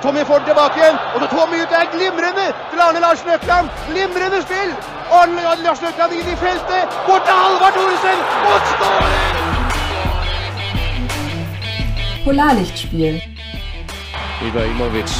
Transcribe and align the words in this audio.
og 0.00 0.04
Tommy 0.06 0.22
får 0.28 0.38
den 0.38 0.46
tilbake 0.50 0.74
igjen. 0.80 0.96
Og 1.14 1.16
så 1.20 1.26
Tommy 1.36 1.56
ut 1.62 1.70
der, 1.74 1.84
glimrende 1.96 2.46
til 2.70 2.78
Arne 2.86 3.00
Larsen 3.04 3.28
Økland. 3.36 3.66
Glimrende 3.90 4.38
spill. 4.46 4.70
Arne 5.18 5.42
Larsen 5.64 5.86
Økland 5.90 6.12
inn 6.18 6.28
i 6.34 6.36
feltet. 6.44 6.84
Bort 7.06 7.22
til 7.26 7.34
Halvard 7.42 7.72
Thoresen. 7.76 8.18
Og 8.50 8.58
skårer! 8.70 9.18
Polarlichtspiel. 12.24 13.16
Ibrahimovic. 14.48 15.12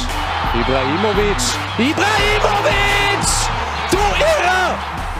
Ibrahimovic. 0.61 1.43
Ibrahimovic! 1.89 3.29
Du 3.93 4.01
Irrer! 4.31 4.69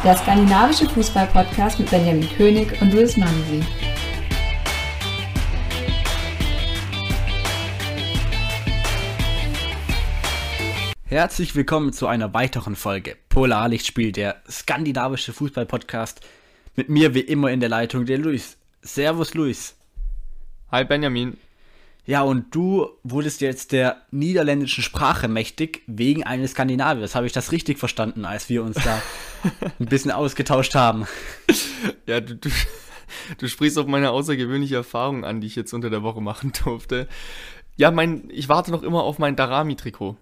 Der 0.03 0.15
skandinavische 0.21 0.85
Fußball-Podcast 0.93 1.79
mit 1.79 1.89
Benjamin 1.91 2.29
König 2.37 2.67
und 2.81 2.93
Louis 2.93 3.17
Mansi. 3.17 3.80
Herzlich 11.11 11.57
willkommen 11.57 11.91
zu 11.91 12.07
einer 12.07 12.33
weiteren 12.33 12.77
Folge 12.77 13.17
Polarlichtspiel, 13.27 14.13
der 14.13 14.41
skandinavische 14.49 15.33
Fußball-Podcast. 15.33 16.21
Mit 16.77 16.87
mir 16.87 17.13
wie 17.13 17.19
immer 17.19 17.51
in 17.51 17.59
der 17.59 17.67
Leitung 17.67 18.05
der 18.05 18.17
Luis. 18.17 18.55
Servus 18.81 19.33
Luis. 19.33 19.75
Hi 20.71 20.85
Benjamin. 20.85 21.35
Ja, 22.05 22.21
und 22.21 22.55
du 22.55 22.87
wurdest 23.03 23.41
jetzt 23.41 23.73
der 23.73 24.03
niederländischen 24.11 24.85
Sprache 24.85 25.27
mächtig 25.27 25.81
wegen 25.85 26.23
eines 26.23 26.51
Skandinaviers. 26.51 27.13
Habe 27.13 27.25
ich 27.25 27.33
das 27.33 27.51
richtig 27.51 27.77
verstanden, 27.77 28.23
als 28.23 28.47
wir 28.47 28.63
uns 28.63 28.77
da 28.81 29.01
ein 29.81 29.87
bisschen 29.87 30.11
ausgetauscht 30.11 30.75
haben? 30.75 31.07
Ja, 32.05 32.21
du, 32.21 32.37
du, 32.37 32.49
du 33.37 33.49
sprichst 33.49 33.77
auf 33.77 33.85
meine 33.85 34.11
außergewöhnliche 34.11 34.77
Erfahrung 34.77 35.25
an, 35.25 35.41
die 35.41 35.47
ich 35.47 35.57
jetzt 35.57 35.73
unter 35.73 35.89
der 35.89 36.03
Woche 36.03 36.21
machen 36.21 36.53
durfte. 36.63 37.09
Ja, 37.75 37.91
mein, 37.91 38.29
ich 38.29 38.47
warte 38.47 38.71
noch 38.71 38.81
immer 38.81 39.03
auf 39.03 39.19
mein 39.19 39.35
Darami-Trikot 39.35 40.15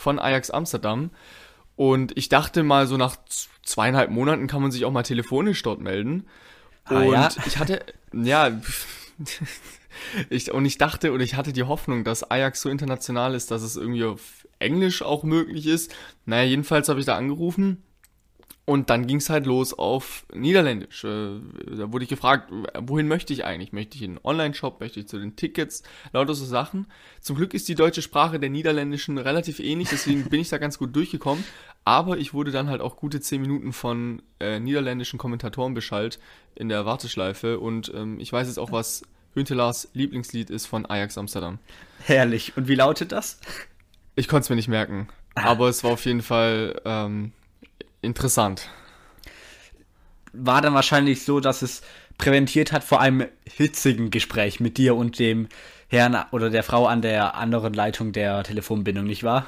von 0.00 0.18
Ajax 0.18 0.50
Amsterdam. 0.50 1.10
Und 1.76 2.16
ich 2.16 2.28
dachte 2.28 2.62
mal, 2.62 2.86
so 2.86 2.96
nach 2.96 3.16
zweieinhalb 3.62 4.10
Monaten 4.10 4.46
kann 4.46 4.62
man 4.62 4.70
sich 4.70 4.84
auch 4.84 4.90
mal 4.90 5.02
telefonisch 5.02 5.62
dort 5.62 5.80
melden. 5.80 6.26
Ah, 6.84 7.00
und 7.00 7.12
ja? 7.12 7.28
ich 7.46 7.58
hatte, 7.58 7.84
ja, 8.12 8.50
ich, 10.30 10.52
und 10.52 10.64
ich 10.64 10.78
dachte 10.78 11.12
und 11.12 11.20
ich 11.20 11.34
hatte 11.34 11.52
die 11.52 11.62
Hoffnung, 11.62 12.04
dass 12.04 12.30
Ajax 12.30 12.62
so 12.62 12.68
international 12.68 13.34
ist, 13.34 13.50
dass 13.50 13.62
es 13.62 13.76
irgendwie 13.76 14.04
auf 14.04 14.46
Englisch 14.58 15.02
auch 15.02 15.22
möglich 15.22 15.66
ist. 15.66 15.94
Naja, 16.26 16.44
jedenfalls 16.44 16.88
habe 16.88 17.00
ich 17.00 17.06
da 17.06 17.16
angerufen 17.16 17.82
und 18.70 18.88
dann 18.88 19.08
ging 19.08 19.16
es 19.16 19.28
halt 19.30 19.46
los 19.46 19.76
auf 19.76 20.24
Niederländisch. 20.32 21.02
Äh, 21.02 21.40
Da 21.76 21.92
wurde 21.92 22.04
ich 22.04 22.08
gefragt, 22.08 22.52
wohin 22.78 23.08
möchte 23.08 23.32
ich 23.32 23.44
eigentlich? 23.44 23.72
Möchte 23.72 23.96
ich 23.96 24.02
in 24.04 24.12
einen 24.12 24.20
Online-Shop? 24.22 24.78
Möchte 24.78 25.00
ich 25.00 25.08
zu 25.08 25.18
den 25.18 25.34
Tickets? 25.34 25.82
Lauter 26.12 26.34
so 26.34 26.44
Sachen. 26.44 26.86
Zum 27.20 27.34
Glück 27.34 27.52
ist 27.52 27.66
die 27.66 27.74
deutsche 27.74 28.00
Sprache 28.00 28.38
der 28.38 28.48
Niederländischen 28.48 29.18
relativ 29.18 29.58
ähnlich, 29.58 29.88
deswegen 29.90 30.22
bin 30.30 30.38
ich 30.38 30.50
da 30.50 30.58
ganz 30.58 30.78
gut 30.78 30.94
durchgekommen. 30.94 31.42
Aber 31.84 32.18
ich 32.18 32.32
wurde 32.32 32.52
dann 32.52 32.68
halt 32.68 32.80
auch 32.80 32.94
gute 32.94 33.20
10 33.20 33.40
Minuten 33.40 33.72
von 33.72 34.22
äh, 34.38 34.60
niederländischen 34.60 35.18
Kommentatoren 35.18 35.74
beschallt 35.74 36.20
in 36.54 36.68
der 36.68 36.86
Warteschleife. 36.86 37.58
Und 37.58 37.90
ähm, 37.92 38.20
ich 38.20 38.32
weiß 38.32 38.46
jetzt 38.46 38.58
auch, 38.58 38.70
was 38.70 39.02
Hüntelars 39.34 39.90
Lieblingslied 39.94 40.48
ist 40.48 40.66
von 40.66 40.86
Ajax 40.86 41.18
Amsterdam. 41.18 41.58
Herrlich. 42.04 42.56
Und 42.56 42.68
wie 42.68 42.76
lautet 42.76 43.10
das? 43.10 43.40
Ich 44.14 44.28
konnte 44.28 44.44
es 44.44 44.48
mir 44.48 44.56
nicht 44.56 44.68
merken. 44.68 45.08
Aber 45.34 45.68
es 45.68 45.82
war 45.82 45.90
auf 45.90 46.04
jeden 46.04 46.22
Fall 46.22 46.80
ähm, 46.84 47.32
interessant. 48.02 48.68
War 50.32 50.62
dann 50.62 50.74
wahrscheinlich 50.74 51.24
so, 51.24 51.40
dass 51.40 51.62
es 51.62 51.82
präventiert 52.18 52.72
hat 52.72 52.84
vor 52.84 53.00
einem 53.00 53.26
hitzigen 53.44 54.10
Gespräch 54.10 54.60
mit 54.60 54.78
dir 54.78 54.94
und 54.94 55.18
dem 55.18 55.48
Herrn 55.88 56.16
oder 56.30 56.50
der 56.50 56.62
Frau 56.62 56.86
an 56.86 57.02
der 57.02 57.34
anderen 57.34 57.74
Leitung 57.74 58.12
der 58.12 58.42
Telefonbindung, 58.44 59.04
nicht 59.06 59.24
wahr? 59.24 59.46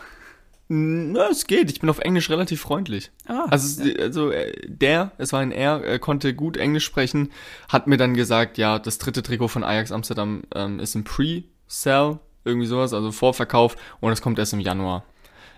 Na, 0.69 1.28
es 1.28 1.47
geht. 1.47 1.70
Ich 1.70 1.80
bin 1.80 1.91
auf 1.91 1.98
Englisch 1.98 2.30
relativ 2.30 2.62
freundlich. 2.62 3.11
Ah, 3.28 3.45
also, 3.50 3.83
es- 3.83 3.98
also 4.00 4.30
äh, 4.30 4.53
der, 4.67 5.12
es 5.19 5.33
war 5.33 5.41
ein 5.41 5.53
er, 5.53 5.84
er 5.84 5.98
konnte 5.98 6.34
gut 6.34 6.56
Englisch 6.56 6.84
sprechen, 6.84 7.30
hat 7.68 7.86
mir 7.86 7.98
dann 7.98 8.14
gesagt, 8.14 8.57
ja, 8.58 8.79
das 8.79 8.98
dritte 8.98 9.23
Trikot 9.23 9.48
von 9.48 9.64
Ajax 9.64 9.92
Amsterdam 9.92 10.42
ähm, 10.55 10.80
ist 10.80 10.95
im 10.95 11.05
Pre-Sell, 11.05 12.18
irgendwie 12.45 12.67
sowas, 12.67 12.95
also 12.95 13.12
Vorverkauf 13.12 13.77
und 14.01 14.12
es 14.12 14.23
kommt 14.23 14.39
erst 14.39 14.55
im 14.55 14.61
Januar. 14.61 15.05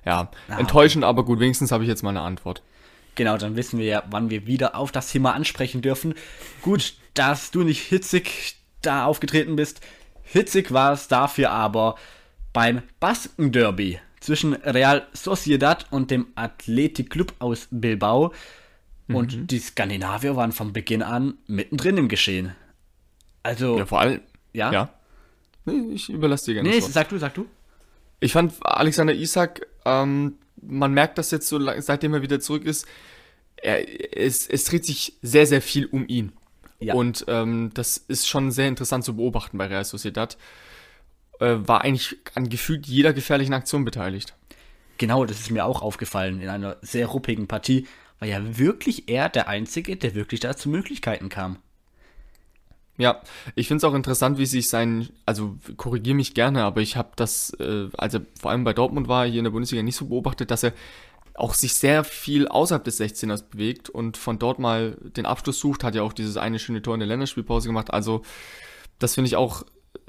Ja, 0.05 0.31
enttäuschend, 0.59 1.05
aber 1.05 1.25
gut, 1.25 1.39
wenigstens 1.41 1.71
habe 1.73 1.85
ich 1.85 1.89
jetzt 1.89 2.03
mal 2.03 2.11
eine 2.11 2.21
Antwort. 2.23 2.63
Genau, 3.15 3.37
dann 3.37 3.57
wissen 3.57 3.79
wir 3.79 3.87
ja, 3.87 4.03
wann 4.11 4.31
wir 4.31 4.47
wieder 4.47 4.75
auf 4.77 4.93
das 4.93 5.11
Thema 5.11 5.35
ansprechen 5.35 5.83
dürfen. 5.83 6.15
Gut, 6.63 6.95
dass 7.15 7.51
du 7.51 7.63
nicht 7.63 7.83
hitzig 7.83 8.57
da 8.83 9.07
aufgetreten 9.07 9.57
bist. 9.57 9.81
Hitzig 10.23 10.73
war 10.73 10.93
es 10.93 11.09
dafür 11.09 11.51
aber 11.51 11.97
beim 12.53 12.83
Basken-Derby 13.01 14.01
zwischen 14.21 14.55
Real 14.55 15.07
Sociedad 15.13 15.87
und 15.91 16.11
dem 16.11 16.29
Athletic 16.35 17.11
Club 17.11 17.35
aus 17.39 17.69
Bilbao. 17.71 18.33
Und 19.07 19.51
die 19.51 19.59
Skandinavier 19.59 20.35
waren 20.35 20.53
von 20.53 20.73
Beginn 20.73 21.03
an 21.03 21.35
mittendrin 21.47 21.99
im 21.99 22.09
Geschehen. 22.09 22.55
Also, 23.43 23.79
Ja, 23.79 23.85
vor 23.85 24.01
allem, 24.01 24.21
ja? 24.55 24.73
ja. 24.73 24.89
Nee, 25.67 25.95
ich 25.95 26.09
überlasse 26.09 26.47
dir 26.47 26.55
gerne 26.55 26.71
Nee, 26.71 26.81
sag 26.81 27.11
du, 27.11 27.19
sag 27.19 27.35
du. 27.35 27.47
Ich 28.21 28.33
fand 28.33 28.55
Alexander 28.65 29.13
Isak, 29.13 29.67
ähm, 29.85 30.37
man 30.67 30.93
merkt 30.93 31.19
das 31.19 31.31
jetzt 31.31 31.49
so, 31.49 31.61
seitdem 31.81 32.15
er 32.15 32.23
wieder 32.23 32.41
zurück 32.41 32.65
ist, 32.65 32.87
er, 33.57 33.85
es, 34.17 34.47
es 34.47 34.65
dreht 34.65 34.85
sich 34.85 35.15
sehr, 35.23 35.47
sehr 35.47 35.63
viel 35.63 35.87
um 35.87 36.07
ihn. 36.07 36.33
Ja. 36.81 36.95
Und 36.95 37.25
ähm, 37.29 37.71
das 37.75 37.97
ist 37.97 38.29
schon 38.29 38.51
sehr 38.51 38.69
interessant 38.69 39.05
zu 39.05 39.17
beobachten 39.17 39.59
bei 39.59 39.67
Real 39.67 39.85
Sociedad. 39.85 40.37
Äh, 41.41 41.57
war 41.59 41.83
eigentlich 41.83 42.17
an 42.35 42.49
gefühlt 42.49 42.87
jeder 42.87 43.13
gefährlichen 43.13 43.55
Aktion 43.55 43.85
beteiligt. 43.85 44.35
Genau, 44.99 45.25
das 45.25 45.41
ist 45.41 45.51
mir 45.51 45.65
auch 45.65 45.83
aufgefallen 45.83 46.41
in 46.41 46.49
einer 46.49 46.77
sehr 46.83 47.07
ruppigen 47.07 47.49
Partie. 47.49 47.87
War 48.19 48.29
ja 48.29 48.59
wirklich 48.59 49.09
er 49.09 49.29
der 49.29 49.49
Einzige, 49.49 49.97
der 49.97 50.15
wirklich 50.15 50.41
da 50.41 50.57
zu 50.57 50.69
Möglichkeiten 50.69 51.29
kam. 51.29 51.59
Ja, 52.97 53.21
ich 53.57 53.67
finde 53.67 53.79
es 53.79 53.85
auch 53.85 53.95
interessant, 53.95 54.39
wie 54.39 54.47
sich 54.47 54.69
sein, 54.69 55.09
also 55.27 55.57
korrigiere 55.77 56.15
mich 56.15 56.35
gerne, 56.35 56.63
aber 56.63 56.81
ich 56.81 56.97
habe 56.97 57.11
das, 57.17 57.51
äh, 57.59 57.89
als 57.97 58.15
er 58.15 58.23
vor 58.41 58.53
allem 58.53 58.63
bei 58.65 58.73
Dortmund 58.73 59.09
war, 59.09 59.27
hier 59.27 59.39
in 59.39 59.45
der 59.45 59.51
Bundesliga 59.51 59.83
nicht 59.83 59.97
so 59.97 60.07
beobachtet, 60.07 60.51
dass 60.51 60.63
er 60.63 60.73
auch 61.35 61.55
sich 61.55 61.75
sehr 61.75 62.05
viel 62.05 62.47
außerhalb 62.47 62.85
des 62.85 63.01
16ers 63.01 63.51
bewegt 63.51 63.91
und 63.91 64.17
von 64.17 64.39
dort 64.39 64.61
mal 64.61 64.97
den 65.17 65.27
Abschluss 65.27 65.59
sucht, 65.59 65.83
hat 65.83 65.97
ja 65.97 66.03
auch 66.03 66.13
dieses 66.13 66.37
eine 66.37 66.61
schöne 66.61 66.83
Tor 66.83 66.95
in 66.95 67.01
der 67.01 67.09
Länderspielpause 67.09 67.69
gemacht. 67.69 67.93
Also 67.93 68.23
das 69.01 69.15
finde 69.15 69.27
ich 69.27 69.37
auch 69.37 69.65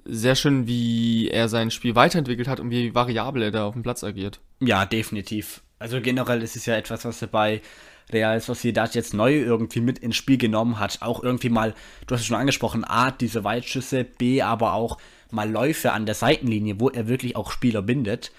sehr 0.05 0.35
schön, 0.35 0.67
wie 0.67 1.29
er 1.29 1.49
sein 1.49 1.71
Spiel 1.71 1.95
weiterentwickelt 1.95 2.47
hat 2.47 2.59
und 2.59 2.69
wie 2.69 2.93
variabel 2.93 3.41
er 3.41 3.51
da 3.51 3.65
auf 3.65 3.73
dem 3.73 3.81
Platz 3.81 4.03
agiert. 4.03 4.39
Ja, 4.59 4.85
definitiv. 4.85 5.63
Also 5.79 5.99
generell 5.99 6.43
ist 6.43 6.55
es 6.55 6.67
ja 6.67 6.75
etwas, 6.75 7.05
was 7.05 7.21
er 7.23 7.27
bei 7.27 7.61
Real 8.11 8.39
Sociedad 8.39 8.93
jetzt 8.95 9.13
neu 9.13 9.35
irgendwie 9.35 9.81
mit 9.81 9.99
ins 9.99 10.15
Spiel 10.15 10.37
genommen 10.37 10.79
hat. 10.79 11.01
Auch 11.01 11.23
irgendwie 11.23 11.49
mal, 11.49 11.73
du 12.07 12.13
hast 12.13 12.21
es 12.21 12.27
schon 12.27 12.37
angesprochen, 12.37 12.83
A, 12.83 13.11
diese 13.11 13.43
Weitschüsse, 13.43 14.03
B, 14.03 14.41
aber 14.41 14.73
auch 14.73 14.97
mal 15.31 15.49
Läufe 15.49 15.91
an 15.91 16.05
der 16.05 16.15
Seitenlinie, 16.15 16.79
wo 16.79 16.89
er 16.89 17.07
wirklich 17.07 17.35
auch 17.35 17.51
Spieler 17.51 17.81
bindet. 17.81 18.31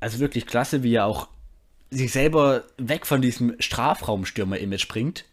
Also 0.00 0.18
wirklich 0.18 0.46
klasse, 0.46 0.82
wie 0.82 0.94
er 0.94 1.06
auch 1.06 1.28
sich 1.90 2.12
selber 2.12 2.64
weg 2.76 3.06
von 3.06 3.22
diesem 3.22 3.54
Strafraumstürmer-Image 3.58 4.88
bringt. 4.88 5.24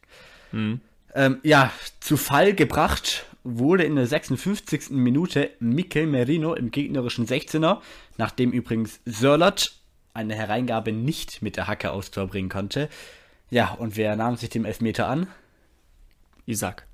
Ähm, 1.16 1.40
ja, 1.44 1.72
zu 2.00 2.18
Fall 2.18 2.54
gebracht 2.54 3.26
wurde 3.44 3.84
in 3.84 3.96
der 3.96 4.06
56. 4.06 4.92
Minute 4.92 5.50
Mikel 5.60 6.06
Merino 6.06 6.54
im 6.54 6.72
gegnerischen 6.72 7.26
16er, 7.26 7.80
nachdem 8.18 8.52
übrigens 8.52 9.00
Sörlot 9.06 9.74
eine 10.14 10.36
Hereingabe 10.36 10.92
nicht 10.92 11.42
mit 11.42 11.58
der 11.58 11.68
Hacke 11.68 11.92
aufs 11.92 12.12
Tor 12.12 12.28
bringen 12.28 12.50
konnte. 12.50 12.90
Ja, 13.52 13.74
und 13.74 13.96
wer 13.98 14.16
nahm 14.16 14.36
sich 14.38 14.50
dem 14.50 14.66
Elfmeter 14.66 15.08
an? 15.08 15.28
Isaac. 16.48 16.88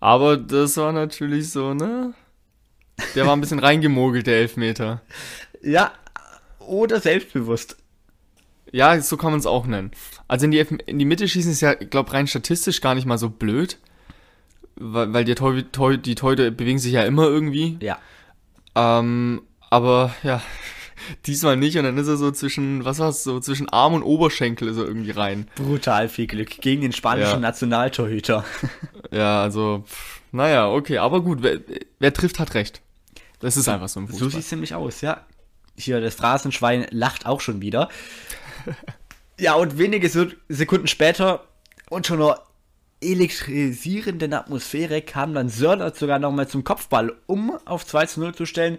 Aber 0.00 0.36
das 0.36 0.76
war 0.76 0.92
natürlich 0.92 1.50
so, 1.50 1.74
ne? 1.74 2.14
Der 3.14 3.26
war 3.26 3.34
ein 3.36 3.40
bisschen 3.40 3.58
reingemogelt, 3.68 4.26
der 4.26 4.38
Elfmeter. 4.38 5.02
Ja, 5.62 5.92
oder 6.58 7.00
selbstbewusst. 7.00 7.76
Ja, 8.72 9.00
so 9.00 9.16
kann 9.16 9.30
man 9.30 9.40
es 9.40 9.46
auch 9.46 9.66
nennen. 9.66 9.92
Also 10.28 10.44
in 10.44 10.50
die, 10.50 10.58
Elf- 10.58 10.78
in 10.86 10.98
die 10.98 11.04
Mitte 11.04 11.26
schießen 11.28 11.52
ist 11.52 11.60
ja, 11.62 11.74
glaube 11.74 12.12
rein 12.12 12.26
statistisch 12.26 12.80
gar 12.80 12.94
nicht 12.94 13.06
mal 13.06 13.18
so 13.18 13.30
blöd. 13.30 13.78
Weil, 14.76 15.12
weil 15.12 15.24
die, 15.24 15.34
Tor, 15.34 15.54
die 15.96 16.14
Torhüter 16.14 16.50
bewegen 16.50 16.78
sich 16.78 16.92
ja 16.92 17.04
immer 17.04 17.24
irgendwie. 17.24 17.78
Ja, 17.80 17.98
Ähm, 18.74 19.42
aber 19.70 20.14
ja, 20.22 20.40
diesmal 21.26 21.56
nicht. 21.56 21.76
Und 21.78 21.84
dann 21.84 21.96
ist 21.98 22.08
er 22.08 22.16
so 22.16 22.30
zwischen, 22.30 22.84
was 22.84 22.98
war's, 22.98 23.22
so 23.24 23.40
zwischen 23.40 23.68
Arm 23.68 23.94
und 23.94 24.02
Oberschenkel 24.02 24.68
ist 24.68 24.76
er 24.76 24.84
irgendwie 24.84 25.10
rein. 25.10 25.48
brutal 25.56 26.08
viel 26.08 26.26
Glück 26.26 26.60
gegen 26.60 26.82
den 26.82 26.92
spanischen 26.92 27.32
Ja. 27.34 27.38
Nationaltorhüter. 27.38 28.44
Ja, 29.10 29.40
also, 29.42 29.84
pff, 29.86 30.20
naja, 30.32 30.68
okay. 30.68 30.98
Aber 30.98 31.22
gut, 31.22 31.38
wer, 31.42 31.60
wer 31.98 32.12
trifft, 32.12 32.38
hat 32.38 32.52
recht. 32.54 32.82
Das 33.40 33.56
ist 33.56 33.66
einfach 33.68 33.88
so 33.88 34.00
So 34.02 34.06
Fußball. 34.08 34.30
sieht 34.30 34.40
es 34.40 34.50
nämlich 34.50 34.74
aus, 34.74 35.00
ja. 35.00 35.22
Hier, 35.78 36.00
das 36.02 36.16
Phrasenschwein 36.16 36.86
lacht 36.90 37.24
auch 37.24 37.40
schon 37.40 37.62
wieder. 37.62 37.88
ja, 39.40 39.54
und 39.54 39.78
wenige 39.78 40.08
Se- 40.10 40.36
Sekunden 40.48 40.88
später 40.88 41.44
und 41.88 42.06
schon 42.06 42.20
einer 42.20 42.38
elektrisierenden 43.00 44.32
Atmosphäre 44.34 45.02
kam 45.02 45.34
dann 45.34 45.48
Sörlot 45.48 45.96
sogar 45.96 46.18
nochmal 46.18 46.48
zum 46.48 46.64
Kopfball, 46.64 47.14
um 47.26 47.56
auf 47.64 47.86
2 47.86 48.06
zu 48.06 48.20
0 48.20 48.34
zu 48.34 48.44
stellen. 48.46 48.78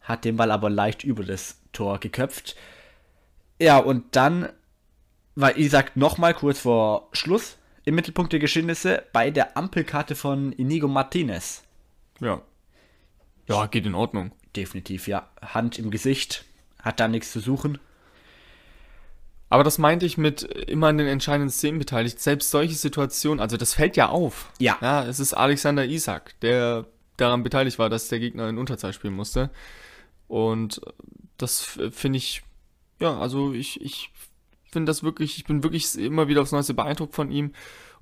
hat 0.00 0.24
den 0.24 0.36
Ball 0.36 0.50
aber 0.50 0.70
leicht 0.70 1.04
über 1.04 1.24
das 1.24 1.56
Tor 1.72 1.98
geköpft. 1.98 2.56
Ja, 3.60 3.78
und 3.78 4.16
dann 4.16 4.48
war 5.34 5.56
Isaac 5.56 5.96
nochmal 5.96 6.34
kurz 6.34 6.60
vor 6.60 7.08
Schluss 7.12 7.56
im 7.84 7.94
Mittelpunkt 7.94 8.32
der 8.32 8.40
Geschehnisse 8.40 9.04
bei 9.12 9.30
der 9.30 9.56
Ampelkarte 9.56 10.14
von 10.14 10.52
Inigo 10.52 10.88
Martinez. 10.88 11.62
Ja. 12.20 12.42
Ja, 13.48 13.66
geht 13.66 13.86
in 13.86 13.94
Ordnung. 13.94 14.32
Definitiv, 14.54 15.08
ja. 15.08 15.28
Hand 15.40 15.78
im 15.78 15.90
Gesicht, 15.90 16.44
hat 16.82 17.00
da 17.00 17.08
nichts 17.08 17.32
zu 17.32 17.40
suchen. 17.40 17.78
Aber 19.50 19.64
das 19.64 19.78
meinte 19.78 20.04
ich 20.04 20.18
mit 20.18 20.42
immer 20.42 20.88
an 20.88 20.98
den 20.98 21.06
entscheidenden 21.06 21.50
Szenen 21.50 21.78
beteiligt. 21.78 22.20
Selbst 22.20 22.50
solche 22.50 22.74
Situationen, 22.74 23.40
also 23.40 23.56
das 23.56 23.74
fällt 23.74 23.96
ja 23.96 24.08
auf. 24.08 24.52
Ja. 24.58 24.76
Ja, 24.82 25.04
es 25.06 25.20
ist 25.20 25.32
Alexander 25.32 25.86
Isak, 25.86 26.38
der 26.40 26.86
daran 27.16 27.42
beteiligt 27.42 27.78
war, 27.78 27.88
dass 27.88 28.08
der 28.08 28.20
Gegner 28.20 28.48
in 28.48 28.58
Unterzahl 28.58 28.92
spielen 28.92 29.14
musste. 29.14 29.50
Und 30.26 30.82
das 31.38 31.62
f- 31.78 31.94
finde 31.94 32.18
ich, 32.18 32.42
ja, 33.00 33.18
also 33.18 33.52
ich, 33.52 33.80
ich 33.80 34.10
finde 34.70 34.90
das 34.90 35.02
wirklich, 35.02 35.38
ich 35.38 35.44
bin 35.44 35.62
wirklich 35.62 35.96
immer 35.98 36.28
wieder 36.28 36.42
aufs 36.42 36.52
Neueste 36.52 36.74
beeindruckt 36.74 37.14
von 37.14 37.30
ihm 37.30 37.52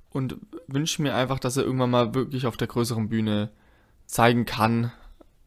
und 0.09 0.35
wünsche 0.67 1.01
mir 1.01 1.15
einfach, 1.15 1.39
dass 1.39 1.57
er 1.57 1.63
irgendwann 1.63 1.91
mal 1.91 2.13
wirklich 2.13 2.45
auf 2.45 2.57
der 2.57 2.67
größeren 2.67 3.09
Bühne 3.09 3.51
zeigen 4.05 4.45
kann, 4.45 4.91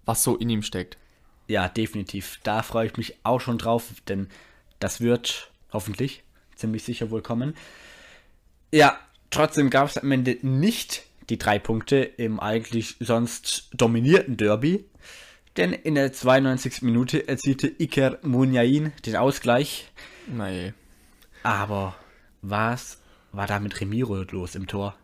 was 0.05 0.23
so 0.23 0.37
in 0.37 0.49
ihm 0.51 0.63
steckt. 0.63 0.97
Ja, 1.49 1.69
definitiv. 1.69 2.39
Da 2.43 2.63
freue 2.63 2.87
ich 2.87 2.97
mich 2.97 3.17
auch 3.25 3.41
schon 3.41 3.59
drauf, 3.59 3.87
denn 4.09 4.29
das 4.79 5.01
wird 5.01 5.51
hoffentlich 5.73 6.23
ziemlich 6.55 6.85
sicher 6.85 7.11
wohl 7.11 7.23
kommen. 7.23 7.55
Ja, 8.73 8.99
trotzdem 9.31 9.71
gab 9.71 9.89
es 9.89 9.99
am 9.99 10.13
Ende 10.13 10.39
nicht 10.43 11.05
die 11.29 11.39
drei 11.39 11.59
Punkte 11.59 11.97
im 11.99 12.39
eigentlich 12.41 12.97
sonst 13.01 13.69
dominierten 13.73 14.37
Derby. 14.37 14.85
Denn 15.57 15.73
in 15.73 15.95
der 15.97 16.13
92. 16.13 16.83
Minute 16.83 17.27
erzielte 17.29 17.67
Iker 17.79 18.19
Munyain 18.23 18.93
den 19.05 19.17
Ausgleich. 19.17 19.91
Nee. 20.27 20.73
Aber 21.43 21.97
was 22.43 22.99
war 23.33 23.47
da 23.47 23.59
mit 23.61 23.81
Remiro 23.81 24.23
los 24.31 24.55
im 24.55 24.67
Tor? 24.67 24.95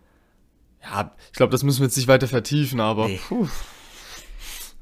Ja, 0.82 1.14
ich 1.32 1.36
glaube, 1.36 1.50
das 1.50 1.62
müssen 1.62 1.80
wir 1.80 1.86
jetzt 1.86 1.96
nicht 1.96 2.08
weiter 2.08 2.28
vertiefen, 2.28 2.78
aber 2.80 3.08
Nee. 3.08 3.20
puh. 3.28 3.48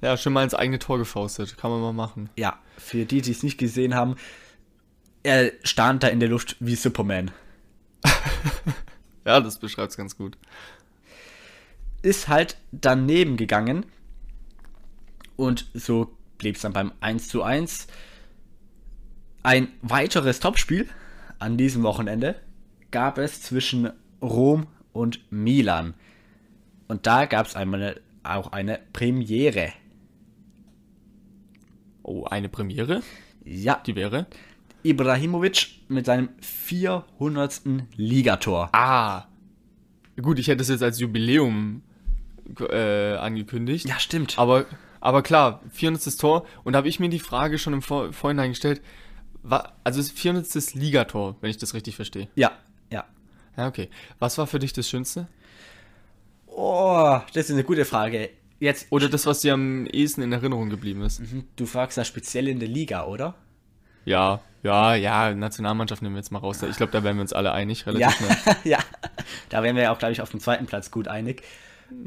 ja, 0.02 0.16
schon 0.18 0.32
mal 0.34 0.44
ins 0.44 0.54
eigene 0.54 0.78
Tor 0.78 0.98
gefaustet. 0.98 1.56
Kann 1.56 1.70
man 1.70 1.80
mal 1.80 1.92
machen. 1.94 2.28
Ja, 2.36 2.58
für 2.76 3.06
die, 3.06 3.22
die 3.22 3.30
es 3.30 3.42
nicht 3.42 3.56
gesehen 3.58 3.94
haben, 3.94 4.16
er 5.22 5.52
stand 5.62 6.02
da 6.02 6.08
in 6.08 6.20
der 6.20 6.28
Luft 6.28 6.56
wie 6.60 6.74
Superman. 6.76 7.30
Ja, 9.26 9.40
das 9.40 9.58
beschreibt's 9.58 9.96
ganz 9.96 10.18
gut. 10.18 10.36
ist 12.02 12.28
halt 12.28 12.58
daneben 12.72 13.38
gegangen. 13.38 13.86
Und 15.36 15.70
so 15.74 16.16
blieb 16.38 16.56
es 16.56 16.62
dann 16.62 16.72
beim 16.72 16.92
1 17.00 17.28
zu 17.28 17.42
1. 17.42 17.86
Ein 19.42 19.68
weiteres 19.82 20.40
Topspiel 20.40 20.88
an 21.38 21.56
diesem 21.56 21.82
Wochenende 21.82 22.36
gab 22.90 23.18
es 23.18 23.42
zwischen 23.42 23.90
Rom 24.22 24.66
und 24.92 25.20
Milan. 25.30 25.94
Und 26.88 27.06
da 27.06 27.26
gab 27.26 27.46
es 27.46 27.56
einmal 27.56 28.00
auch 28.22 28.52
eine 28.52 28.80
Premiere. 28.92 29.72
Oh, 32.02 32.24
eine 32.24 32.48
Premiere? 32.48 33.02
Ja, 33.44 33.82
Die 33.86 33.96
wäre? 33.96 34.26
Ibrahimovic 34.82 35.80
mit 35.88 36.06
seinem 36.06 36.28
400. 36.40 37.62
Ligator. 37.96 38.68
Ah. 38.72 39.26
Gut, 40.20 40.38
ich 40.38 40.48
hätte 40.48 40.62
es 40.62 40.68
jetzt 40.68 40.82
als 40.82 41.00
Jubiläum 41.00 41.82
äh, 42.70 43.14
angekündigt. 43.14 43.88
Ja, 43.88 43.98
stimmt. 43.98 44.38
Aber, 44.38 44.66
aber 45.04 45.22
klar, 45.22 45.60
400. 45.70 46.18
Tor. 46.18 46.46
Und 46.64 46.72
da 46.72 46.78
habe 46.78 46.88
ich 46.88 46.98
mir 46.98 47.10
die 47.10 47.18
Frage 47.18 47.58
schon 47.58 47.74
im 47.74 47.82
Vor 47.82 48.12
Vorhinein 48.14 48.50
gestellt. 48.50 48.80
Wa 49.42 49.72
also 49.84 50.00
das 50.00 50.10
400. 50.10 50.74
Ligator, 50.74 51.36
wenn 51.42 51.50
ich 51.50 51.58
das 51.58 51.74
richtig 51.74 51.94
verstehe. 51.94 52.28
Ja, 52.34 52.52
ja. 52.90 53.04
Ja, 53.56 53.68
okay. 53.68 53.90
Was 54.18 54.38
war 54.38 54.46
für 54.46 54.58
dich 54.58 54.72
das 54.72 54.88
Schönste? 54.88 55.28
Oh, 56.46 57.20
das 57.34 57.46
ist 57.46 57.50
eine 57.50 57.64
gute 57.64 57.84
Frage. 57.84 58.30
Jetzt, 58.60 58.86
Oder 58.90 59.10
das, 59.10 59.26
was 59.26 59.40
dir 59.40 59.52
am 59.52 59.84
ehesten 59.86 60.22
in 60.22 60.32
Erinnerung 60.32 60.70
geblieben 60.70 61.02
ist? 61.02 61.20
du 61.56 61.66
fragst 61.66 61.98
da 61.98 62.04
speziell 62.04 62.48
in 62.48 62.58
der 62.58 62.68
Liga, 62.68 63.04
oder? 63.04 63.34
Ja, 64.06 64.40
ja, 64.62 64.94
ja, 64.94 65.34
Nationalmannschaft 65.34 66.00
nehmen 66.00 66.14
wir 66.14 66.20
jetzt 66.20 66.32
mal 66.32 66.38
raus. 66.38 66.62
Ich 66.62 66.76
glaube, 66.76 66.92
da 66.92 67.04
wären 67.04 67.16
wir 67.16 67.22
uns 67.22 67.34
alle 67.34 67.52
einig, 67.52 67.84
relativ 67.86 68.06
Ja, 68.06 68.10
schnell. 68.10 68.56
ja. 68.64 68.78
Da 69.50 69.62
wären 69.62 69.76
wir 69.76 69.82
ja 69.82 69.92
auch, 69.92 69.98
glaube 69.98 70.12
ich, 70.12 70.22
auf 70.22 70.30
dem 70.30 70.40
zweiten 70.40 70.64
Platz 70.64 70.90
gut 70.90 71.08
einig. 71.08 71.42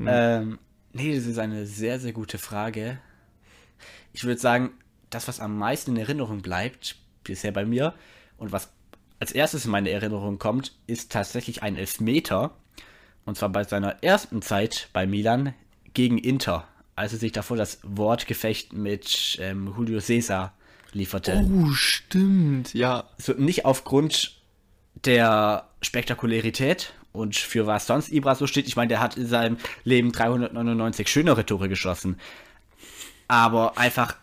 Ähm, 0.07 0.57
nee, 0.97 1.15
das 1.15 1.25
ist 1.25 1.39
eine 1.39 1.65
sehr, 1.65 1.99
sehr 1.99 2.13
gute 2.13 2.37
Frage. 2.37 2.99
Ich 4.13 4.23
würde 4.23 4.39
sagen, 4.39 4.71
das, 5.09 5.27
was 5.27 5.39
am 5.39 5.57
meisten 5.57 5.91
in 5.91 5.97
Erinnerung 5.97 6.41
bleibt, 6.41 6.97
bisher 7.23 7.51
bei 7.51 7.65
mir, 7.65 7.93
und 8.37 8.51
was 8.51 8.69
als 9.19 9.31
erstes 9.31 9.65
in 9.65 9.71
meine 9.71 9.89
Erinnerung 9.89 10.37
kommt, 10.39 10.73
ist 10.85 11.11
tatsächlich 11.11 11.63
ein 11.63 11.75
Elfmeter. 11.75 12.51
Und 13.25 13.37
zwar 13.37 13.49
bei 13.49 13.63
seiner 13.63 14.03
ersten 14.03 14.41
Zeit 14.41 14.89
bei 14.93 15.07
Milan 15.07 15.53
gegen 15.93 16.17
Inter, 16.17 16.67
als 16.95 17.13
er 17.13 17.19
sich 17.19 17.31
davor 17.31 17.57
das 17.57 17.79
Wortgefecht 17.83 18.73
mit 18.73 19.37
ähm, 19.41 19.73
Julio 19.75 19.99
Cesar 19.99 20.53
lieferte 20.93 21.45
Oh, 21.45 21.71
stimmt, 21.71 22.73
ja. 22.73 23.09
so 23.17 23.33
nicht 23.33 23.65
aufgrund 23.65 24.39
der 25.05 25.67
Spektakularität 25.81 26.93
und 27.17 27.35
für 27.35 27.67
was 27.67 27.87
sonst 27.87 28.11
Ibra 28.11 28.35
so 28.35 28.47
steht. 28.47 28.67
Ich 28.67 28.75
meine, 28.75 28.89
der 28.89 28.99
hat 28.99 29.17
in 29.17 29.27
seinem 29.27 29.57
Leben 29.83 30.11
399 30.11 31.07
schönere 31.07 31.45
Tore 31.45 31.69
geschossen. 31.69 32.19
Aber 33.27 33.77
einfach, 33.77 34.15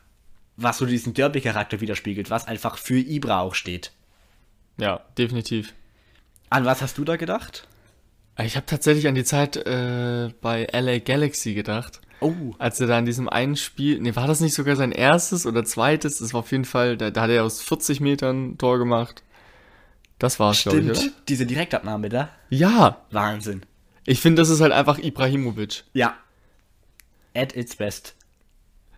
was 0.57 0.79
so 0.79 0.87
diesen 0.87 1.15
Derby-Charakter 1.15 1.81
widerspiegelt, 1.81 2.31
was 2.31 2.47
einfach 2.47 2.79
für 2.79 2.99
Ibra 2.99 3.41
auch 3.41 3.55
steht. 3.55 3.93
Ja, 4.79 5.01
definitiv. 5.19 5.75
An 6.51 6.65
was 6.65 6.83
hast 6.83 6.99
du 6.99 7.05
da 7.05 7.17
gedacht? 7.17 7.67
Ich 8.43 8.57
habe 8.57 8.67
tatsächlich 8.67 9.07
an 9.07 9.15
die 9.15 9.25
Zeit 9.25 9.57
äh, 9.57 10.31
bei 10.41 10.67
LA 10.73 10.99
Galaxy 10.99 11.55
gedacht. 11.55 12.01
Oh, 12.21 12.33
Als 12.59 12.81
er 12.81 12.87
da 12.87 12.99
in 12.99 13.05
diesem 13.05 13.29
einen 13.29 13.57
Spiel, 13.57 14.01
nee, 14.01 14.17
war 14.17 14.27
das 14.27 14.41
nicht 14.41 14.55
sogar 14.55 14.77
sein 14.77 14.93
erstes 14.93 15.47
oder 15.47 15.65
zweites? 15.65 16.19
Das 16.19 16.33
war 16.33 16.41
auf 16.41 16.51
jeden 16.53 16.65
Fall, 16.65 16.97
da, 16.97 17.11
da 17.11 17.23
hat 17.23 17.31
er 17.31 17.45
aus 17.45 17.61
40 17.63 18.01
Metern 18.01 18.57
Tor 18.59 18.79
gemacht. 18.79 19.23
Das 20.25 20.41
war's, 20.41 20.63
glaube 20.63 20.81
ich, 20.81 20.97
stimmt. 20.99 21.13
Diese 21.29 21.45
Direktabnahme 21.45 22.09
da. 22.09 22.31
Ja, 22.49 23.03
Wahnsinn. 23.11 23.63
ich 24.07 24.21
finde, 24.21 24.41
das 24.41 24.49
ist 24.49 24.63
halt 24.63 24.73
einfach 24.73 24.99
Ibrahimovic. 24.99 25.85
Ja. 25.93 26.15
At 27.35 27.55
its 27.55 27.77
best. 27.77 28.15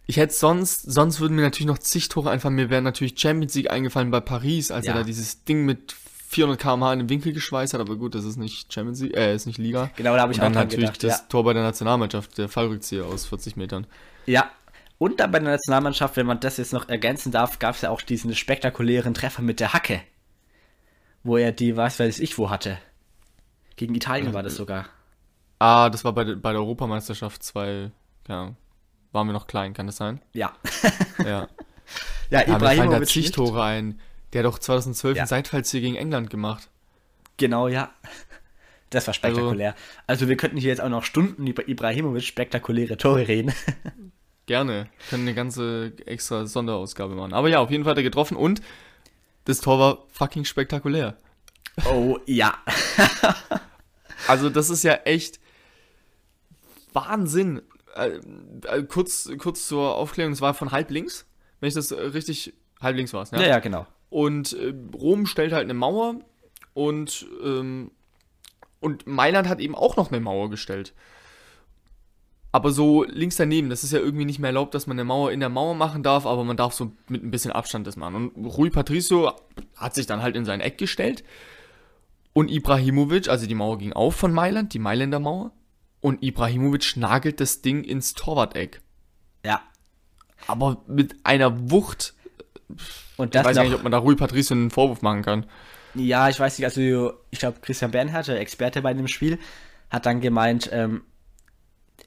Ich 0.07 0.19
hätte 0.19 0.33
sonst, 0.33 0.83
sonst 0.83 1.19
würden 1.19 1.35
mir 1.35 1.43
natürlich 1.43 1.67
noch 1.67 1.79
zig 1.79 2.09
Tore 2.09 2.31
einfallen. 2.31 2.55
Mir 2.55 2.71
wäre 2.71 2.81
natürlich 2.81 3.19
Champions 3.19 3.55
League 3.57 3.71
eingefallen 3.73 4.13
bei 4.13 4.21
Paris, 4.21 4.71
als 4.71 4.87
Ja. 4.87 4.93
er 4.93 4.99
da 4.99 5.03
dieses 5.05 5.43
Ding 5.43 5.65
mit 5.65 5.97
400 6.29 6.61
km/h 6.61 6.93
in 6.93 6.99
den 7.01 7.09
Winkel 7.09 7.33
geschweißt 7.33 7.75
hat. 7.75 7.81
Aber 7.81 7.97
gut, 7.97 8.15
das 8.15 8.25
ist 8.25 8.37
nicht 8.37 8.73
Champions 8.73 9.01
League, 9.01 9.17
äh, 9.17 9.35
ist 9.35 9.47
nicht 9.47 9.59
Liga. 9.59 9.91
Genau, 9.97 10.15
da 10.15 10.21
habe 10.23 10.33
ich 10.33 10.39
Und 10.39 10.43
auch 10.43 10.47
dann 10.47 10.53
dran 10.53 10.63
natürlich 10.69 10.93
gedacht. 10.93 11.03
das 11.03 11.19
Ja. 11.23 11.27
Tor 11.29 11.43
bei 11.43 11.55
der 11.55 11.65
Nationalmannschaft, 11.65 12.39
der 12.39 12.49
Fallrückzieher 12.49 13.05
aus 13.07 13.27
40 13.27 13.57
Metern. 13.57 13.87
Ja. 14.27 14.49
Und 14.99 15.19
dann 15.21 15.31
bei 15.33 15.41
der 15.41 15.51
Nationalmannschaft, 15.51 16.17
wenn 16.17 16.27
man 16.27 16.39
das 16.41 16.57
jetzt 16.59 16.73
noch 16.73 16.89
ergänzen 16.89 17.33
darf, 17.33 17.59
gab 17.59 17.75
es 17.75 17.83
ja 17.83 17.91
auch 17.91 18.01
diesen 18.01 18.35
spektakulären 18.35 19.13
Treffer 19.13 19.43
mit 19.43 19.59
der 19.61 19.73
Hacke. 19.73 20.01
Wo 21.27 21.37
er 21.37 21.51
die, 21.53 21.77
was 21.77 21.99
weiß 21.99 22.21
ich, 22.21 22.39
wo 22.39 22.51
hatte. 22.51 22.79
Gegen 23.77 23.95
Italien 23.95 24.33
war 24.33 24.43
das 24.43 24.55
sogar. 24.57 24.87
Ah, 25.59 25.91
das 25.91 26.05
war 26.05 26.13
bei, 26.13 26.25
der- 26.25 26.37
bei 26.37 26.53
der 26.53 26.61
Europameisterschaft 26.61 27.43
2, 27.43 27.91
ja, 28.29 28.55
waren 29.13 29.27
wir 29.27 29.33
noch 29.33 29.47
klein, 29.47 29.75
kann 29.75 29.87
das 29.87 29.97
sein? 29.97 30.21
Ja. 30.33 30.53
Ja. 31.25 31.49
Ja, 32.31 32.41
ja 32.41 32.47
fallen 32.47 32.59
da 32.59 32.73
Ibrahimovic 32.73 33.09
zig. 33.09 33.31
Tore 33.31 33.63
ein. 33.63 34.01
Der 34.33 34.41
hat 34.43 34.47
doch 34.53 34.59
2012 34.59 35.17
Ja. 35.17 35.23
ein 35.23 35.29
Seitfallziel 35.29 35.81
gegen 35.81 35.95
England 35.95 36.29
gemacht. 36.31 36.69
Genau, 37.37 37.69
ja. 37.69 37.91
Das 38.91 39.07
war 39.07 39.15
spektakulär. 39.15 39.77
Also, 40.09 40.27
wir 40.29 40.37
könnten 40.37 40.57
hier 40.57 40.71
jetzt 40.71 40.81
auch 40.81 40.89
noch 40.89 41.05
Stunden 41.05 41.47
über 41.47 41.69
Ibrahimovic 41.69 42.25
spektakuläre 42.25 42.97
Tore 42.97 43.29
reden. 43.29 43.53
Gerne. 44.47 44.89
Können 45.11 45.23
eine 45.23 45.35
ganze 45.35 45.93
extra 46.07 46.47
Sonderausgabe 46.47 47.15
machen. 47.15 47.33
Aber 47.33 47.49
ja, 47.49 47.61
auf 47.61 47.71
jeden 47.71 47.85
Fall 47.85 47.93
hat 47.93 47.99
er 47.99 48.03
getroffen 48.03 48.37
und 48.37 48.61
das 49.47 49.61
Tor 49.61 49.79
war 49.79 50.05
fucking 50.11 50.45
spektakulär. 50.45 51.17
Oh, 51.87 52.19
ja. 52.27 52.55
Also 54.29 54.51
das 54.51 54.71
ist 54.71 54.83
ja 54.83 54.95
echt 55.05 55.39
Wahnsinn. 56.93 57.63
Äh, 57.95 58.19
äh, 58.65 58.83
kurz, 58.83 59.31
kurz 59.39 59.69
zur 59.69 59.95
Aufklärung, 59.95 60.33
es 60.33 60.41
war 60.41 60.55
von 60.55 60.73
halb 60.73 60.91
links, 60.91 61.27
wenn 61.61 61.69
ich 61.69 61.75
das 61.75 61.93
richtig, 61.93 62.55
halb 62.81 62.97
links 62.97 63.13
war 63.13 63.23
es, 63.23 63.31
Ja, 63.31 63.43
ja, 63.43 63.59
genau. 63.59 63.87
Und 64.11 64.53
äh, 64.55 64.75
Rom 64.95 65.27
stellt 65.27 65.53
halt 65.53 65.65
eine 65.65 65.75
Mauer 65.75 66.17
und, 66.75 67.27
ähm, 67.43 67.91
und 68.81 69.07
Mailand 69.07 69.49
hat 69.49 69.61
eben 69.61 69.75
auch 69.75 69.97
noch 69.97 70.11
eine 70.11 70.21
Mauer 70.21 70.51
gestellt. 70.51 70.93
Aber 72.57 72.73
so 72.73 73.05
links 73.05 73.37
daneben, 73.37 73.69
das 73.69 73.85
ist 73.85 73.93
ja 73.93 73.99
irgendwie 73.99 74.25
nicht 74.25 74.39
mehr 74.39 74.49
erlaubt, 74.49 74.73
dass 74.73 74.87
man 74.87 74.97
eine 74.99 75.05
Mauer 75.05 75.31
in 75.31 75.41
der 75.41 75.51
Mauer 75.51 75.75
machen 75.75 76.03
darf, 76.03 76.25
aber 76.25 76.43
man 76.43 76.57
darf 76.57 76.73
so 76.73 76.91
mit 77.07 77.23
ein 77.23 77.31
bisschen 77.31 77.53
Abstand 77.53 77.87
das 77.87 77.99
machen. 77.99 78.31
Und 78.31 78.47
Rui 78.47 78.71
Patricio 78.71 79.31
hat 79.75 79.95
sich 79.95 80.07
dann 80.07 80.23
halt 80.23 80.37
in 80.37 80.47
sein 80.47 80.63
Eck 80.63 80.79
gestellt. 80.79 81.23
Und 82.33 82.51
Ibrahimovic, 82.51 83.29
also 83.29 83.47
die 83.47 83.55
Mauer 83.55 83.77
ging 83.77 83.93
auf 83.93 84.17
von 84.17 84.33
Mailand, 84.33 84.73
die 84.73 84.79
Mailänder 84.79 85.21
Mauer. 85.21 85.53
Und 86.01 86.23
Ibrahimovic 86.23 86.97
nagelt 86.97 87.41
das 87.41 87.61
Ding 87.61 87.85
ins 87.85 88.15
Torwart-Eck. 88.15 88.81
Ja. 89.45 89.61
Aber 90.47 90.83
mit 90.87 91.15
einer 91.25 91.71
Wucht. 91.71 92.15
Und 93.19 93.27
Ich 93.27 93.31
das 93.33 93.45
weiß 93.45 93.57
noch, 93.59 93.65
nicht, 93.65 93.75
ob 93.75 93.83
man 93.83 93.93
da 93.93 93.99
Rui 93.99 94.17
Patricio 94.17 94.57
einen 94.57 94.71
Vorwurf 94.71 95.03
machen 95.03 95.21
kann. 95.21 95.45
Ja, 95.95 96.31
ich 96.31 96.41
weiß 96.41 96.57
nicht, 96.59 96.65
also 96.65 97.13
ich 97.31 97.39
glaube, 97.39 97.59
Christian 97.61 97.91
Bernhard, 97.91 98.29
der 98.29 98.41
Experte 98.41 98.81
bei 98.81 98.95
dem 98.95 99.09
Spiel, 99.09 99.39
hat 99.91 100.07
dann 100.07 100.23
gemeint, 100.23 100.71
ähm, 100.73 101.03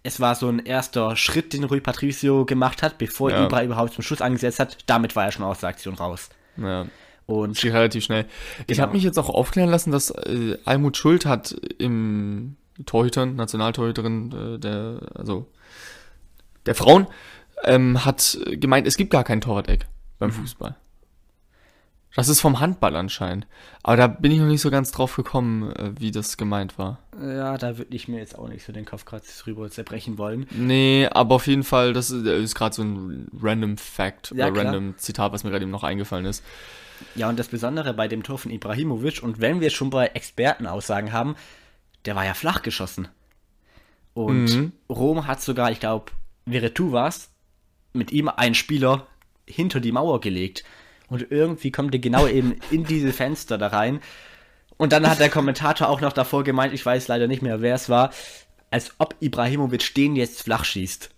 es 0.03 0.19
war 0.19 0.35
so 0.35 0.47
ein 0.49 0.59
erster 0.59 1.15
Schritt, 1.15 1.53
den 1.53 1.63
Rui 1.65 1.81
Patricio 1.81 2.45
gemacht 2.45 2.81
hat, 2.83 2.97
bevor 2.97 3.31
Ja. 3.31 3.45
Ibra 3.45 3.63
überhaupt 3.63 3.93
zum 3.93 4.03
Schuss 4.03 4.21
angesetzt 4.21 4.59
hat. 4.59 4.77
Damit 4.87 5.15
war 5.15 5.25
er 5.25 5.31
schon 5.31 5.43
aus 5.45 5.59
der 5.59 5.69
Aktion 5.69 5.95
raus. 5.95 6.29
Ja. 6.57 6.85
Und 7.25 7.59
Geht 7.59 7.73
relativ 7.73 8.03
schnell. 8.05 8.25
Ich 8.61 8.67
Genau. 8.67 8.81
habe 8.83 8.93
mich 8.93 9.03
jetzt 9.03 9.19
auch 9.19 9.29
aufklären 9.29 9.69
lassen, 9.69 9.91
dass 9.91 10.09
äh, 10.09 10.57
Almut 10.65 10.97
Schuld 10.97 11.25
hat 11.25 11.51
im 11.77 12.55
Torhütern, 12.85 13.35
Nationaltorhüterin 13.35 14.55
äh, 14.55 14.59
der, 14.59 15.01
also 15.13 15.47
der 16.65 16.75
Frauen, 16.75 17.07
ähm, 17.65 18.03
hat 18.05 18.39
gemeint, 18.51 18.87
es 18.87 18.97
gibt 18.97 19.11
gar 19.11 19.23
kein 19.23 19.41
Torwart-Eck 19.41 19.85
beim 20.17 20.31
Fußball. 20.31 20.75
Das 22.15 22.27
ist 22.27 22.41
vom 22.41 22.59
Handball 22.59 22.95
anscheinend. 22.95 23.45
Aber 23.83 23.95
da 23.95 24.07
bin 24.07 24.31
ich 24.31 24.39
noch 24.39 24.47
nicht 24.47 24.61
so 24.61 24.71
ganz 24.71 24.91
drauf 24.91 25.15
gekommen, 25.15 25.71
äh, 25.73 25.91
wie 25.99 26.11
das 26.11 26.37
gemeint 26.37 26.77
war. 26.77 26.99
ja, 27.21 27.57
da 27.57 27.77
würde 27.77 27.95
ich 27.95 28.07
mir 28.07 28.17
jetzt 28.17 28.37
auch 28.37 28.47
nicht 28.47 28.65
so 28.65 28.73
den 28.73 28.85
Kopf 28.85 29.05
gerade 29.05 29.23
drüber 29.43 29.69
zerbrechen 29.69 30.17
wollen. 30.17 30.47
Nee, 30.51 31.07
aber 31.11 31.35
auf 31.35 31.45
jeden 31.47 31.63
Fall, 31.63 31.93
das 31.93 32.09
ist, 32.11 32.25
ist 32.25 32.55
gerade 32.55 32.75
so 32.75 32.81
ein 32.81 33.27
random 33.39 33.77
Fact 33.77 34.31
Ja, 34.35 34.47
oder 34.47 34.53
klar. 34.61 34.65
random 34.73 34.97
Zitat, 34.97 35.31
was 35.31 35.43
mir 35.43 35.51
gerade 35.51 35.63
eben 35.63 35.71
noch 35.71 35.83
eingefallen 35.83 36.25
ist. 36.25 36.43
Ja, 37.15 37.29
und 37.29 37.37
das 37.39 37.47
Besondere 37.47 37.93
bei 37.93 38.07
dem 38.07 38.23
Tor 38.23 38.37
von 38.39 38.51
Ibrahimovic, 38.51 39.21
und 39.23 39.39
wenn 39.39 39.61
wir 39.61 39.69
schon 39.69 39.89
bei 39.91 40.07
Expertenaussagen 40.07 41.13
haben, 41.13 41.35
der 42.05 42.15
war 42.15 42.25
ja 42.25 42.33
flach 42.33 42.61
geschossen. 42.63 43.07
Und 44.13 44.45
Mhm. 44.55 44.71
Rom 44.89 45.27
hat 45.27 45.41
sogar, 45.41 45.71
ich 45.71 45.79
glaube, 45.79 46.11
Veretu 46.49 46.91
war's, 46.91 47.29
mit 47.93 48.11
ihm 48.11 48.27
einen 48.29 48.55
Spieler 48.55 49.07
hinter 49.45 49.79
die 49.79 49.91
Mauer 49.91 50.19
gelegt. 50.19 50.63
Und 51.09 51.31
irgendwie 51.31 51.71
kommt 51.71 51.93
er 51.93 51.99
genau 51.99 52.27
eben 52.27 52.55
in 52.71 52.83
diese 52.83 53.13
Fenster 53.13 53.57
da 53.57 53.67
rein. 53.67 53.99
Und 54.77 54.93
dann 54.93 55.09
hat 55.09 55.19
der 55.19 55.29
Kommentator 55.29 55.89
auch 55.89 56.01
noch 56.01 56.13
davor 56.13 56.43
gemeint, 56.43 56.73
ich 56.73 56.85
weiß 56.85 57.07
leider 57.07 57.27
nicht 57.27 57.41
mehr, 57.41 57.61
wer 57.61 57.75
es 57.75 57.89
war, 57.89 58.11
als 58.71 58.93
ob 58.97 59.15
Ibrahimovic 59.19 59.93
den 59.95 60.15
jetzt 60.15 60.43
flach 60.43 60.63
schießt. 60.63 61.09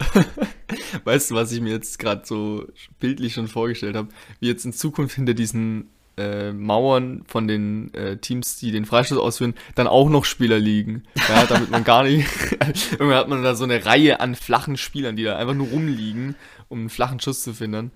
Weißt 1.04 1.30
du, 1.30 1.34
was 1.34 1.52
ich 1.52 1.60
mir 1.60 1.72
jetzt 1.72 1.98
gerade 1.98 2.22
so 2.24 2.66
bildlich 2.98 3.34
schon 3.34 3.48
vorgestellt 3.48 3.96
habe? 3.96 4.08
Wie 4.40 4.48
jetzt 4.48 4.64
in 4.64 4.72
Zukunft 4.72 5.14
hinter 5.14 5.34
diesen 5.34 5.90
äh, 6.16 6.52
Mauern 6.52 7.22
von 7.26 7.48
den 7.48 7.92
äh, 7.94 8.18
Teams, 8.18 8.58
die 8.58 8.70
den 8.70 8.84
Freistoß 8.84 9.18
ausführen, 9.18 9.54
dann 9.74 9.86
auch 9.86 10.08
noch 10.08 10.24
Spieler 10.24 10.58
liegen. 10.58 11.04
Ja, 11.28 11.46
damit 11.48 11.70
man 11.70 11.84
gar 11.84 12.04
nicht. 12.04 12.26
Irgendwann 12.92 13.14
hat 13.14 13.28
man 13.28 13.42
da 13.42 13.54
so 13.54 13.64
eine 13.64 13.84
Reihe 13.84 14.20
an 14.20 14.34
flachen 14.34 14.76
Spielern, 14.76 15.16
die 15.16 15.24
da 15.24 15.36
einfach 15.36 15.54
nur 15.54 15.68
rumliegen, 15.68 16.34
um 16.68 16.80
einen 16.80 16.90
flachen 16.90 17.20
Schuss 17.20 17.42
zu 17.42 17.54
finden. 17.54 17.92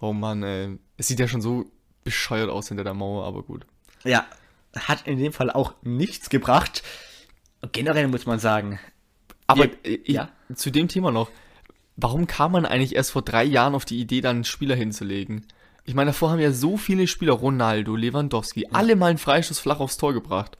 Oh 0.00 0.12
Mann, 0.12 0.42
ey. 0.42 0.78
Es 0.96 1.08
sieht 1.08 1.20
ja 1.20 1.28
schon 1.28 1.42
so 1.42 1.70
bescheuert 2.04 2.50
aus 2.50 2.68
hinter 2.68 2.84
der 2.84 2.94
Mauer, 2.94 3.26
aber 3.26 3.42
gut. 3.42 3.66
Ja, 4.04 4.26
hat 4.76 5.06
in 5.06 5.18
dem 5.18 5.32
Fall 5.32 5.50
auch 5.50 5.74
nichts 5.82 6.30
gebracht. 6.30 6.82
Generell 7.72 8.08
muss 8.08 8.24
man 8.26 8.38
sagen, 8.38 8.78
Aber 9.46 9.66
Ja, 9.66 9.68
ja. 10.06 10.28
zu 10.54 10.70
dem 10.70 10.88
Thema 10.88 11.10
noch. 11.10 11.30
Warum 11.96 12.26
kam 12.26 12.52
man 12.52 12.64
eigentlich 12.64 12.94
erst 12.94 13.10
vor 13.10 13.22
drei 13.22 13.44
Jahren 13.44 13.74
auf 13.74 13.84
die 13.84 14.00
Idee, 14.00 14.22
dann 14.22 14.36
einen 14.36 14.44
Spieler 14.44 14.74
hinzulegen? 14.74 15.46
Ich 15.84 15.94
meine, 15.94 16.10
davor 16.10 16.30
haben 16.30 16.40
ja 16.40 16.52
so 16.52 16.76
viele 16.78 17.06
Spieler, 17.06 17.32
Ronaldo, 17.34 17.96
Lewandowski, 17.96 18.68
alle 18.72 18.96
mal 18.96 19.08
einen 19.08 19.18
Freistoß 19.18 19.58
flach 19.58 19.80
aufs 19.80 19.96
Tor 19.98 20.14
gebracht. 20.14 20.56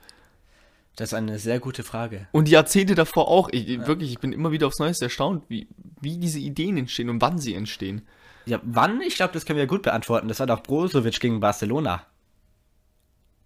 das 0.97 1.11
ist 1.11 1.15
eine 1.15 1.39
sehr 1.39 1.61
gute 1.61 1.83
Frage. 1.83 2.27
Und 2.33 2.49
die 2.49 2.53
Jahrzehnte 2.53 2.95
davor 2.95 3.29
auch. 3.29 3.49
Ich, 3.53 3.87
Wirklich, 3.87 4.11
ich 4.11 4.19
bin 4.19 4.33
immer 4.33 4.51
wieder 4.51 4.67
aufs 4.67 4.79
Neueste 4.81 5.07
erstaunt, 5.07 5.45
wie, 5.49 5.69
wie 6.01 6.19
diese 6.19 6.39
Ideen 6.41 6.77
entstehen 6.77 7.09
und 7.09 7.23
wann 7.23 7.39
sie 7.39 7.55
entstehen. 7.55 8.03
Ja, 8.50 8.59
wann? 8.64 9.00
Ich 9.02 9.14
glaube, 9.14 9.33
das 9.33 9.47
können 9.47 9.59
wir 9.61 9.66
gut 9.69 9.83
beantworten. 9.83 10.26
Das 10.28 10.40
war 10.40 10.47
doch 10.49 10.62
Brozovic 10.62 11.21
gegen 11.21 11.38
Barcelona. 11.38 12.04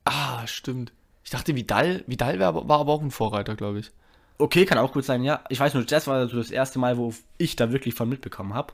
Ah, 0.05 0.47
stimmt. 0.47 0.93
Ich 1.25 1.31
dachte, 1.31 1.55
Vidal, 1.55 2.05
Vidal 2.07 2.39
war, 2.39 2.49
aber- 2.49 2.69
war 2.69 2.81
aber 2.81 2.93
auch 2.93 3.03
ein 3.03 3.11
Vorreiter, 3.11 3.55
glaube 3.55 3.81
ich. 3.81 3.91
Okay, 4.39 4.65
kann 4.65 4.79
auch 4.79 4.93
gut 4.93 5.05
sein, 5.05 5.23
ja. 5.23 5.45
Ich 5.51 5.61
weiß 5.61 5.75
nur, 5.75 5.85
das 5.85 6.07
war 6.07 6.27
so 6.29 6.37
das 6.39 6.51
erste 6.51 6.79
Mal, 6.79 6.97
wo 6.97 7.15
ich 7.39 7.55
da 7.57 7.71
wirklich 7.71 7.95
von 7.95 8.09
mitbekommen 8.09 8.55
habe. 8.55 8.73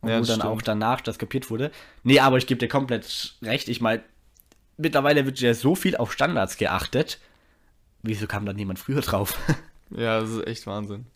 Und 0.00 0.08
Ja, 0.08 0.16
wo 0.20 0.24
dann 0.24 0.38
stimmt. 0.40 0.44
auch 0.54 0.62
danach 0.62 1.00
das 1.02 1.18
kapiert 1.18 1.50
wurde. 1.50 1.70
Nee, 2.02 2.20
aber 2.20 2.36
ich 2.38 2.46
gebe 2.46 2.58
dir 2.58 2.68
komplett 2.68 3.36
recht. 3.42 3.68
Ich 3.68 3.80
meine, 3.80 4.02
mittlerweile 4.76 5.26
wird 5.26 5.38
ja 5.40 5.52
so 5.54 5.74
viel 5.74 5.96
auf 5.96 6.12
Standards 6.12 6.56
geachtet. 6.56 7.20
Wieso 8.02 8.26
kam 8.26 8.46
da 8.46 8.52
niemand 8.54 8.78
früher 8.78 9.00
drauf? 9.02 9.36
Ja, 9.90 10.20
das 10.20 10.28
ist 10.28 10.46
echt 10.46 10.66
Wahnsinn. 10.66 11.06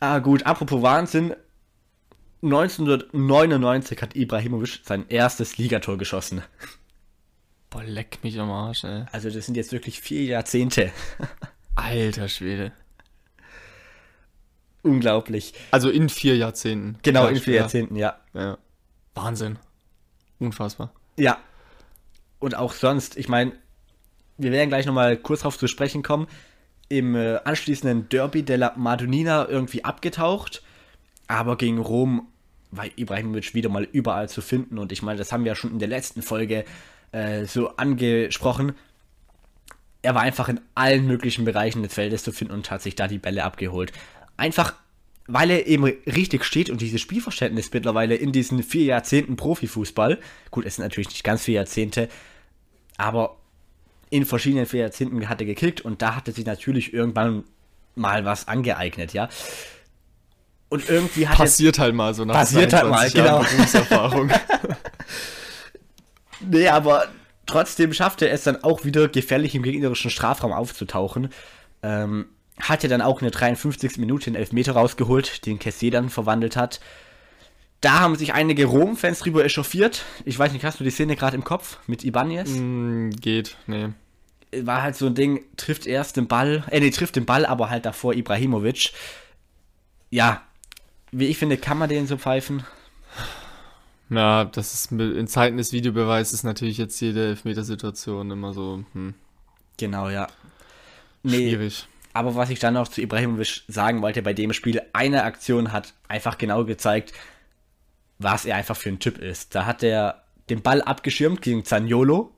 ah, 0.00 0.18
gut, 0.18 0.44
apropos 0.46 0.82
Wahnsinn. 0.82 1.34
1999 2.42 4.00
hat 4.00 4.14
Ibrahimovic 4.14 4.80
sein 4.84 5.06
erstes 5.08 5.58
Ligator 5.58 5.98
geschossen. 5.98 6.42
Boah, 7.70 7.84
leck 7.84 8.18
mich 8.22 8.38
am 8.38 8.50
Arsch, 8.50 8.84
ey. 8.84 9.04
Also, 9.12 9.28
das 9.30 9.46
sind 9.46 9.56
jetzt 9.56 9.72
wirklich 9.72 10.00
vier 10.00 10.24
Jahrzehnte. 10.24 10.92
Alter 11.74 12.28
Schwede. 12.28 12.72
Unglaublich. 14.82 15.54
Also 15.70 15.90
in 15.90 16.08
vier 16.08 16.36
Jahrzehnten. 16.36 16.98
Genau, 17.02 17.24
Ja, 17.24 17.30
in 17.30 17.36
vier 17.36 17.54
ja. 17.54 17.60
Jahrzehnten, 17.60 17.96
ja. 17.96 18.16
Ja. 18.32 18.58
Wahnsinn. 19.14 19.58
Unfassbar. 20.38 20.92
Ja. 21.16 21.38
Und 22.38 22.56
auch 22.56 22.72
sonst, 22.72 23.16
ich 23.16 23.28
meine, 23.28 23.52
wir 24.36 24.52
werden 24.52 24.68
gleich 24.68 24.86
nochmal 24.86 25.16
kurz 25.16 25.40
darauf 25.40 25.58
zu 25.58 25.66
sprechen 25.66 26.02
kommen. 26.02 26.28
Im 26.88 27.14
äh, 27.16 27.36
anschließenden 27.44 28.08
Derby 28.08 28.44
della 28.44 28.72
Madonnina 28.76 29.46
irgendwie 29.48 29.84
abgetaucht. 29.84 30.62
Aber 31.28 31.56
gegen 31.56 31.78
Rom 31.78 32.28
war 32.70 32.86
Ibrahimovic 32.96 33.54
wieder 33.54 33.68
mal 33.68 33.84
überall 33.84 34.28
zu 34.28 34.40
finden. 34.40 34.78
Und 34.78 34.92
ich 34.92 35.02
meine, 35.02 35.18
das 35.18 35.32
haben 35.32 35.44
wir 35.44 35.52
ja 35.52 35.56
schon 35.56 35.72
in 35.72 35.78
der 35.78 35.88
letzten 35.88 36.22
Folge 36.22 36.64
äh, 37.12 37.44
so 37.44 37.76
angesprochen. 37.76 38.72
Er 40.02 40.14
war 40.14 40.22
einfach 40.22 40.48
in 40.48 40.60
allen 40.74 41.06
möglichen 41.06 41.44
Bereichen 41.44 41.82
des 41.82 41.94
Feldes 41.94 42.22
zu 42.22 42.32
finden 42.32 42.54
und 42.54 42.70
hat 42.70 42.82
sich 42.82 42.94
da 42.94 43.08
die 43.08 43.18
Bälle 43.18 43.44
abgeholt. 43.44 43.92
Einfach, 44.36 44.74
weil 45.26 45.50
er 45.50 45.66
eben 45.66 45.84
richtig 45.84 46.44
steht 46.44 46.70
und 46.70 46.80
dieses 46.80 47.00
Spielverständnis 47.00 47.72
mittlerweile 47.72 48.14
in 48.14 48.32
diesen 48.32 48.62
vier 48.62 48.84
Jahrzehnten 48.84 49.36
Profifußball, 49.36 50.18
gut, 50.50 50.64
es 50.64 50.76
sind 50.76 50.84
natürlich 50.84 51.08
nicht 51.08 51.24
ganz 51.24 51.42
vier 51.42 51.54
Jahrzehnte, 51.54 52.08
aber 52.96 53.36
in 54.10 54.24
verschiedenen 54.24 54.66
vier 54.66 54.80
Jahrzehnten 54.82 55.28
hat 55.28 55.40
er 55.40 55.46
gekickt 55.46 55.80
und 55.80 56.00
da 56.00 56.14
hat 56.14 56.28
er 56.28 56.34
sich 56.34 56.46
natürlich 56.46 56.94
irgendwann 56.94 57.44
mal 57.94 58.24
was 58.24 58.48
angeeignet, 58.48 59.12
ja. 59.12 59.28
Und 60.68 60.88
irgendwie 60.88 61.26
hat 61.26 61.36
er 61.36 61.44
Passiert 61.44 61.78
halt 61.78 61.94
mal 61.94 62.12
so 62.14 62.24
nach 62.24 62.34
Passiert 62.34 62.72
halt 62.72 62.88
mal, 62.88 63.08
22 63.08 63.14
Jahren 63.14 63.44
genau. 63.44 63.56
Berufserfahrung. 63.56 64.30
Nee, 66.40 66.68
aber 66.68 67.08
trotzdem 67.46 67.92
schafft 67.92 68.22
er 68.22 68.32
es 68.32 68.44
dann 68.44 68.62
auch 68.62 68.84
wieder 68.84 69.08
gefährlich 69.08 69.54
im 69.54 69.62
gegnerischen 69.62 70.10
Strafraum 70.10 70.52
aufzutauchen. 70.52 71.30
Ähm, 71.82 72.26
hat 72.60 72.82
ja 72.82 72.88
dann 72.88 73.02
auch 73.02 73.20
in 73.20 73.24
der 73.24 73.32
53. 73.32 73.98
Minute 73.98 74.26
den 74.26 74.34
Elfmeter 74.34 74.72
rausgeholt, 74.72 75.46
den 75.46 75.58
Kessier 75.58 75.90
dann 75.90 76.10
verwandelt 76.10 76.56
hat. 76.56 76.80
Da 77.80 78.00
haben 78.00 78.16
sich 78.16 78.34
einige 78.34 78.66
Rom-Fans 78.66 79.20
drüber 79.20 79.44
echauffiert. 79.44 80.04
Ich 80.24 80.36
weiß 80.36 80.52
nicht, 80.52 80.64
hast 80.64 80.80
du 80.80 80.84
die 80.84 80.90
Szene 80.90 81.14
gerade 81.14 81.36
im 81.36 81.44
Kopf 81.44 81.78
mit 81.86 82.02
Ibanez? 82.02 82.50
Hm, 82.50 83.10
geht, 83.10 83.56
nee. 83.66 83.90
War 84.62 84.82
halt 84.82 84.96
so 84.96 85.06
ein 85.06 85.14
Ding, 85.14 85.44
trifft 85.56 85.86
erst 85.86 86.16
den 86.16 86.26
Ball, 86.26 86.64
äh, 86.70 86.80
nee, 86.80 86.90
trifft 86.90 87.14
den 87.14 87.26
Ball, 87.26 87.46
aber 87.46 87.70
halt 87.70 87.86
davor 87.86 88.14
Ibrahimovic. 88.14 88.92
Ja, 90.10 90.42
wie 91.12 91.26
ich 91.26 91.38
finde, 91.38 91.56
kann 91.56 91.78
man 91.78 91.88
den 91.88 92.06
so 92.06 92.16
pfeifen. 92.16 92.64
Ja, 94.10 94.44
das 94.44 94.74
ist 94.74 94.92
in 94.92 95.26
Zeiten 95.28 95.58
des 95.58 95.72
Videobeweises 95.72 96.32
ist 96.32 96.42
natürlich 96.42 96.78
jetzt 96.78 96.98
jede 97.00 97.28
Elfmetersituation 97.28 98.30
immer 98.30 98.54
so 98.54 98.84
hm, 98.92 99.14
Genau, 99.76 100.08
ja. 100.08 100.28
Nee, 101.22 101.50
schwierig. 101.50 101.86
Aber 102.14 102.34
was 102.34 102.50
ich 102.50 102.58
dann 102.58 102.74
noch 102.74 102.88
zu 102.88 103.00
Ibrahimovic 103.00 103.62
sagen 103.68 104.02
wollte 104.02 104.22
bei 104.22 104.32
dem 104.32 104.52
Spiel, 104.52 104.82
eine 104.92 105.24
Aktion 105.24 105.72
hat 105.72 105.94
einfach 106.08 106.38
genau 106.38 106.64
gezeigt, 106.64 107.12
was 108.18 108.44
er 108.44 108.56
einfach 108.56 108.76
für 108.76 108.88
ein 108.88 108.98
Typ 108.98 109.18
ist. 109.18 109.54
Da 109.54 109.66
hat 109.66 109.82
er 109.82 110.24
den 110.50 110.62
Ball 110.62 110.82
abgeschirmt 110.82 111.42
gegen 111.42 111.64
Zaniolo 111.64 112.32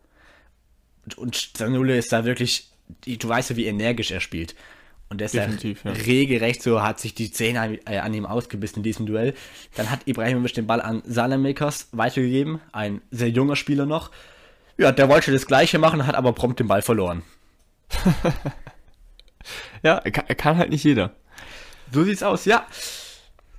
und, 1.04 1.18
und 1.18 1.56
Zaniolo 1.56 1.92
ist 1.94 2.12
da 2.12 2.24
wirklich, 2.24 2.68
du 3.06 3.28
weißt 3.28 3.50
ja, 3.50 3.56
wie 3.56 3.66
energisch 3.66 4.10
er 4.10 4.20
spielt. 4.20 4.54
Und 5.10 5.20
der 5.20 5.26
ist 5.26 5.34
ja 5.34 5.48
regelrecht 6.06 6.62
so, 6.62 6.82
hat 6.82 7.00
sich 7.00 7.14
die 7.14 7.32
Zähne 7.32 7.60
an, 7.60 7.78
äh, 7.84 7.98
an 7.98 8.14
ihm 8.14 8.24
ausgebissen 8.24 8.78
in 8.78 8.82
diesem 8.84 9.06
Duell. 9.06 9.34
Dann 9.74 9.90
hat 9.90 10.06
Ibrahimovic 10.06 10.54
den 10.54 10.68
Ball 10.68 10.80
an 10.80 11.02
Salamakers 11.04 11.88
weitergegeben, 11.90 12.60
ein 12.70 13.00
sehr 13.10 13.28
junger 13.28 13.56
Spieler 13.56 13.86
noch. 13.86 14.12
Ja, 14.78 14.92
der 14.92 15.08
wollte 15.08 15.32
das 15.32 15.46
gleiche 15.46 15.78
machen, 15.80 16.06
hat 16.06 16.14
aber 16.14 16.32
prompt 16.32 16.60
den 16.60 16.68
Ball 16.68 16.82
verloren. 16.82 17.22
Ja, 19.82 19.96
er 19.96 20.10
kann, 20.10 20.26
kann 20.36 20.58
halt 20.58 20.68
nicht 20.68 20.84
jeder. 20.84 21.14
So 21.92 22.04
sieht's 22.04 22.22
aus, 22.22 22.44
ja. 22.44 22.66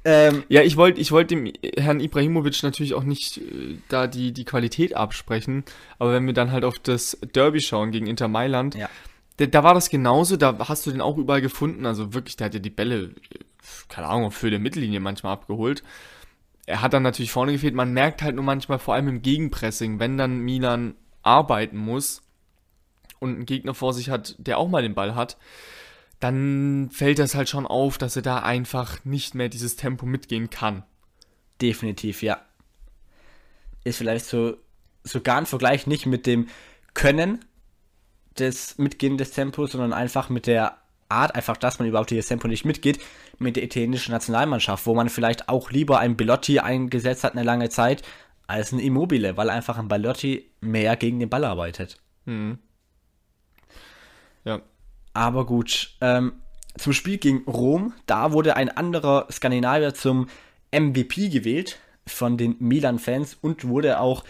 Ähm, 0.05 0.43
Ja, 0.48 0.62
ich 0.62 0.77
wollte 0.77 1.01
ich 1.01 1.12
wollt 1.12 1.31
dem 1.31 1.51
Herrn 1.75 2.00
Ibrahimovic 2.00 2.62
natürlich 2.63 2.93
auch 2.93 3.03
nicht 3.03 3.38
äh, 3.38 3.77
da 3.89 4.05
die, 4.08 4.31
die 4.31 4.46
Qualität 4.46 4.96
absprechen, 4.96 5.63
aber 5.98 6.13
wenn 6.13 6.25
wir 6.27 6.34
dann 6.34 6.51
halt 6.51 6.63
auf 6.63 6.77
das 6.77 7.17
Derby 7.34 7.62
schauen 7.62 7.91
gegen 7.91 8.05
Inter 8.08 8.27
Mailand, 8.27 8.75
Ja. 8.75 8.89
Da, 9.38 9.46
da 9.46 9.64
war 9.64 9.74
das 9.74 9.90
genauso, 9.90 10.38
da 10.38 10.68
hast 10.68 10.86
du 10.86 10.92
den 10.92 11.02
auch 11.02 11.18
überall 11.18 11.42
gefunden, 11.42 11.86
also 11.86 12.14
wirklich, 12.14 12.36
der 12.36 12.46
hat 12.46 12.54
ja 12.54 12.60
die 12.60 12.70
Bälle 12.70 13.16
äh, 13.32 13.40
keine 13.88 14.08
Ahnung, 14.08 14.32
für 14.32 14.50
die 14.50 14.60
Mittellinie 14.60 15.00
manchmal 15.00 15.34
abgeholt. 15.34 15.84
Er 16.66 16.82
hat 16.82 16.94
dann 16.94 17.04
natürlich 17.04 17.32
vorne 17.32 17.52
gefehlt. 17.52 17.74
Man 17.74 17.94
merkt 17.94 18.22
halt 18.22 18.36
nur 18.36 18.44
manchmal 18.44 18.80
vor 18.80 18.94
allem 18.94 19.08
im 19.08 19.22
Gegenpressing, 19.22 20.00
wenn 20.00 20.18
dann 20.18 20.40
Milan 20.40 20.96
arbeiten 21.22 21.78
muss 21.78 22.24
und 23.20 23.36
einen 23.36 23.46
Gegner 23.46 23.74
vor 23.74 23.94
sich 23.94 24.10
hat, 24.10 24.36
der 24.40 24.58
auch 24.58 24.70
mal 24.70 24.82
den 24.82 24.96
Ball 24.96 25.16
hat, 25.16 25.38
dann 26.20 26.90
fällt 26.92 27.20
das 27.20 27.36
halt 27.36 27.50
schon 27.50 27.66
auf, 27.66 27.98
dass 27.98 28.16
er 28.16 28.22
da 28.22 28.40
einfach 28.40 29.04
nicht 29.06 29.36
mehr 29.36 29.50
dieses 29.50 29.76
Tempo 29.76 30.06
mitgehen 30.06 30.50
kann. 30.50 30.84
Definitiv, 31.62 32.22
ja. 32.22 32.42
Ist 33.84 33.98
vielleicht 33.98 34.26
so 34.26 34.56
sogar 35.04 35.38
ein 35.38 35.48
Vergleich 35.48 35.88
nicht 35.88 36.06
mit 36.06 36.28
dem 36.28 36.48
Können 36.94 37.44
des 38.38 38.78
Mitgehen 38.78 39.18
des 39.18 39.32
Tempos, 39.32 39.72
sondern 39.72 39.94
einfach 39.94 40.30
mit 40.30 40.48
der 40.48 40.78
Art, 41.10 41.36
einfach, 41.36 41.58
dass 41.58 41.80
man 41.80 41.88
überhaupt 41.88 42.10
dieses 42.10 42.28
Tempo 42.28 42.48
nicht 42.48 42.66
mitgeht, 42.66 43.00
mit 43.38 43.56
der 43.56 43.64
italienischen 43.64 44.12
Nationalmannschaft, 44.12 44.86
wo 44.86 44.96
man 44.96 45.10
vielleicht 45.10 45.50
auch 45.50 45.72
lieber 45.72 46.00
einen 46.00 46.16
Belotti 46.16 46.60
eingesetzt 46.60 47.24
hat 47.24 47.34
eine 47.34 47.44
lange 47.44 47.70
Zeit, 47.70 48.04
als 48.48 48.72
ein 48.72 48.80
Immobile, 48.80 49.38
weil 49.38 49.50
einfach 49.50 49.78
ein 49.78 49.88
Belotti 49.88 50.50
mehr 50.62 50.96
gegen 50.96 51.20
den 51.20 51.30
Ball 51.30 51.46
arbeitet. 51.46 51.98
Mhm. 52.26 52.60
Ja. 54.44 54.62
Aber 55.14 55.46
gut, 55.46 55.96
ähm, 56.02 56.34
zum 56.78 56.94
Spiel 56.94 57.18
gegen 57.18 57.44
Rom, 57.46 57.94
da 58.06 58.32
wurde 58.32 58.56
ein 58.56 58.70
anderer 58.70 59.28
Skandinavier 59.32 59.94
zum 59.94 60.28
MVP 60.74 61.30
gewählt 61.30 61.80
von 62.08 62.38
den 62.38 62.56
Milan-Fans 62.60 63.38
und 63.42 63.68
wurde 63.68 64.00
auch 64.00 64.24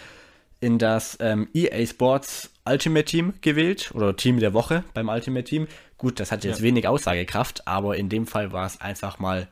in 0.60 0.78
das 0.78 1.18
ähm, 1.20 1.50
EA 1.54 1.86
Sports 1.86 2.51
Ultimate 2.66 3.06
Team 3.06 3.34
gewählt 3.42 3.92
oder 3.94 4.16
Team 4.16 4.40
der 4.40 4.54
Woche 4.54 4.84
beim 4.94 5.10
Ultimate 5.10 5.44
Team. 5.44 5.68
Gut, 5.98 6.20
das 6.20 6.32
hat 6.32 6.44
jetzt 6.44 6.60
ja. 6.60 6.64
wenig 6.64 6.88
Aussagekraft, 6.88 7.68
aber 7.68 7.98
in 7.98 8.10
dem 8.10 8.28
Fall 8.28 8.52
war 8.52 8.66
es 8.66 8.80
einfach 8.82 9.20
mal 9.20 9.48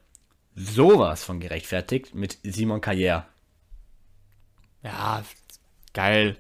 sowas 0.56 1.24
von 1.24 1.40
gerechtfertigt 1.40 2.14
mit 2.14 2.38
Simon 2.44 2.82
Carrière. 2.82 3.24
Ja, 4.84 5.24
geil. 5.94 6.38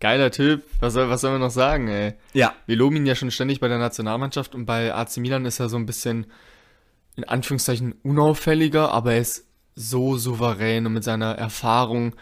Geiler 0.00 0.30
Typ. 0.30 0.64
Was 0.80 0.92
soll, 0.92 1.08
was 1.08 1.22
soll 1.22 1.32
man 1.32 1.40
noch 1.40 1.50
sagen, 1.50 1.88
ey? 1.88 2.14
Ja. 2.32 2.54
Wir 2.66 2.76
loben 2.76 2.96
ihn 2.96 3.06
ja 3.06 3.14
schon 3.14 3.30
ständig 3.30 3.60
bei 3.60 3.68
der 3.68 3.78
Nationalmannschaft 3.78 4.54
und 4.54 4.66
bei 4.66 4.92
AC 4.92 5.16
Milan 5.18 5.46
ist 5.46 5.60
er 5.60 5.68
so 5.68 5.76
ein 5.76 5.86
bisschen, 5.86 6.26
in 7.16 7.24
Anführungszeichen, 7.24 7.94
unauffälliger, 8.02 8.90
aber 8.90 9.14
er 9.14 9.20
ist 9.20 9.46
so 9.74 10.16
souverän 10.16 10.86
und 10.86 10.92
mit 10.92 11.04
seiner 11.04 11.32
Erfahrung, 11.36 12.14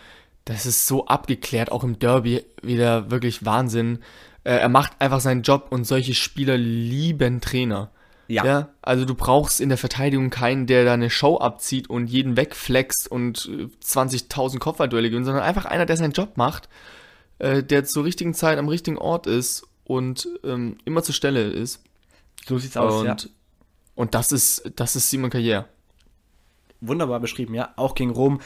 das 0.44 0.66
ist 0.66 0.86
so 0.86 1.06
abgeklärt, 1.06 1.70
auch 1.70 1.84
im 1.84 1.98
Derby 1.98 2.44
wieder 2.62 3.10
wirklich 3.10 3.44
Wahnsinn. 3.44 4.00
Äh, 4.44 4.56
er 4.56 4.68
macht 4.68 5.00
einfach 5.00 5.20
seinen 5.20 5.42
Job 5.42 5.68
und 5.70 5.84
solche 5.84 6.14
Spieler 6.14 6.56
lieben 6.56 7.40
Trainer. 7.40 7.90
Ja. 8.28 8.44
ja. 8.44 8.68
Also 8.80 9.04
du 9.04 9.14
brauchst 9.14 9.60
in 9.60 9.68
der 9.68 9.78
Verteidigung 9.78 10.30
keinen, 10.30 10.66
der 10.66 10.84
da 10.84 10.94
eine 10.94 11.10
Show 11.10 11.38
abzieht 11.38 11.90
und 11.90 12.08
jeden 12.08 12.36
wegflext 12.36 13.06
und 13.08 13.50
20.000 13.84 14.56
äh, 14.56 14.58
Kopfballduelle 14.58 15.10
gewinnt, 15.10 15.26
sondern 15.26 15.44
einfach 15.44 15.64
einer, 15.64 15.86
der 15.86 15.96
seinen 15.96 16.12
Job 16.12 16.36
macht, 16.36 16.68
äh, 17.38 17.62
der 17.62 17.84
zur 17.84 18.04
richtigen 18.04 18.34
Zeit 18.34 18.58
am 18.58 18.68
richtigen 18.68 18.98
Ort 18.98 19.26
ist 19.26 19.66
und 19.84 20.28
ähm, 20.44 20.78
immer 20.84 21.02
zur 21.02 21.14
Stelle 21.14 21.42
ist. 21.42 21.82
So 22.46 22.58
sieht's 22.58 22.76
aus, 22.76 23.00
und, 23.02 23.06
ja. 23.06 23.16
Und 23.94 24.14
das 24.14 24.32
ist, 24.32 24.72
das 24.76 24.96
ist 24.96 25.10
Simon 25.10 25.30
Carrière. 25.30 25.66
Wunderbar 26.80 27.20
beschrieben, 27.20 27.54
ja. 27.54 27.72
Auch 27.76 27.94
gegen 27.94 28.10
Rom. 28.10 28.40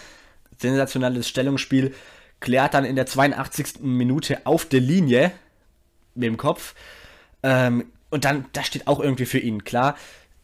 Sensationelles 0.59 1.29
Stellungsspiel. 1.29 1.95
Klärt 2.41 2.75
dann 2.75 2.85
in 2.85 2.97
der 2.97 3.07
82. 3.07 3.81
Minute 3.81 4.45
auf 4.47 4.67
der 4.67 4.81
Linie 4.81 5.33
mit 6.15 6.27
dem 6.27 6.37
Kopf. 6.37 6.75
Ähm, 7.43 7.87
und 8.11 8.25
dann, 8.25 8.47
das 8.53 8.67
steht 8.67 8.87
auch 8.87 9.01
irgendwie 9.01 9.27
für 9.27 9.39
ihn 9.39 9.65
klar. 9.65 9.97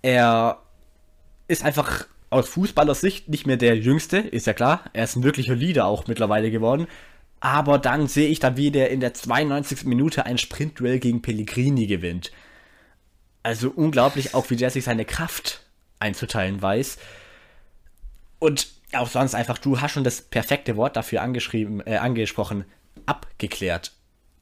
Er 0.02 0.58
ist 1.48 1.64
einfach 1.64 2.06
aus 2.30 2.48
Fußballersicht 2.48 3.28
nicht 3.28 3.46
mehr 3.46 3.56
der 3.56 3.76
Jüngste, 3.76 4.18
ist 4.18 4.46
ja 4.46 4.54
klar. 4.54 4.84
Er 4.92 5.04
ist 5.04 5.16
ein 5.16 5.22
wirklicher 5.22 5.54
Leader 5.54 5.86
auch 5.86 6.06
mittlerweile 6.06 6.50
geworden. 6.50 6.86
Aber 7.40 7.78
dann 7.78 8.06
sehe 8.06 8.28
ich 8.28 8.38
dann, 8.38 8.56
wie 8.56 8.70
der 8.70 8.90
in 8.90 9.00
der 9.00 9.14
92. 9.14 9.84
Minute 9.84 10.26
ein 10.26 10.38
Sprintduell 10.38 10.98
gegen 10.98 11.22
Pellegrini 11.22 11.86
gewinnt. 11.86 12.32
Also 13.42 13.70
unglaublich 13.70 14.34
auch, 14.34 14.48
wie 14.50 14.56
der 14.56 14.70
sich 14.70 14.84
seine 14.84 15.04
Kraft 15.04 15.62
einzuteilen 15.98 16.62
weiß. 16.62 16.98
Und 18.38 18.68
auch 18.96 19.08
sonst 19.08 19.34
einfach, 19.34 19.58
du 19.58 19.80
hast 19.80 19.92
schon 19.92 20.04
das 20.04 20.22
perfekte 20.22 20.76
Wort 20.76 20.96
dafür 20.96 21.22
angeschrieben, 21.22 21.82
äh, 21.86 21.96
angesprochen, 21.96 22.64
abgeklärt. 23.06 23.92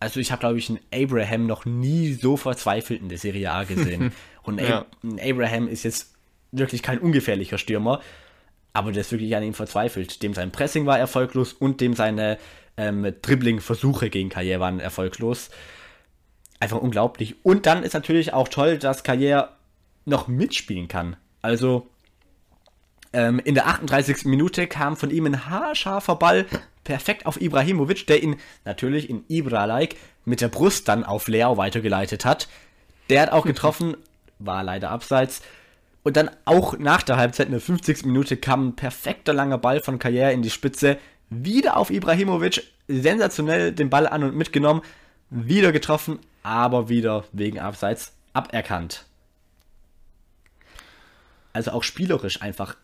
Also 0.00 0.18
ich 0.18 0.32
habe, 0.32 0.40
glaube 0.40 0.58
ich, 0.58 0.70
einen 0.70 0.80
Abraham 0.92 1.46
noch 1.46 1.66
nie 1.66 2.14
so 2.14 2.36
verzweifelt 2.36 3.02
in 3.02 3.08
der 3.08 3.18
Serie 3.18 3.50
A 3.52 3.64
gesehen. 3.64 4.12
Und 4.42 4.60
ja. 4.60 4.86
ein 5.04 5.20
Abraham 5.20 5.68
ist 5.68 5.82
jetzt 5.82 6.14
wirklich 6.52 6.82
kein 6.82 6.98
ungefährlicher 6.98 7.58
Stürmer, 7.58 8.00
aber 8.72 8.92
der 8.92 9.02
ist 9.02 9.12
wirklich 9.12 9.36
an 9.36 9.42
ihm 9.42 9.54
verzweifelt. 9.54 10.22
Dem 10.22 10.34
sein 10.34 10.50
Pressing 10.50 10.86
war 10.86 10.98
erfolglos 10.98 11.52
und 11.52 11.80
dem 11.80 11.94
seine 11.94 12.38
ähm, 12.76 13.14
Dribbling-Versuche 13.22 14.10
gegen 14.10 14.28
Karriere 14.28 14.60
waren 14.60 14.80
erfolglos. 14.80 15.50
Einfach 16.60 16.78
unglaublich. 16.78 17.44
Und 17.44 17.66
dann 17.66 17.82
ist 17.82 17.94
natürlich 17.94 18.32
auch 18.32 18.48
toll, 18.48 18.78
dass 18.78 19.02
Karriere 19.02 19.50
noch 20.04 20.28
mitspielen 20.28 20.88
kann. 20.88 21.16
Also 21.42 21.88
ähm, 23.12 23.40
in 23.40 23.54
der 23.54 23.66
38. 23.66 24.24
Minute 24.24 24.66
kam 24.66 24.96
von 24.96 25.10
ihm 25.10 25.26
ein 25.26 25.46
haarscharfer 25.46 26.16
Ball 26.16 26.46
perfekt 26.84 27.26
auf 27.26 27.40
Ibrahimovic, 27.40 28.06
der 28.06 28.22
ihn 28.22 28.36
natürlich 28.64 29.10
in 29.10 29.24
Ibra-like 29.28 29.96
mit 30.24 30.40
der 30.40 30.48
Brust 30.48 30.88
dann 30.88 31.04
auf 31.04 31.28
Leao 31.28 31.56
weitergeleitet 31.56 32.24
hat. 32.24 32.48
Der 33.08 33.22
hat 33.22 33.32
auch 33.32 33.44
getroffen, 33.46 33.96
war 34.38 34.62
leider 34.62 34.90
abseits. 34.90 35.42
Und 36.02 36.16
dann 36.16 36.30
auch 36.46 36.78
nach 36.78 37.02
der 37.02 37.16
Halbzeit 37.16 37.46
in 37.46 37.52
der 37.52 37.60
50. 37.60 38.06
Minute 38.06 38.36
kam 38.36 38.68
ein 38.68 38.76
perfekter 38.76 39.34
langer 39.34 39.58
Ball 39.58 39.80
von 39.80 39.98
Karriere 39.98 40.32
in 40.32 40.42
die 40.42 40.50
Spitze. 40.50 40.98
Wieder 41.28 41.76
auf 41.76 41.90
Ibrahimovic, 41.90 42.62
sensationell 42.88 43.72
den 43.72 43.90
Ball 43.90 44.06
an 44.06 44.24
und 44.24 44.36
mitgenommen. 44.36 44.82
Wieder 45.28 45.72
getroffen, 45.72 46.18
aber 46.42 46.88
wieder 46.88 47.24
wegen 47.32 47.58
Abseits 47.58 48.14
aberkannt. 48.32 49.04
Also 51.52 51.72
auch 51.72 51.82
spielerisch 51.82 52.40
einfach 52.40 52.76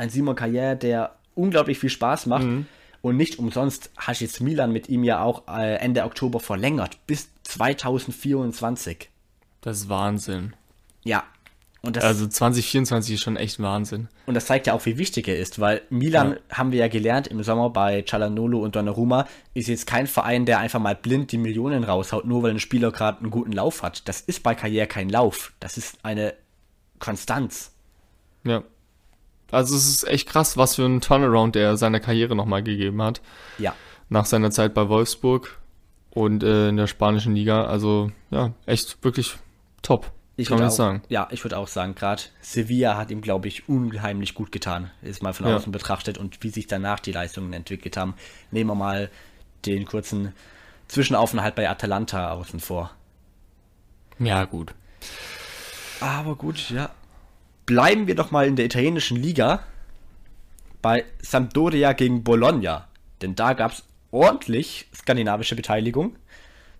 ein 0.00 0.10
Simon 0.10 0.34
Carrière, 0.34 0.74
der 0.74 1.14
unglaublich 1.34 1.78
viel 1.78 1.90
Spaß 1.90 2.26
macht. 2.26 2.44
Mhm. 2.44 2.66
Und 3.02 3.16
nicht 3.16 3.38
umsonst 3.38 3.90
hat 3.96 4.20
jetzt 4.20 4.40
Milan 4.40 4.72
mit 4.72 4.88
ihm 4.88 5.04
ja 5.04 5.22
auch 5.22 5.48
äh, 5.48 5.76
Ende 5.76 6.04
Oktober 6.04 6.40
verlängert, 6.40 6.98
bis 7.06 7.30
2024. 7.44 9.08
Das 9.62 9.78
ist 9.78 9.88
Wahnsinn. 9.88 10.54
Ja. 11.02 11.24
Und 11.82 11.96
das, 11.96 12.04
also 12.04 12.26
2024 12.26 13.14
ist 13.14 13.22
schon 13.22 13.36
echt 13.36 13.58
Wahnsinn. 13.58 14.08
Und 14.26 14.34
das 14.34 14.44
zeigt 14.44 14.66
ja 14.66 14.74
auch, 14.74 14.84
wie 14.84 14.98
wichtig 14.98 15.28
er 15.28 15.38
ist, 15.38 15.60
weil 15.60 15.80
Milan, 15.88 16.32
ja. 16.32 16.58
haben 16.58 16.72
wir 16.72 16.80
ja 16.80 16.88
gelernt 16.88 17.26
im 17.28 17.42
Sommer 17.42 17.70
bei 17.70 18.02
Cialanolo 18.02 18.62
und 18.62 18.76
Donnarumma, 18.76 19.26
ist 19.54 19.68
jetzt 19.68 19.86
kein 19.86 20.06
Verein, 20.06 20.44
der 20.44 20.58
einfach 20.58 20.80
mal 20.80 20.94
blind 20.94 21.32
die 21.32 21.38
Millionen 21.38 21.84
raushaut, 21.84 22.26
nur 22.26 22.42
weil 22.42 22.50
ein 22.50 22.60
Spieler 22.60 22.92
gerade 22.92 23.20
einen 23.20 23.30
guten 23.30 23.52
Lauf 23.52 23.82
hat. 23.82 24.06
Das 24.08 24.20
ist 24.20 24.42
bei 24.42 24.54
Karriere 24.54 24.88
kein 24.88 25.08
Lauf. 25.08 25.54
Das 25.58 25.78
ist 25.78 25.98
eine 26.02 26.34
Konstanz. 26.98 27.72
Ja. 28.44 28.62
Also 29.52 29.76
es 29.76 29.88
ist 29.88 30.06
echt 30.06 30.28
krass, 30.28 30.56
was 30.56 30.76
für 30.76 30.84
ein 30.84 31.00
Turnaround 31.00 31.56
er 31.56 31.76
seiner 31.76 32.00
Karriere 32.00 32.36
nochmal 32.36 32.62
gegeben 32.62 33.02
hat. 33.02 33.20
Ja. 33.58 33.74
Nach 34.08 34.26
seiner 34.26 34.50
Zeit 34.50 34.74
bei 34.74 34.88
Wolfsburg 34.88 35.58
und 36.10 36.42
äh, 36.42 36.68
in 36.68 36.76
der 36.76 36.86
spanischen 36.86 37.34
Liga. 37.34 37.64
Also 37.64 38.10
ja, 38.30 38.52
echt 38.66 39.02
wirklich 39.02 39.36
top. 39.82 40.12
Ich 40.36 40.48
kann 40.48 40.58
man 40.58 40.68
auch, 40.68 40.72
sagen. 40.72 41.02
Ja, 41.08 41.28
ich 41.30 41.44
würde 41.44 41.58
auch 41.58 41.68
sagen, 41.68 41.94
gerade 41.94 42.22
Sevilla 42.40 42.96
hat 42.96 43.10
ihm, 43.10 43.20
glaube 43.20 43.48
ich, 43.48 43.68
unheimlich 43.68 44.34
gut 44.34 44.52
getan. 44.52 44.90
Ist 45.02 45.22
mal 45.22 45.34
von 45.34 45.46
ja. 45.46 45.56
außen 45.56 45.70
betrachtet 45.70 46.16
und 46.16 46.42
wie 46.42 46.48
sich 46.48 46.66
danach 46.66 47.00
die 47.00 47.12
Leistungen 47.12 47.52
entwickelt 47.52 47.96
haben. 47.96 48.14
Nehmen 48.50 48.70
wir 48.70 48.74
mal 48.74 49.10
den 49.66 49.84
kurzen 49.84 50.32
Zwischenaufenthalt 50.88 51.54
bei 51.54 51.68
Atalanta 51.68 52.32
außen 52.32 52.58
vor. 52.58 52.90
Ja, 54.18 54.44
gut. 54.44 54.72
Aber 56.00 56.36
gut, 56.36 56.70
ja 56.70 56.90
bleiben 57.70 58.08
wir 58.08 58.16
doch 58.16 58.32
mal 58.32 58.48
in 58.48 58.56
der 58.56 58.64
italienischen 58.64 59.16
Liga 59.16 59.60
bei 60.82 61.04
Sampdoria 61.22 61.92
gegen 61.92 62.24
Bologna. 62.24 62.88
Denn 63.22 63.36
da 63.36 63.52
gab 63.52 63.70
es 63.70 63.84
ordentlich 64.10 64.88
skandinavische 64.92 65.54
Beteiligung. 65.54 66.16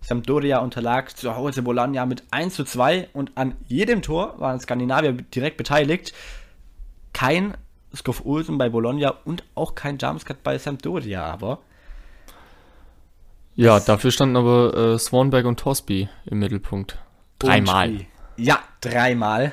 Sampdoria 0.00 0.58
unterlag 0.58 1.16
zu 1.16 1.36
Hause 1.36 1.62
Bologna 1.62 2.06
mit 2.06 2.24
1 2.32 2.54
zu 2.54 2.64
2 2.64 3.10
und 3.12 3.30
an 3.36 3.54
jedem 3.68 4.02
Tor 4.02 4.34
waren 4.40 4.58
Skandinavier 4.58 5.12
direkt 5.12 5.58
beteiligt. 5.58 6.12
Kein 7.12 7.54
Skoff 7.94 8.26
Olsen 8.26 8.58
bei 8.58 8.68
Bologna 8.68 9.14
und 9.24 9.44
auch 9.54 9.76
kein 9.76 9.96
Jamskat 9.96 10.42
bei 10.42 10.58
Sampdoria, 10.58 11.22
aber. 11.24 11.60
Ja, 13.54 13.78
dafür 13.78 14.10
standen 14.10 14.36
aber 14.36 14.76
äh, 14.76 14.98
Swanberg 14.98 15.46
und 15.46 15.60
Torsby 15.60 16.08
im 16.26 16.40
Mittelpunkt. 16.40 16.98
Dreimal. 17.38 18.06
Ja, 18.36 18.58
dreimal. 18.80 19.52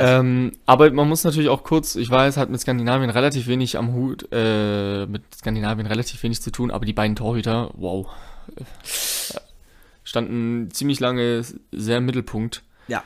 Ähm, 0.00 0.52
aber 0.66 0.90
man 0.92 1.08
muss 1.08 1.24
natürlich 1.24 1.48
auch 1.48 1.62
kurz, 1.62 1.96
ich 1.96 2.10
weiß, 2.10 2.36
hat 2.36 2.50
mit 2.50 2.60
Skandinavien 2.60 3.10
relativ 3.10 3.46
wenig 3.46 3.76
am 3.78 3.92
Hut, 3.92 4.28
äh, 4.32 5.06
mit 5.06 5.22
Skandinavien 5.34 5.86
relativ 5.86 6.22
wenig 6.22 6.40
zu 6.40 6.50
tun, 6.50 6.70
aber 6.70 6.84
die 6.84 6.92
beiden 6.92 7.16
Torhüter, 7.16 7.70
wow, 7.74 8.06
standen 10.04 10.70
ziemlich 10.72 11.00
lange 11.00 11.44
sehr 11.72 11.98
im 11.98 12.06
Mittelpunkt. 12.06 12.62
Ja. 12.88 13.04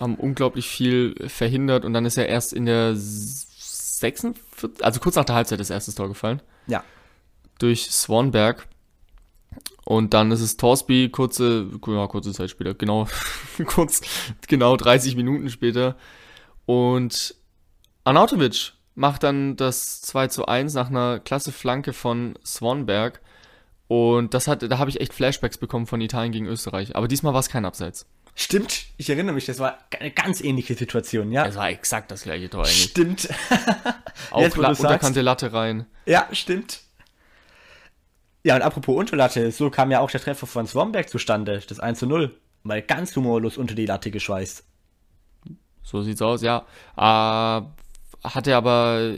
haben 0.00 0.14
unglaublich 0.14 0.68
viel 0.68 1.14
verhindert 1.28 1.84
und 1.84 1.92
dann 1.92 2.06
ist 2.06 2.16
er 2.16 2.28
erst 2.28 2.52
in 2.54 2.64
der 2.66 2.94
46, 2.94 4.32
also 4.80 5.00
kurz 5.00 5.16
nach 5.16 5.24
der 5.24 5.34
Halbzeit 5.34 5.60
das 5.60 5.70
erste 5.70 5.94
Tor 5.94 6.08
gefallen. 6.08 6.40
Ja. 6.66 6.84
Durch 7.58 7.90
Swanberg. 7.90 8.66
Und 9.84 10.14
dann 10.14 10.30
ist 10.30 10.40
es 10.40 10.56
Torsby, 10.56 11.08
kurze, 11.08 11.66
ja, 11.86 12.06
kurze 12.06 12.32
Zeit 12.32 12.50
später, 12.50 12.74
genau, 12.74 13.08
kurz, 13.66 14.02
genau 14.46 14.76
30 14.76 15.16
Minuten 15.16 15.50
später. 15.50 15.96
Und 16.68 17.34
Arnautovic 18.04 18.74
macht 18.94 19.22
dann 19.22 19.56
das 19.56 20.02
2 20.02 20.28
zu 20.28 20.44
1 20.44 20.74
nach 20.74 20.90
einer 20.90 21.18
klasse 21.18 21.50
Flanke 21.50 21.94
von 21.94 22.38
Swanberg. 22.44 23.22
Und 23.86 24.34
das 24.34 24.48
hat, 24.48 24.70
da 24.70 24.76
habe 24.76 24.90
ich 24.90 25.00
echt 25.00 25.14
Flashbacks 25.14 25.56
bekommen 25.56 25.86
von 25.86 26.02
Italien 26.02 26.30
gegen 26.30 26.44
Österreich. 26.44 26.94
Aber 26.94 27.08
diesmal 27.08 27.32
war 27.32 27.40
es 27.40 27.48
kein 27.48 27.64
Abseits. 27.64 28.04
Stimmt, 28.34 28.84
ich 28.98 29.08
erinnere 29.08 29.34
mich, 29.34 29.46
das 29.46 29.60
war 29.60 29.78
eine 29.98 30.10
ganz 30.10 30.42
ähnliche 30.42 30.74
Situation, 30.74 31.32
ja. 31.32 31.46
Es 31.46 31.56
war 31.56 31.70
exakt 31.70 32.10
das 32.10 32.24
gleiche 32.24 32.50
Tor 32.50 32.64
eigentlich. 32.64 32.82
Stimmt. 32.82 33.28
Auch 34.30 34.42
Jetzt, 34.42 34.58
La 34.58 34.68
unterkante 34.68 35.22
Latte 35.22 35.54
rein. 35.54 35.86
Ja, 36.04 36.28
stimmt. 36.32 36.82
Ja, 38.42 38.56
und 38.56 38.62
apropos 38.62 38.94
Unterlatte, 38.94 39.50
so 39.52 39.70
kam 39.70 39.90
ja 39.90 40.00
auch 40.00 40.10
der 40.10 40.20
Treffer 40.20 40.46
von 40.46 40.66
Swamberg 40.66 41.08
zustande, 41.08 41.62
das 41.66 41.80
1 41.80 42.00
zu 42.00 42.06
0. 42.06 42.38
Mal 42.62 42.82
ganz 42.82 43.16
humorlos 43.16 43.56
unter 43.56 43.74
die 43.74 43.86
Latte 43.86 44.10
geschweißt. 44.10 44.67
So 45.88 46.02
sieht's 46.02 46.20
aus, 46.20 46.42
ja. 46.42 46.66
Äh, 46.98 47.62
hatte 48.22 48.56
aber, 48.56 49.14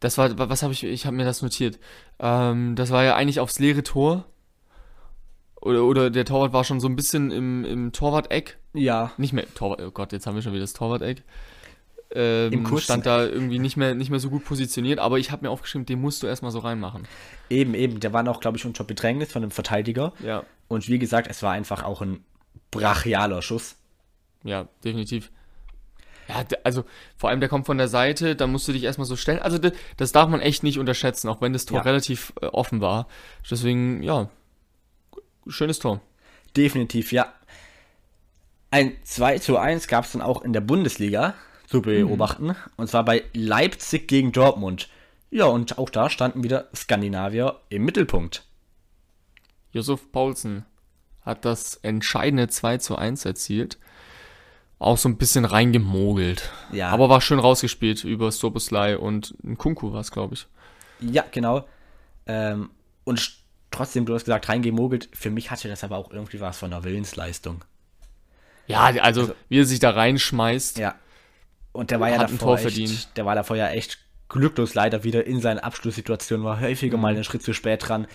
das 0.00 0.18
war, 0.18 0.36
was 0.50 0.62
habe 0.62 0.74
ich, 0.74 0.84
ich 0.84 1.06
habe 1.06 1.16
mir 1.16 1.24
das 1.24 1.40
notiert. 1.40 1.78
Ähm, 2.18 2.76
das 2.76 2.90
war 2.90 3.04
ja 3.04 3.16
eigentlich 3.16 3.40
aufs 3.40 3.58
leere 3.58 3.82
Tor. 3.82 4.26
Oder, 5.62 5.82
oder 5.84 6.10
der 6.10 6.26
Torwart 6.26 6.52
war 6.52 6.62
schon 6.62 6.78
so 6.78 6.88
ein 6.88 6.96
bisschen 6.96 7.30
im, 7.30 7.64
im 7.64 7.92
Torwart-Eck. 7.92 8.58
Ja. 8.74 9.12
Nicht 9.16 9.32
mehr, 9.32 9.46
Torwart, 9.54 9.80
oh 9.80 9.90
Gott, 9.92 10.12
jetzt 10.12 10.26
haben 10.26 10.34
wir 10.34 10.42
schon 10.42 10.52
wieder 10.52 10.64
das 10.64 10.74
Torwart-Eck. 10.74 11.22
Ähm, 12.10 12.52
Im 12.52 12.64
kurzen 12.64 12.84
stand 12.84 13.06
da 13.06 13.24
irgendwie 13.24 13.58
nicht 13.58 13.78
mehr, 13.78 13.94
nicht 13.94 14.10
mehr 14.10 14.20
so 14.20 14.28
gut 14.28 14.44
positioniert, 14.44 14.98
aber 14.98 15.18
ich 15.18 15.30
habe 15.30 15.46
mir 15.46 15.50
aufgeschrieben, 15.50 15.86
den 15.86 16.02
musst 16.02 16.22
du 16.22 16.26
erstmal 16.26 16.50
so 16.50 16.58
reinmachen. 16.58 17.08
Eben, 17.48 17.72
eben. 17.72 17.98
Der 17.98 18.12
war 18.12 18.22
noch, 18.22 18.40
glaube 18.40 18.58
ich, 18.58 18.66
unter 18.66 18.84
Bedrängnis 18.84 19.32
von 19.32 19.42
einem 19.42 19.50
Verteidiger. 19.50 20.12
Ja. 20.22 20.44
Und 20.68 20.86
wie 20.88 20.98
gesagt, 20.98 21.28
es 21.30 21.42
war 21.42 21.52
einfach 21.52 21.82
auch 21.82 22.02
ein 22.02 22.22
brachialer 22.70 23.40
Schuss. 23.40 23.76
Ja, 24.42 24.68
definitiv. 24.84 25.30
Ja, 26.28 26.44
also 26.62 26.84
vor 27.16 27.30
allem 27.30 27.40
der 27.40 27.48
kommt 27.48 27.66
von 27.66 27.76
der 27.78 27.88
Seite, 27.88 28.34
da 28.36 28.46
musst 28.46 28.66
du 28.66 28.72
dich 28.72 28.84
erstmal 28.84 29.06
so 29.06 29.16
stellen. 29.16 29.40
Also 29.40 29.58
das 29.96 30.12
darf 30.12 30.28
man 30.28 30.40
echt 30.40 30.62
nicht 30.62 30.78
unterschätzen, 30.78 31.28
auch 31.28 31.40
wenn 31.40 31.52
das 31.52 31.66
Tor 31.66 31.78
Ja. 31.78 31.82
relativ 31.84 32.32
äh, 32.40 32.46
offen 32.46 32.80
war. 32.80 33.08
Deswegen, 33.50 34.02
ja, 34.02 34.30
schönes 35.46 35.78
Tor. 35.78 36.00
Definitiv, 36.56 37.12
ja. 37.12 37.32
Ein 38.70 38.96
2 39.04 39.38
zu 39.38 39.58
1 39.58 39.86
gab 39.88 40.04
es 40.04 40.12
dann 40.12 40.22
auch 40.22 40.42
in 40.42 40.52
der 40.52 40.60
Bundesliga 40.60 41.34
zu 41.66 41.82
beobachten. 41.82 42.56
Und 42.76 42.88
zwar 42.88 43.04
bei 43.04 43.24
Leipzig 43.32 44.08
gegen 44.08 44.32
Dortmund. 44.32 44.88
Ja, 45.30 45.46
und 45.46 45.78
auch 45.78 45.90
da 45.90 46.10
standen 46.10 46.42
wieder 46.42 46.68
Skandinavier 46.74 47.60
im 47.68 47.84
Mittelpunkt. 47.84 48.44
Josef 49.72 50.10
Paulsen 50.12 50.64
hat 51.22 51.44
das 51.44 51.76
entscheidende 51.76 52.48
2 52.48 52.78
zu 52.78 52.96
1 52.96 53.24
erzielt. 53.24 53.78
Auch 54.84 54.98
so 54.98 55.08
ein 55.08 55.16
bisschen 55.16 55.46
reingemogelt. 55.46 56.50
Ja. 56.70 56.90
Aber 56.90 57.08
war 57.08 57.22
schön 57.22 57.38
rausgespielt 57.38 58.04
über 58.04 58.30
Soboslai 58.30 58.98
und 58.98 59.34
Kunku 59.56 59.94
war 59.94 60.00
es, 60.00 60.10
glaube 60.10 60.34
ich. 60.34 60.46
Ja, 61.00 61.24
genau. 61.30 61.66
Ähm, 62.26 62.68
und 63.04 63.38
trotzdem, 63.70 64.04
du 64.04 64.12
hast 64.12 64.26
gesagt, 64.26 64.46
reingemogelt. 64.50 65.08
Für 65.14 65.30
mich 65.30 65.50
hatte 65.50 65.68
das 65.68 65.84
aber 65.84 65.96
auch 65.96 66.10
irgendwie 66.10 66.38
was 66.38 66.58
von 66.58 66.70
einer 66.70 66.84
Willensleistung. 66.84 67.64
Ja, 68.66 68.82
also, 69.00 69.34
wie 69.48 69.60
er 69.60 69.64
sich 69.64 69.80
da 69.80 69.88
reinschmeißt. 69.88 70.76
Ja. 70.76 70.96
Und 71.72 71.90
der 71.90 71.98
war 72.00 72.10
ja 72.10 72.18
davor 72.18 72.38
Tor 72.38 72.58
verdient. 72.58 72.90
echt, 72.90 73.16
der 73.16 73.24
war 73.24 73.34
davor 73.34 73.56
ja 73.56 73.70
echt 73.70 74.00
glücklos 74.28 74.74
leider 74.74 75.02
wieder 75.02 75.26
in 75.26 75.40
seinen 75.40 75.60
Abschlusssituationen, 75.60 76.44
war 76.44 76.60
häufiger 76.60 76.98
mal 76.98 77.14
einen 77.14 77.24
Schritt 77.24 77.42
zu 77.42 77.54
spät 77.54 77.88
dran. 77.88 78.06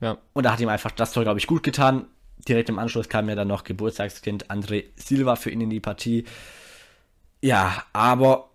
Ja. 0.00 0.18
Und 0.34 0.44
da 0.44 0.52
hat 0.52 0.60
ihm 0.60 0.68
einfach 0.68 0.92
das 0.92 1.10
Tor, 1.10 1.24
glaube 1.24 1.40
ich, 1.40 1.48
gut 1.48 1.64
getan. 1.64 2.06
Direkt 2.48 2.68
im 2.68 2.78
Anschluss 2.78 3.08
kam 3.08 3.28
ja 3.28 3.34
dann 3.34 3.48
noch 3.48 3.64
Geburtstagskind 3.64 4.50
André 4.50 4.84
Silva 4.96 5.36
für 5.36 5.50
ihn 5.50 5.60
in 5.60 5.70
die 5.70 5.80
Partie. 5.80 6.24
Ja, 7.40 7.84
aber 7.92 8.50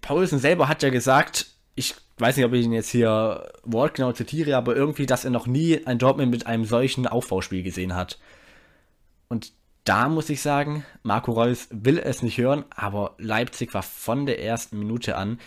Paulsen 0.00 0.38
selber 0.38 0.68
hat 0.68 0.82
ja 0.82 0.90
gesagt, 0.90 1.46
ich 1.74 1.94
weiß 2.18 2.36
nicht, 2.36 2.46
ob 2.46 2.52
ich 2.52 2.64
ihn 2.64 2.72
jetzt 2.72 2.90
hier 2.90 3.52
wortgenau 3.64 4.12
zitiere, 4.12 4.56
aber 4.56 4.76
irgendwie, 4.76 5.06
dass 5.06 5.24
er 5.24 5.30
noch 5.30 5.46
nie 5.46 5.84
ein 5.86 5.98
Dortmund 5.98 6.30
mit 6.30 6.46
einem 6.46 6.64
solchen 6.64 7.06
Aufbauspiel 7.06 7.62
gesehen 7.62 7.94
hat. 7.94 8.18
Und 9.28 9.52
da 9.84 10.08
muss 10.08 10.30
ich 10.30 10.40
sagen, 10.40 10.84
Marco 11.02 11.32
Reus 11.32 11.68
will 11.70 11.98
es 11.98 12.22
nicht 12.22 12.38
hören, 12.38 12.64
aber 12.74 13.14
Leipzig 13.18 13.74
war 13.74 13.82
von 13.82 14.26
der 14.26 14.42
ersten 14.42 14.78
Minute 14.78 15.16
an 15.16 15.38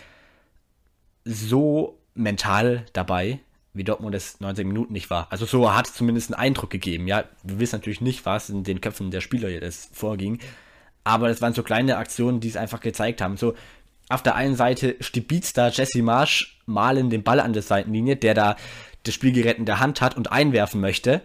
so 1.24 1.98
mental 2.14 2.86
dabei, 2.92 3.40
wie 3.74 3.84
Dortmund 3.84 4.14
es 4.14 4.40
90 4.40 4.66
Minuten 4.66 4.92
nicht 4.92 5.10
war. 5.10 5.28
Also 5.30 5.46
so 5.46 5.74
hat 5.74 5.86
es 5.86 5.94
zumindest 5.94 6.32
einen 6.32 6.40
Eindruck 6.40 6.70
gegeben. 6.70 7.06
Ja, 7.06 7.24
wir 7.42 7.60
wissen 7.60 7.76
natürlich 7.76 8.00
nicht, 8.00 8.26
was 8.26 8.50
in 8.50 8.64
den 8.64 8.80
Köpfen 8.80 9.10
der 9.10 9.20
Spieler 9.20 9.48
jetzt 9.48 9.94
vorging, 9.94 10.38
aber 11.04 11.30
es 11.30 11.40
waren 11.40 11.54
so 11.54 11.62
kleine 11.62 11.96
Aktionen, 11.96 12.40
die 12.40 12.48
es 12.48 12.56
einfach 12.56 12.80
gezeigt 12.80 13.20
haben. 13.20 13.36
So 13.36 13.54
auf 14.08 14.22
der 14.22 14.34
einen 14.34 14.56
Seite 14.56 14.96
stibitzt 15.00 15.58
da 15.58 15.68
Jesse 15.68 16.02
Marsch 16.02 16.58
malen 16.66 17.10
den 17.10 17.22
Ball 17.22 17.40
an 17.40 17.52
der 17.52 17.62
Seitenlinie, 17.62 18.16
der 18.16 18.34
da 18.34 18.56
das 19.04 19.14
Spielgerät 19.14 19.58
in 19.58 19.64
der 19.64 19.80
Hand 19.80 20.00
hat 20.00 20.16
und 20.16 20.32
einwerfen 20.32 20.80
möchte. 20.80 21.22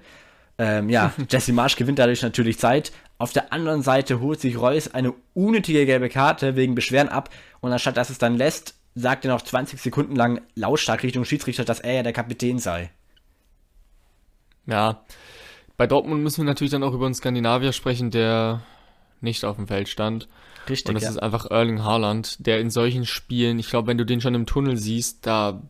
Ähm, 0.58 0.90
ja, 0.90 1.14
Jesse 1.30 1.54
Marsch 1.54 1.76
gewinnt 1.76 2.00
dadurch 2.00 2.22
natürlich 2.22 2.60
Zeit. 2.60 2.92
Auf 3.18 3.34
der 3.34 3.54
anderen 3.54 3.82
Seite 3.82 4.20
holt 4.20 4.42
sich 4.42 4.58
Reus 4.58 4.94
eine 4.94 5.14
unnötige 5.34 5.86
gelbe 5.86 6.10
Karte 6.10 6.56
wegen 6.56 6.76
Beschweren 6.76 7.10
ab 7.10 7.30
und 7.62 7.72
anstatt 7.72 7.98
dass 7.98 8.10
es 8.10 8.18
dann 8.18 8.36
lässt, 8.36 8.76
sagt 8.96 9.26
er 9.26 9.32
noch 9.32 9.42
20 9.42 9.82
Sekunden 9.82 10.16
lang 10.16 10.42
lautstark 10.56 11.04
Richtung 11.04 11.26
Schiedsrichter, 11.26 11.66
dass 11.66 11.80
er 11.80 11.94
ja 11.94 12.04
der 12.04 12.14
Kapitän 12.14 12.60
sei. 12.60 12.92
Ja, 14.66 15.04
bei 15.78 15.88
Dortmund 15.88 16.24
müssen 16.24 16.38
wir 16.38 16.46
natürlich 16.46 16.72
dann 16.72 16.84
auch 16.84 16.94
über 16.94 17.06
einen 17.06 17.16
Skandinavier 17.16 17.74
sprechen, 17.74 18.12
der 18.12 18.62
nicht 19.22 19.44
auf 19.46 19.56
dem 19.56 19.68
Feld 19.68 19.90
stand. 19.90 20.28
Richtig, 20.70 20.88
Und 20.90 20.96
das 20.96 21.04
ja. 21.04 21.10
ist 21.10 21.18
einfach 21.18 21.50
Erling 21.50 21.84
Haaland, 21.84 22.46
der 22.46 22.60
in 22.60 22.70
solchen 22.70 23.06
Spielen, 23.06 23.60
ich 23.60 23.70
glaube, 23.70 23.88
wenn 23.88 23.98
du 23.98 24.06
den 24.06 24.22
schon 24.22 24.36
im 24.36 24.46
Tunnel 24.46 24.78
siehst, 24.78 25.26
da 25.26 25.62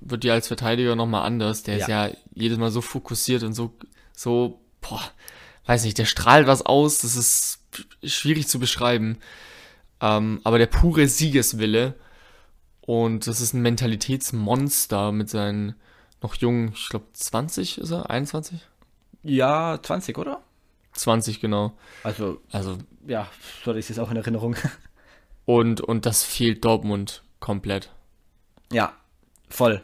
wird 0.00 0.24
dir 0.24 0.32
als 0.32 0.48
Verteidiger 0.48 0.96
nochmal 0.96 1.24
anders. 1.24 1.62
Der 1.62 1.76
ist 1.78 1.88
Ja. 1.88 2.06
ja 2.08 2.14
jedes 2.34 2.58
Mal 2.58 2.70
so 2.70 2.80
fokussiert 2.80 3.42
und 3.44 3.52
so, 3.52 3.72
so, 4.12 4.60
boah, 4.80 5.02
weiß 5.66 5.84
nicht, 5.84 5.98
der 5.98 6.06
strahlt 6.06 6.46
was 6.46 6.62
aus, 6.66 6.98
das 6.98 7.14
ist 7.14 7.60
schwierig 8.02 8.48
zu 8.48 8.58
beschreiben. 8.58 9.18
Ähm, 10.00 10.40
aber 10.42 10.58
der 10.58 10.66
pure 10.66 11.06
Siegeswille 11.06 11.94
und 12.92 13.26
das 13.26 13.40
ist 13.40 13.54
ein 13.54 13.62
Mentalitätsmonster 13.62 15.12
mit 15.12 15.30
seinen 15.30 15.76
noch 16.20 16.34
jungen, 16.34 16.72
ich 16.74 16.90
glaube 16.90 17.06
20 17.14 17.78
ist 17.78 17.90
er, 17.90 18.10
21? 18.10 18.60
Ja, 19.22 19.78
20, 19.82 20.18
oder? 20.18 20.42
20 20.92 21.40
genau. 21.40 21.72
Also, 22.02 22.42
Also 22.50 22.76
ja, 23.06 23.28
so 23.64 23.70
hatte 23.70 23.78
ich 23.78 23.86
es 23.86 23.88
jetzt 23.88 23.98
auch 23.98 24.10
in 24.10 24.18
Erinnerung. 24.18 24.56
und 25.46 25.80
und 25.80 26.04
das 26.04 26.22
fehlt 26.22 26.66
Dortmund 26.66 27.22
komplett. 27.40 27.90
Ja, 28.70 28.92
voll. 29.48 29.82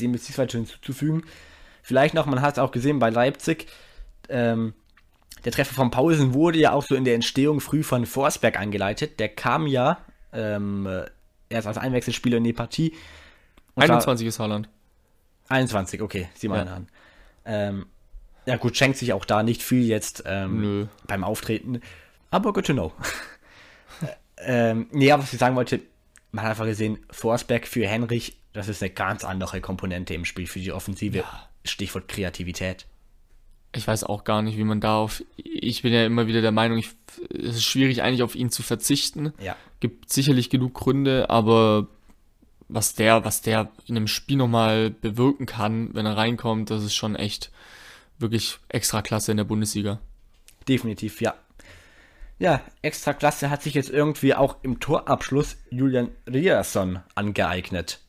Dem 0.00 0.14
ist 0.14 0.22
nichts 0.22 0.38
weiter 0.38 0.58
hinzuzufügen. 0.58 1.22
Vielleicht 1.84 2.14
noch, 2.14 2.26
man 2.26 2.42
hat 2.42 2.54
es 2.54 2.58
auch 2.58 2.72
gesehen 2.72 2.98
bei 2.98 3.10
Leipzig, 3.10 3.68
ähm, 4.28 4.74
der 5.44 5.52
Treffer 5.52 5.74
von 5.74 5.92
Paulsen 5.92 6.34
wurde 6.34 6.58
ja 6.58 6.72
auch 6.72 6.82
so 6.82 6.96
in 6.96 7.04
der 7.04 7.14
Entstehung 7.14 7.60
früh 7.60 7.84
von 7.84 8.04
Forsberg 8.04 8.58
angeleitet. 8.58 9.20
Der 9.20 9.28
kam 9.28 9.68
ja 9.68 9.98
ähm, 10.32 10.86
äh, 10.86 11.04
erst 11.48 11.66
als 11.66 11.78
Einwechselspieler 11.78 12.38
in 12.38 12.44
die 12.44 12.52
Partie. 12.52 12.90
Und 13.74 13.84
zwar- 13.84 13.96
21 13.96 14.26
ist 14.26 14.38
Haaland. 14.38 14.68
21, 15.48 16.02
okay, 16.02 16.28
sieh 16.34 16.48
mal 16.48 16.66
Ja. 16.66 16.74
an. 16.74 16.88
Ähm, 17.44 17.86
ja 18.46 18.56
gut, 18.56 18.76
schenkt 18.76 18.98
sich 18.98 19.12
auch 19.12 19.24
da 19.24 19.42
nicht 19.42 19.62
viel 19.62 19.84
jetzt 19.86 20.24
ähm, 20.26 20.88
beim 21.06 21.24
Auftreten, 21.24 21.80
aber 22.30 22.52
good 22.52 22.66
to 22.66 22.72
know. 22.74 22.92
ähm, 24.38 24.86
nee, 24.90 25.10
aber 25.12 25.22
was 25.22 25.32
ich 25.32 25.38
sagen 25.38 25.56
wollte, 25.56 25.80
man 26.32 26.44
hat 26.44 26.50
einfach 26.50 26.66
gesehen, 26.66 26.98
Forsberg 27.10 27.66
für 27.66 27.86
Henrich, 27.86 28.36
das 28.52 28.68
ist 28.68 28.82
eine 28.82 28.90
ganz 28.90 29.24
andere 29.24 29.60
Komponente 29.60 30.14
im 30.14 30.24
Spiel 30.24 30.46
für 30.46 30.60
die 30.60 30.72
Offensive. 30.72 31.24
Stichwort 31.64 32.08
Kreativität. 32.08 32.86
Ich 33.78 33.86
weiß 33.86 34.04
auch 34.04 34.24
gar 34.24 34.42
nicht, 34.42 34.58
wie 34.58 34.64
man 34.64 34.80
da 34.80 34.96
auf. 34.96 35.22
Ich 35.36 35.82
bin 35.82 35.92
ja 35.92 36.04
immer 36.04 36.26
wieder 36.26 36.42
der 36.42 36.52
Meinung, 36.52 36.78
ich, 36.78 36.90
es 37.32 37.56
ist 37.56 37.64
schwierig, 37.64 38.02
eigentlich 38.02 38.24
auf 38.24 38.34
ihn 38.34 38.50
zu 38.50 38.62
verzichten. 38.62 39.32
Ja. 39.40 39.56
Gibt 39.80 40.12
sicherlich 40.12 40.50
genug 40.50 40.74
Gründe, 40.74 41.30
aber 41.30 41.86
was 42.68 42.94
der, 42.94 43.24
was 43.24 43.40
der 43.40 43.70
in 43.86 43.96
einem 43.96 44.08
Spiel 44.08 44.36
nochmal 44.36 44.90
bewirken 44.90 45.46
kann, 45.46 45.94
wenn 45.94 46.06
er 46.06 46.16
reinkommt, 46.16 46.70
das 46.70 46.82
ist 46.82 46.94
schon 46.94 47.14
echt 47.14 47.52
wirklich 48.18 48.58
extra 48.68 49.00
klasse 49.00 49.30
in 49.30 49.36
der 49.36 49.44
Bundesliga. 49.44 50.00
Definitiv, 50.68 51.20
ja. 51.20 51.34
Ja, 52.40 52.60
extra 52.82 53.14
klasse 53.14 53.48
hat 53.48 53.62
sich 53.62 53.74
jetzt 53.74 53.90
irgendwie 53.90 54.34
auch 54.34 54.56
im 54.62 54.80
Torabschluss 54.80 55.56
Julian 55.70 56.10
Riasson 56.26 56.98
angeeignet. 57.14 58.00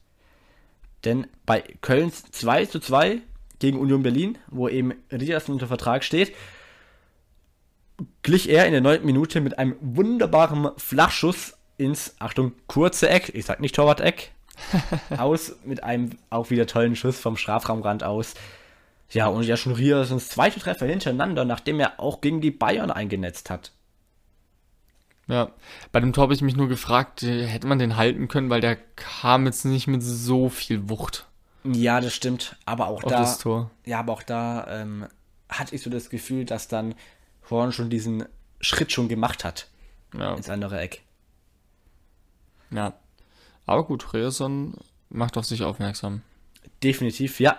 Denn 1.06 1.28
bei 1.46 1.62
Kölns 1.82 2.24
2 2.32 2.66
zu 2.66 2.80
2 2.80 3.22
gegen 3.60 3.80
Union 3.80 4.04
Berlin, 4.04 4.38
wo 4.48 4.68
eben 4.68 4.94
Riasson 5.12 5.54
unter 5.54 5.68
Vertrag 5.68 6.04
steht, 6.04 6.34
glich 8.24 8.50
er 8.50 8.66
in 8.66 8.72
der 8.72 8.82
neunten 8.82 9.06
Minute 9.06 9.42
mit 9.42 9.60
einem 9.60 9.76
wunderbaren 9.82 10.70
Flachschuss 10.78 11.58
ins, 11.78 12.16
Achtung, 12.20 12.54
kurze 12.68 13.10
Eck, 13.10 13.32
ich 13.34 13.46
sag 13.46 13.60
nicht 13.60 13.76
Torwart-Eck, 13.76 14.32
aus 15.18 15.56
mit 15.64 15.84
einem 15.84 16.12
auch 16.30 16.50
wieder 16.50 16.68
tollen 16.68 16.96
Schuss 16.96 17.20
vom 17.20 17.38
Strafraumrand 17.38 18.04
aus. 18.04 18.34
Ja, 19.12 19.28
und 19.28 19.44
ja 19.44 19.58
schon 19.58 19.74
Riersens 19.74 20.30
zweite 20.30 20.60
Treffer 20.60 20.86
hintereinander, 20.86 21.46
nachdem 21.46 21.80
er 21.80 22.00
auch 22.00 22.22
gegen 22.22 22.42
die 22.42 22.52
Bayern 22.52 22.92
eingenetzt 22.92 23.50
hat. 23.50 23.72
Ja, 25.28 25.52
bei 25.92 26.00
dem 26.00 26.12
Tor 26.14 26.24
habe 26.24 26.34
ich 26.34 26.42
mich 26.42 26.56
nur 26.56 26.68
gefragt, 26.68 27.24
äh, 27.24 27.46
hätte 27.46 27.68
man 27.68 27.80
den 27.80 27.98
halten 27.98 28.28
können, 28.28 28.50
weil 28.50 28.62
der 28.62 28.76
kam 28.76 29.46
jetzt 29.46 29.64
nicht 29.64 29.88
mit 29.88 30.04
so 30.04 30.50
viel 30.50 30.90
Wucht 30.90 31.29
Ja, 31.74 32.02
das 32.02 32.14
stimmt. 32.14 32.56
Aber 32.66 32.88
auch 32.88 33.04
auf 33.04 33.12
da, 33.12 33.20
das 33.20 33.38
Tor. 33.40 33.70
ja, 33.86 34.00
aber 34.00 34.14
auch 34.14 34.24
da 34.24 34.66
ähm, 34.82 35.08
hatte 35.50 35.76
ich 35.76 35.82
so 35.82 35.90
das 35.90 36.10
Gefühl, 36.10 36.46
dass 36.46 36.68
dann 36.68 36.96
Horn 37.50 37.72
schon 37.72 37.90
diesen 37.90 38.26
Schritt 38.62 38.92
schon 38.92 39.08
gemacht 39.08 39.44
hat 39.44 39.68
Ja, 40.18 40.34
ins 40.36 40.50
andere 40.50 40.80
Eck. 40.80 41.02
ja. 42.72 42.94
Aber 43.66 43.84
gut, 43.86 44.14
Reason 44.16 44.74
macht 45.10 45.38
auf 45.38 45.46
sich 45.46 45.62
aufmerksam. 45.64 46.24
Definitiv, 46.84 47.40
ja. 47.40 47.58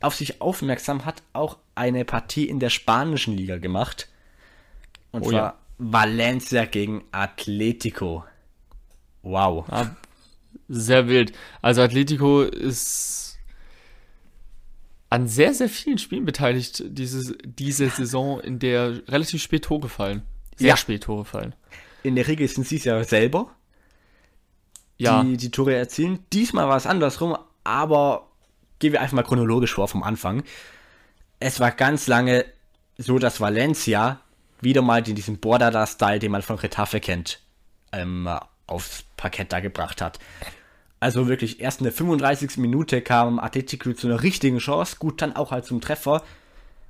Auf 0.00 0.14
sich 0.14 0.42
aufmerksam 0.42 1.06
hat 1.06 1.22
auch 1.32 1.56
eine 1.74 2.04
Partie 2.04 2.46
in 2.46 2.60
der 2.60 2.68
spanischen 2.68 3.34
Liga 3.34 3.56
gemacht. 3.56 4.08
Und 5.12 5.22
Oh 5.22 5.30
zwar 5.30 5.40
ja. 5.40 5.54
Valencia 5.78 6.66
gegen 6.66 7.02
Atletico. 7.12 8.24
Wow. 9.22 9.66
Ja, 9.70 9.96
sehr 10.68 11.08
wild. 11.08 11.32
Also 11.62 11.82
Atletico 11.82 12.42
ist 12.42 13.38
an 15.08 15.28
sehr, 15.28 15.54
sehr 15.54 15.68
vielen 15.68 15.98
Spielen 15.98 16.24
beteiligt, 16.24 16.82
dieses, 16.86 17.34
diese 17.44 17.88
Saison, 17.90 18.40
in 18.40 18.58
der 18.58 19.06
relativ 19.08 19.42
spät 19.42 19.64
Tore 19.64 19.88
fallen. 19.88 20.22
Sehr 20.56 20.68
Ja. 20.70 20.76
spät 20.76 21.04
Tore 21.04 21.24
fallen. 21.24 21.54
In 22.02 22.16
der 22.16 22.26
Regel 22.26 22.48
sind 22.48 22.66
sie 22.66 22.76
es 22.76 22.84
ja 22.84 23.02
selber, 23.04 23.54
Ja, 24.98 25.22
die 25.22 25.36
die 25.36 25.50
Tore 25.50 25.74
erzielen. 25.74 26.20
Diesmal 26.32 26.68
war 26.68 26.76
es 26.76 26.86
andersrum, 26.86 27.36
aber 27.64 28.28
gehen 28.78 28.92
wir 28.92 29.00
einfach 29.00 29.14
mal 29.16 29.22
chronologisch 29.22 29.74
vor 29.74 29.88
vom 29.88 30.02
Anfang. 30.02 30.42
Es 31.38 31.60
war 31.60 31.70
ganz 31.70 32.06
lange 32.06 32.44
so, 32.98 33.18
dass 33.18 33.40
Valencia 33.40 34.20
wieder 34.60 34.82
mal 34.82 35.02
diesen 35.02 35.38
Bordada-Style, 35.38 36.18
den 36.18 36.32
man 36.32 36.42
von 36.42 36.56
Retafe 36.56 36.98
kennt, 37.00 37.40
ähm, 37.92 38.28
aufs 38.66 39.04
Parkett 39.16 39.52
da 39.52 39.60
gebracht 39.60 40.00
hat. 40.00 40.18
Also 40.98 41.28
wirklich, 41.28 41.60
erst 41.60 41.80
in 41.80 41.84
der 41.84 41.92
35. 41.92 42.56
Minute 42.56 43.02
kam 43.02 43.38
Atletico 43.38 43.92
zu 43.92 44.06
einer 44.06 44.22
richtigen 44.22 44.58
Chance, 44.58 44.96
gut, 44.98 45.20
dann 45.22 45.36
auch 45.36 45.50
halt 45.50 45.64
zum 45.64 45.80
Treffer. 45.80 46.22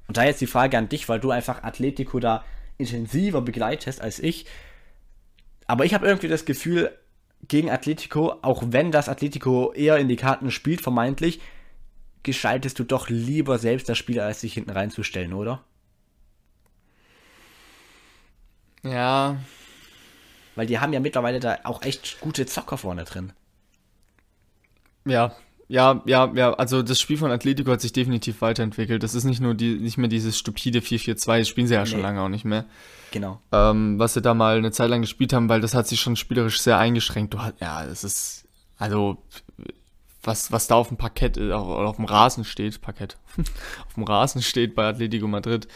Und 0.07 0.17
da 0.17 0.25
jetzt 0.25 0.41
die 0.41 0.47
Frage 0.47 0.79
an 0.79 0.89
dich, 0.89 1.09
weil 1.09 1.21
du 1.21 1.31
einfach 1.31 1.65
Atletico 1.65 2.21
da 2.21 2.45
intensiver 2.79 3.43
begleitest 3.43 4.01
als 4.01 4.19
ich. 4.19 4.47
Aber 5.67 5.85
ich 5.85 5.95
habe 5.95 6.07
irgendwie 6.07 6.29
das 6.29 6.45
Gefühl, 6.45 6.97
gegen 7.49 7.71
Atletico, 7.71 8.37
auch 8.43 8.63
wenn 8.67 8.93
das 8.93 9.09
Atletico 9.09 9.73
eher 9.73 9.99
in 9.99 10.09
die 10.09 10.17
Karten 10.17 10.51
spielt, 10.51 10.81
vermeintlich, 10.81 11.41
gestaltest 12.23 12.79
du 12.79 12.85
doch 12.85 13.09
lieber 13.09 13.59
selbst 13.59 13.89
das 13.89 13.99
Spiel, 13.99 14.21
als 14.21 14.41
sich 14.41 14.55
hinten 14.55 14.71
reinzustellen, 14.71 15.33
oder? 15.33 15.65
ja, 18.87 19.37
Weil 20.57 20.67
die 20.67 20.81
haben 20.81 20.93
ja 20.93 21.01
mittlerweile 21.01 21.39
da 21.39 21.59
auch 21.65 21.83
echt 21.83 22.19
gute 22.21 22.47
Zocker 22.47 22.77
vorne 22.79 23.05
drin. 23.05 23.33
ja, 25.05 25.33
ja, 25.69 26.01
ja, 26.07 26.31
ja. 26.35 26.53
Also 26.55 26.83
das 26.83 27.01
Spiel 27.01 27.19
von 27.19 27.31
Atletico 27.33 27.73
hat 27.73 27.81
sich 27.81 27.93
definitiv 27.93 28.41
weiterentwickelt. 28.41 29.03
Das 29.03 29.15
ist 29.17 29.25
nicht 29.25 29.41
nur 29.41 29.55
die, 29.55 29.75
nicht 29.75 29.99
mehr 29.99 30.09
dieses 30.09 30.39
stupide 30.39 30.79
4-4-2, 30.79 31.39
das 31.39 31.49
spielen 31.49 31.67
sie 31.67 31.75
ja 31.75 31.85
schon 31.87 31.99
Nee. 31.99 32.03
lange 32.05 32.21
auch 32.23 32.29
nicht 32.29 32.45
mehr. 32.45 32.67
Genau. 33.11 33.41
ähm, 33.51 33.99
was 33.99 34.15
sie 34.15 34.23
da 34.23 34.33
mal 34.35 34.59
eine 34.59 34.71
Zeit 34.71 34.91
lang 34.91 35.01
gespielt 35.01 35.33
haben, 35.33 35.49
weil 35.49 35.61
das 35.61 35.75
hat 35.75 35.89
sich 35.89 36.01
schon 36.01 36.15
spielerisch 36.17 36.61
sehr 36.61 36.79
eingeschränkt. 36.79 37.35
Du 37.35 37.41
hast, 37.41 37.55
ja, 37.61 37.85
es 37.85 38.05
ist, 38.05 38.47
also, 38.79 39.19
was, 40.23 40.53
was 40.53 40.69
da 40.69 40.77
auf 40.77 40.89
dem 40.89 40.99
Parkett, 40.99 41.37
äh, 41.37 41.53
auf, 41.53 41.67
auf 41.67 41.97
dem 41.97 42.05
Rasen 42.05 42.45
steht, 42.45 42.81
Parkett, 42.81 43.17
auf 43.87 43.95
dem 43.95 44.05
Rasen 44.05 44.43
steht 44.43 44.77
bei 44.77 44.87
Atletico 44.87 45.27
Madrid, 45.27 45.67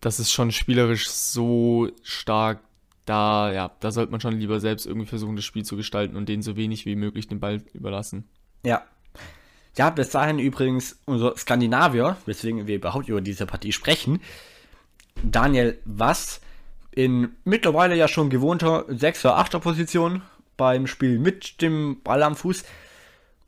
das 0.00 0.18
ist 0.18 0.32
schon 0.32 0.50
spielerisch 0.50 1.10
so 1.10 1.88
stark, 2.02 2.60
da, 3.08 3.52
ja, 3.52 3.70
da 3.80 3.90
sollte 3.90 4.10
man 4.12 4.20
schon 4.20 4.38
lieber 4.38 4.60
selbst 4.60 4.86
irgendwie 4.86 5.06
versuchen, 5.06 5.36
das 5.36 5.44
Spiel 5.44 5.64
zu 5.64 5.76
gestalten 5.76 6.16
und 6.16 6.28
denen 6.28 6.42
so 6.42 6.56
wenig 6.56 6.84
wie 6.86 6.96
möglich 6.96 7.28
den 7.28 7.40
Ball 7.40 7.62
überlassen. 7.72 8.28
Ja. 8.64 8.82
Ja, 9.76 9.90
bis 9.90 10.10
dahin 10.10 10.38
übrigens 10.38 11.00
unser 11.04 11.36
Skandinavier, 11.36 12.16
weswegen 12.26 12.66
wir 12.66 12.76
überhaupt 12.76 13.08
über 13.08 13.20
diese 13.20 13.46
Partie 13.46 13.72
sprechen, 13.72 14.20
Daniel 15.22 15.78
Wass, 15.84 16.40
in 16.90 17.30
mittlerweile 17.44 17.94
ja 17.94 18.08
schon 18.08 18.28
gewohnter 18.28 18.88
6er, 18.88 19.36
8er 19.36 19.60
Position 19.60 20.22
beim 20.56 20.86
Spiel 20.86 21.18
mit 21.18 21.62
dem 21.62 22.02
Ball 22.02 22.22
am 22.22 22.34
Fuß. 22.34 22.64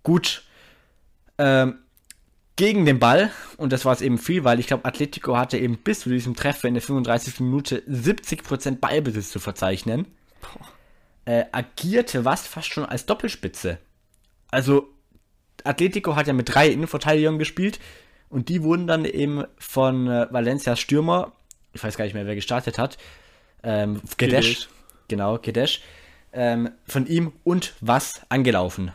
Gut, 0.02 0.44
ähm, 1.38 1.80
gegen 2.60 2.84
den 2.84 2.98
Ball, 2.98 3.30
und 3.56 3.72
das 3.72 3.86
war 3.86 3.94
es 3.94 4.02
eben 4.02 4.18
viel, 4.18 4.44
weil 4.44 4.60
ich 4.60 4.66
glaube, 4.66 4.84
Atletico 4.84 5.34
hatte 5.34 5.56
eben 5.56 5.78
bis 5.78 6.00
zu 6.00 6.10
diesem 6.10 6.36
Treffer 6.36 6.68
in 6.68 6.74
der 6.74 6.82
35. 6.82 7.40
Minute 7.40 7.82
70% 7.88 8.80
Ballbesitz 8.80 9.30
zu 9.30 9.40
verzeichnen. 9.40 10.06
Äh, 11.24 11.46
agierte 11.52 12.26
was 12.26 12.46
fast 12.46 12.68
schon 12.68 12.84
als 12.84 13.06
Doppelspitze. 13.06 13.78
Also, 14.50 14.90
Atletico 15.64 16.16
hat 16.16 16.26
ja 16.26 16.34
mit 16.34 16.54
drei 16.54 16.68
Innenverteidigern 16.68 17.38
gespielt 17.38 17.80
und 18.28 18.50
die 18.50 18.62
wurden 18.62 18.86
dann 18.86 19.06
eben 19.06 19.44
von 19.56 20.06
äh, 20.06 20.26
Valencias 20.30 20.80
Stürmer, 20.80 21.32
ich 21.72 21.82
weiß 21.82 21.96
gar 21.96 22.04
nicht 22.04 22.12
mehr, 22.12 22.26
wer 22.26 22.34
gestartet 22.34 22.78
hat, 22.78 22.98
ähm, 23.62 24.02
Gedesh. 24.18 24.68
genau, 25.08 25.38
Gedesh, 25.38 25.80
ähm, 26.34 26.72
von 26.86 27.06
ihm 27.06 27.32
und 27.42 27.72
was 27.80 28.20
angelaufen. 28.28 28.92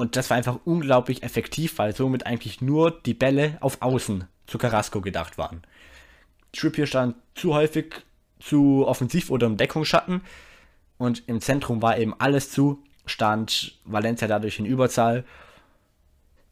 Und 0.00 0.16
das 0.16 0.30
war 0.30 0.38
einfach 0.38 0.60
unglaublich 0.64 1.22
effektiv, 1.22 1.76
weil 1.76 1.94
somit 1.94 2.24
eigentlich 2.24 2.62
nur 2.62 2.90
die 2.90 3.12
Bälle 3.12 3.58
auf 3.60 3.82
Außen 3.82 4.24
zu 4.46 4.56
Carrasco 4.56 5.02
gedacht 5.02 5.36
waren. 5.36 5.60
Trippier 6.52 6.86
stand 6.86 7.16
zu 7.34 7.52
häufig 7.52 7.96
zu 8.38 8.86
offensiv 8.86 9.28
oder 9.28 9.46
im 9.46 9.58
Deckungsschatten 9.58 10.22
und 10.96 11.28
im 11.28 11.42
Zentrum 11.42 11.82
war 11.82 11.98
eben 11.98 12.14
alles 12.18 12.50
zu, 12.50 12.82
stand 13.04 13.78
Valencia 13.84 14.26
dadurch 14.26 14.58
in 14.58 14.64
Überzahl. 14.64 15.24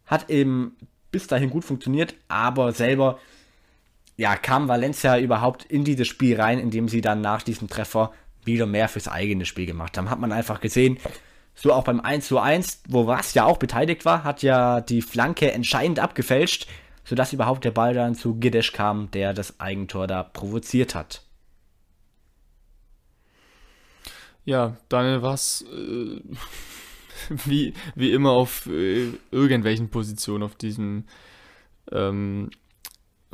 Hat 0.05 0.29
eben 0.29 0.77
bis 1.11 1.27
dahin 1.27 1.49
gut 1.49 1.65
funktioniert, 1.65 2.15
aber 2.29 2.73
selber 2.73 3.19
ja, 4.19 4.37
kam 4.37 4.69
Valencia 4.69 5.19
überhaupt 5.19 5.65
in 5.65 5.85
dieses 5.85 6.07
Spiel 6.07 6.39
rein, 6.39 6.59
indem 6.59 6.87
sie 6.87 7.01
dann 7.01 7.23
nach 7.23 7.41
diesem 7.41 7.69
Treffer 7.69 8.13
wieder 8.45 8.67
mehr 8.67 8.91
fürs 8.91 9.09
eigene 9.09 9.47
Spiel 9.47 9.65
gemacht 9.65 9.97
haben. 9.97 10.11
Hat 10.11 10.21
man 10.21 10.33
einfach 10.33 10.61
gesehen, 10.61 10.99
so 11.61 11.73
auch 11.73 11.85
beim 11.85 12.01
1 12.01 12.29
zu 12.29 12.38
1, 12.38 12.83
wo 12.88 13.07
was 13.07 13.35
ja 13.35 13.44
auch 13.44 13.59
beteiligt 13.59 14.05
war, 14.05 14.23
hat 14.23 14.42
ja 14.42 14.81
die 14.81 15.03
Flanke 15.03 15.51
entscheidend 15.51 15.99
abgefälscht, 15.99 16.68
sodass 17.05 17.33
überhaupt 17.33 17.64
der 17.64 17.73
Ball 17.73 17.94
dann 17.94 18.14
zu 18.14 18.37
Gidesch 18.37 18.73
kam, 18.73 19.11
der 19.11 19.35
das 19.35 19.59
Eigentor 19.59 20.07
da 20.07 20.23
provoziert 20.23 20.94
hat. 20.94 21.23
Ja, 24.44 24.77
Daniel, 24.88 25.23
was, 25.23 25.62
äh, 25.62 26.21
wie, 27.44 27.75
wie 27.97 28.12
immer 28.12 28.31
auf 28.31 28.66
äh, 28.66 29.09
irgendwelchen 29.33 29.90
Positionen 29.90 30.44
auf 30.44 30.55
diesem 30.55 31.07
ähm, 31.90 32.51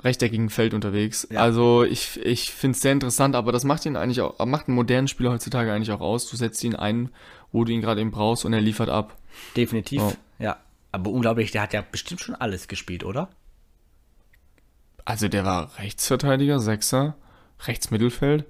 rechteckigen 0.03 0.49
Feld 0.49 0.73
unterwegs. 0.73 1.29
Ja. 1.31 1.41
Also 1.41 1.85
ich, 1.85 2.19
ich 2.25 2.51
finde 2.53 2.75
es 2.75 2.81
sehr 2.81 2.93
interessant, 2.93 3.37
aber 3.37 3.53
das 3.53 3.65
macht 3.65 3.85
ihn 3.85 3.97
eigentlich 3.97 4.23
auch, 4.23 4.45
macht 4.47 4.69
einen 4.69 4.77
modernen 4.77 5.09
Spieler 5.09 5.31
heutzutage 5.31 5.73
eigentlich 5.73 5.93
auch 5.93 6.01
aus. 6.01 6.29
Du 6.29 6.37
setzt 6.37 6.65
ihn 6.65 6.75
ein, 6.75 7.11
wo 7.55 7.65
du 7.65 7.73
ihn 7.73 7.81
gerade 7.81 8.01
eben 8.01 8.11
brauchst 8.11 8.45
und 8.45 8.53
er 8.53 8.61
liefert 8.61 8.89
ab. 8.91 9.17
Definitiv, 9.57 10.03
Oh. 10.03 10.13
ja. 10.41 10.57
Aber 10.93 11.11
unglaublich, 11.11 11.53
der 11.53 11.63
hat 11.63 11.73
ja 11.73 11.85
bestimmt 11.91 12.21
schon 12.21 12.35
alles 12.35 12.67
gespielt, 12.69 13.05
oder? 13.05 13.29
Also 15.05 15.29
der 15.29 15.45
war 15.45 15.71
Rechtsverteidiger, 15.79 16.59
Sechser, 16.61 17.15
Rechtsmittelfeld, 17.67 18.45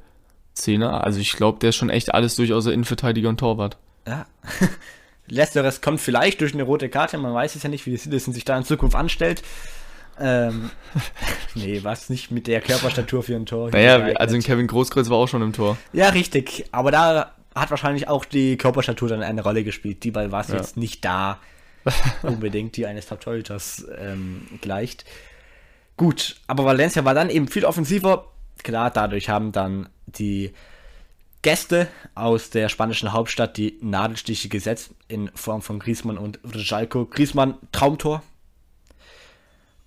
Zehner. 0.54 1.04
Also 1.04 1.20
ich 1.20 1.32
glaube, 1.32 1.58
der 1.58 1.70
ist 1.70 1.76
schon 1.76 1.90
echt 1.90 2.14
alles 2.14 2.36
durch 2.36 2.52
außer 2.52 2.72
Innenverteidiger 2.72 3.28
und 3.28 3.38
Torwart. 3.40 3.76
Ja. 4.06 4.26
Letzteres 5.26 5.80
kommt 5.80 6.00
vielleicht 6.00 6.40
durch 6.40 6.54
eine 6.54 6.62
rote 6.62 6.88
Karte, 6.88 7.16
man 7.18 7.32
weiß 7.34 7.56
es 7.56 7.62
ja 7.62 7.68
nicht, 7.68 7.86
wie 7.86 7.90
die 7.90 7.96
Citizen 7.96 8.32
sich 8.32 8.44
da 8.44 8.56
in 8.56 8.64
Zukunft 8.64 8.94
anstellt. 8.96 9.42
Ähm, 10.20 10.70
nee, 11.54 11.80
was 11.82 12.08
nicht 12.08 12.30
mit 12.30 12.46
der 12.46 12.60
Körperstatur 12.60 13.22
für 13.22 13.34
ein 13.34 13.46
Tor. 13.46 13.70
Naja, 13.70 13.96
also 14.16 14.34
ein 14.36 14.42
Kevin 14.42 14.66
Großkreuz 14.66 15.10
war 15.10 15.16
auch 15.16 15.28
schon 15.28 15.42
im 15.42 15.52
Tor. 15.52 15.76
Ja, 15.92 16.10
richtig. 16.10 16.66
Aber 16.72 16.90
da 16.90 17.34
hat 17.54 17.70
wahrscheinlich 17.70 18.08
auch 18.08 18.24
die 18.24 18.56
Körperstatur 18.56 19.08
dann 19.08 19.22
eine 19.22 19.42
Rolle 19.42 19.64
gespielt. 19.64 20.02
Die 20.04 20.10
bei 20.10 20.32
was 20.32 20.48
Ja. 20.48 20.56
jetzt 20.56 20.76
nicht 20.76 21.04
da 21.04 21.38
unbedingt 22.22 22.76
die 22.76 22.86
eines 22.86 23.06
Top-Torhüters 23.06 23.86
ähm, 23.98 24.46
gleicht. 24.60 25.04
Gut, 25.96 26.36
aber 26.46 26.64
Valencia 26.64 27.04
war 27.04 27.14
dann 27.14 27.30
eben 27.30 27.46
viel 27.48 27.64
offensiver. 27.64 28.30
Klar, 28.62 28.90
dadurch 28.90 29.28
haben 29.28 29.52
dann 29.52 29.88
die 30.06 30.52
Gäste 31.42 31.88
aus 32.14 32.48
der 32.50 32.70
spanischen 32.70 33.12
Hauptstadt 33.12 33.56
die 33.58 33.78
Nadelstiche 33.82 34.48
gesetzt 34.48 34.90
in 35.08 35.30
Form 35.34 35.60
von 35.60 35.78
Griezmann 35.78 36.16
und 36.16 36.40
Vrjalko. 36.42 37.04
Griezmann, 37.04 37.58
Traumtor. 37.70 38.22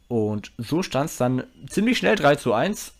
Und 0.07 0.51
so 0.57 0.83
stand 0.83 1.09
es 1.09 1.17
dann 1.17 1.43
ziemlich 1.67 1.97
schnell 1.97 2.15
3 2.15 2.35
zu 2.35 2.53
1 2.53 2.93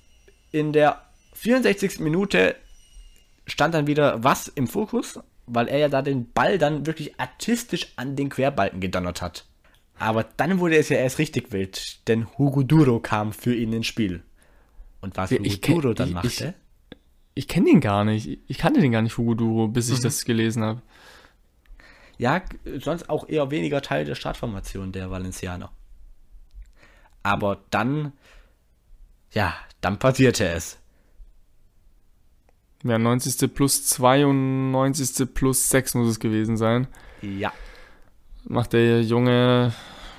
in 0.51 0.73
der 0.73 1.01
64. 1.33 1.99
Minute 1.99 2.55
stand 3.47 3.73
dann 3.73 3.87
wieder 3.87 4.23
was 4.23 4.47
im 4.47 4.67
Fokus, 4.67 5.19
weil 5.45 5.67
er 5.67 5.79
ja 5.79 5.89
da 5.89 6.01
den 6.01 6.31
Ball 6.31 6.57
dann 6.57 6.85
wirklich 6.85 7.19
artistisch 7.19 7.93
an 7.95 8.15
den 8.15 8.29
Querbalken 8.29 8.79
gedonnert 8.81 9.21
hat. 9.21 9.45
Aber 9.99 10.23
dann 10.23 10.59
wurde 10.59 10.77
es 10.77 10.89
ja 10.89 10.97
erst 10.97 11.17
richtig 11.17 11.51
wild, 11.51 12.07
denn 12.07 12.27
Hugo 12.37 12.61
Duro 12.63 12.99
kam 12.99 13.33
für 13.33 13.55
ihn 13.55 13.73
ins 13.73 13.87
Spiel. 13.87 14.23
Und 15.01 15.17
was 15.17 15.31
Hugo 15.31 15.43
ich 15.43 15.61
kenn- 15.61 15.81
Duro 15.81 15.93
dann 15.93 16.09
ich- 16.09 16.13
machte, 16.13 16.53
Ich 17.33 17.47
kenne 17.47 17.67
den 17.69 17.81
gar 17.81 18.03
nicht. 18.03 18.39
Ich 18.47 18.57
kannte 18.57 18.81
den 18.81 18.91
gar 18.91 19.01
nicht, 19.03 19.15
Hugo 19.17 19.35
Duro, 19.35 19.67
bis 19.67 19.87
Mhm. 19.89 19.93
ich 19.95 19.99
das 20.01 20.25
gelesen 20.25 20.63
habe. 20.63 20.81
ja, 22.19 22.41
sonst 22.79 23.09
auch 23.11 23.29
eher 23.29 23.51
weniger 23.51 23.79
Teil 23.83 24.03
der 24.05 24.15
Startformation 24.15 24.91
der 24.91 25.11
Valencianer. 25.11 25.71
Aber 27.21 27.59
dann, 27.69 28.13
ja, 29.33 29.53
dann 29.81 29.99
passierte 29.99 30.47
es. 30.47 30.79
Ja, 32.87 32.97
90. 32.97 33.53
plus 33.53 33.85
2 33.85 34.25
und 34.25 34.71
90. 34.71 35.33
plus 35.33 35.69
6 35.69 35.95
muss 35.95 36.07
es 36.07 36.19
gewesen 36.19 36.57
sein. 36.57 36.87
Ja, 37.21 37.51
Macht 38.45 38.71
der 38.73 39.01
junge 39.01 39.73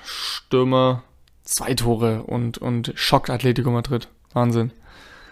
Stürmer 0.04 1.02
zwei 1.44 1.72
Tore 1.74 2.24
und, 2.24 2.58
und 2.58 2.92
schockt 2.94 3.30
Atletico 3.30 3.70
Madrid. 3.70 4.08
Wahnsinn. 4.34 4.72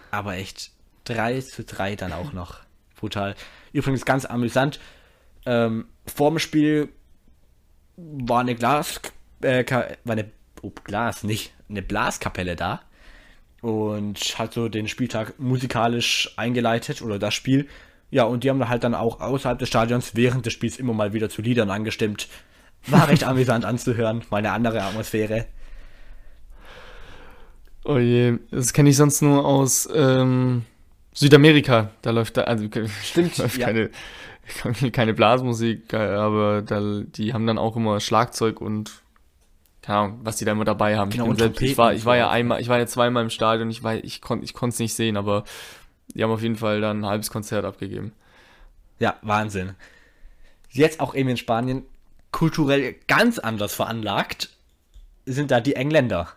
aber 0.09 0.35
echt 0.35 0.71
3 1.03 1.41
zu 1.41 1.63
3 1.63 1.95
dann 1.95 2.11
auch 2.11 2.33
noch. 2.33 2.61
Brutal. 2.95 3.35
Übrigens 3.71 4.03
ganz 4.05 4.25
amüsant. 4.25 4.79
Ähm, 5.45 5.85
vorm 6.07 6.39
Spiel 6.39 6.89
war 7.97 8.41
eine 8.41 8.55
Glas, 8.55 8.99
äh, 9.41 9.63
war 9.69 10.13
eine, 10.13 10.31
oh, 10.63 10.71
Glas, 10.83 11.23
nicht, 11.23 11.53
eine 11.69 11.83
Blaskapelle 11.83 12.55
da 12.55 12.81
und 13.61 14.19
hat 14.37 14.53
so 14.53 14.69
den 14.69 14.87
Spieltag 14.87 15.39
musikalisch 15.39 16.33
eingeleitet 16.35 17.01
oder 17.01 17.19
das 17.19 17.33
Spiel. 17.33 17.67
Ja, 18.09 18.23
und 18.23 18.43
die 18.43 18.49
haben 18.49 18.67
halt 18.69 18.83
dann 18.83 18.95
auch 18.95 19.19
außerhalb 19.19 19.59
des 19.59 19.67
Stadions 19.67 20.15
während 20.15 20.45
des 20.45 20.53
Spiels 20.53 20.77
immer 20.77 20.93
mal 20.93 21.13
wieder 21.13 21.29
zu 21.29 21.41
Liedern 21.41 21.69
angestimmt. 21.69 22.27
War 22.85 23.09
recht 23.09 23.23
amüsant 23.23 23.65
anzuhören, 23.65 24.23
mal 24.29 24.37
eine 24.37 24.51
andere 24.51 24.81
Atmosphäre. 24.81 25.47
Oh 27.83 27.97
je, 27.97 28.37
das 28.51 28.73
kenne 28.73 28.89
ich 28.89 28.97
sonst 28.97 29.21
nur 29.21 29.45
aus 29.45 29.89
ähm, 29.93 30.63
Südamerika. 31.13 31.91
Da 32.01 32.11
läuft 32.11 32.37
da, 32.37 32.43
also 32.43 32.67
Stimmt, 33.03 33.37
läuft 33.37 33.57
ja. 33.57 33.65
keine, 33.65 33.89
keine 34.91 35.13
Blasmusik, 35.13 35.93
aber 35.93 36.61
da, 36.61 37.01
die 37.03 37.33
haben 37.33 37.47
dann 37.47 37.57
auch 37.57 37.75
immer 37.75 37.99
Schlagzeug 37.99 38.61
und 38.61 39.01
keine 39.87 39.99
Ahnung, 39.99 40.19
was 40.23 40.35
die 40.35 40.43
da 40.43 40.51
immer 40.51 40.65
dabei 40.65 40.97
haben. 40.97 41.11
Genau, 41.11 41.31
ich, 41.31 41.37
selbst, 41.37 41.61
ich 41.61 41.77
war, 41.77 41.93
ich 41.93 42.03
war 42.03 42.17
ja 42.17 42.29
einmal, 42.29 42.59
ich 42.59 42.67
war 42.67 42.77
ja 42.77 42.85
zweimal 42.85 43.23
im 43.23 43.29
Stadion, 43.29 43.69
ich 43.71 43.83
war, 43.83 43.95
ich 43.95 44.21
konnte, 44.21 44.43
ich 44.43 44.53
konnte 44.53 44.73
es 44.73 44.79
nicht 44.79 44.93
sehen, 44.93 45.15
aber 45.15 45.45
die 46.13 46.21
haben 46.21 46.31
auf 46.31 46.41
jeden 46.41 46.57
Fall 46.57 46.81
dann 46.81 46.99
ein 46.99 47.05
halbes 47.05 47.31
Konzert 47.31 47.63
abgegeben. 47.63 48.11
Ja, 48.99 49.15
Wahnsinn. 49.21 49.75
Jetzt 50.69 50.99
auch 50.99 51.15
eben 51.15 51.29
in 51.29 51.37
Spanien 51.37 51.85
kulturell 52.31 52.95
ganz 53.07 53.39
anders 53.39 53.73
veranlagt 53.75 54.49
sind 55.25 55.51
da 55.51 55.61
die 55.61 55.77
Engländer. 55.77 56.33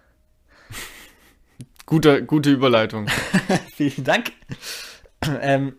Gute, 1.87 2.25
gute 2.25 2.51
Überleitung. 2.51 3.09
Vielen 3.75 4.05
Dank. 4.05 4.31
ähm, 5.41 5.75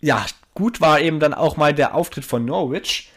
ja, 0.00 0.26
gut 0.52 0.82
war 0.82 1.00
eben 1.00 1.20
dann 1.20 1.32
auch 1.32 1.56
mal 1.56 1.72
der 1.72 1.94
Auftritt 1.94 2.26
von 2.26 2.44
Norwich. 2.44 3.10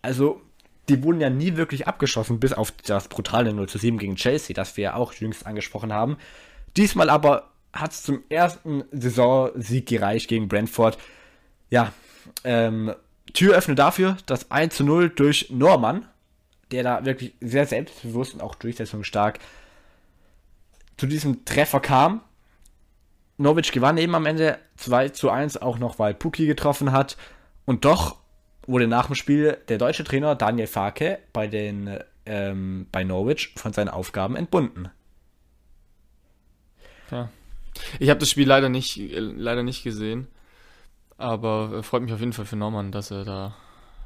Also, 0.00 0.40
die 0.88 1.02
wurden 1.02 1.20
ja 1.20 1.30
nie 1.30 1.56
wirklich 1.56 1.86
abgeschossen, 1.86 2.40
bis 2.40 2.52
auf 2.52 2.72
das 2.72 3.08
brutale 3.08 3.52
0 3.52 3.68
zu 3.68 3.78
7 3.78 3.98
gegen 3.98 4.16
Chelsea, 4.16 4.54
das 4.54 4.76
wir 4.76 4.84
ja 4.84 4.94
auch 4.94 5.12
jüngst 5.14 5.46
angesprochen 5.46 5.92
haben. 5.92 6.18
Diesmal 6.76 7.10
aber 7.10 7.50
hat 7.72 7.92
es 7.92 8.02
zum 8.02 8.22
ersten 8.28 8.84
Saisonsieg 8.92 9.86
gereicht 9.86 10.28
gegen 10.28 10.48
Brentford. 10.48 10.98
Ja, 11.70 11.92
ähm, 12.44 12.94
Türöffner 13.32 13.74
dafür, 13.74 14.16
das 14.26 14.50
1 14.50 14.76
zu 14.76 14.84
0 14.84 15.10
durch 15.10 15.50
Norman, 15.50 16.06
der 16.70 16.82
da 16.82 17.04
wirklich 17.04 17.34
sehr 17.40 17.66
selbstbewusst 17.66 18.34
und 18.34 18.42
auch 18.42 18.54
durchsetzungsstark 18.54 19.38
zu 20.96 21.06
diesem 21.06 21.44
Treffer 21.44 21.80
kam. 21.80 22.20
Norwich 23.36 23.72
gewann 23.72 23.98
eben 23.98 24.14
am 24.14 24.26
Ende 24.26 24.58
2 24.76 25.08
zu 25.08 25.30
1, 25.30 25.56
auch 25.56 25.78
noch 25.78 25.98
weil 25.98 26.14
Puki 26.14 26.46
getroffen 26.46 26.92
hat. 26.92 27.16
Und 27.64 27.84
doch 27.84 28.16
wurde 28.66 28.86
nach 28.86 29.06
dem 29.06 29.14
Spiel 29.14 29.58
der 29.68 29.78
deutsche 29.78 30.04
Trainer 30.04 30.34
Daniel 30.34 30.66
Farke 30.66 31.18
bei, 31.32 31.46
den, 31.46 31.98
ähm, 32.26 32.86
bei 32.90 33.04
Norwich 33.04 33.54
von 33.56 33.72
seinen 33.72 33.88
Aufgaben 33.88 34.36
entbunden. 34.36 34.90
Ja. 37.10 37.28
Ich 37.98 38.08
habe 38.08 38.20
das 38.20 38.30
Spiel 38.30 38.46
leider 38.48 38.68
nicht, 38.68 38.98
äh, 38.98 39.18
leider 39.18 39.62
nicht 39.62 39.82
gesehen, 39.82 40.28
aber 41.18 41.78
äh, 41.78 41.82
freut 41.82 42.02
mich 42.02 42.12
auf 42.12 42.20
jeden 42.20 42.32
Fall 42.32 42.46
für 42.46 42.56
Norman, 42.56 42.92
dass 42.92 43.10
er 43.10 43.24
da 43.24 43.54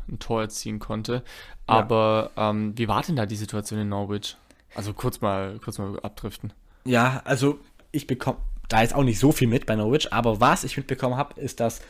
ein 0.09 0.19
Tor 0.19 0.41
erzielen 0.41 0.79
konnte. 0.79 1.23
Aber 1.67 2.31
ähm, 2.37 2.77
wie 2.77 2.89
war 2.89 3.03
denn 3.03 3.17
da 3.17 3.27
die 3.27 3.37
Situation 3.37 3.79
in 3.79 3.91
Norwich? 3.91 4.37
Also 4.75 4.95
kurz 4.95 5.21
mal, 5.21 5.59
kurz 5.63 5.79
mal 5.79 5.99
abdriften. 6.01 6.53
Ja, 6.85 7.23
also 7.25 7.59
ich 7.93 8.07
bekomme 8.07 8.39
da 8.69 8.83
jetzt 8.83 8.95
auch 8.95 9.05
nicht 9.05 9.19
so 9.19 9.33
viel 9.33 9.49
mit 9.49 9.67
bei 9.67 9.77
Norwich, 9.77 10.13
aber 10.13 10.41
was 10.41 10.65
ich 10.65 10.77
mitbekommen 10.77 11.17
habe, 11.17 11.41
ist, 11.41 11.61
dass 11.61 11.81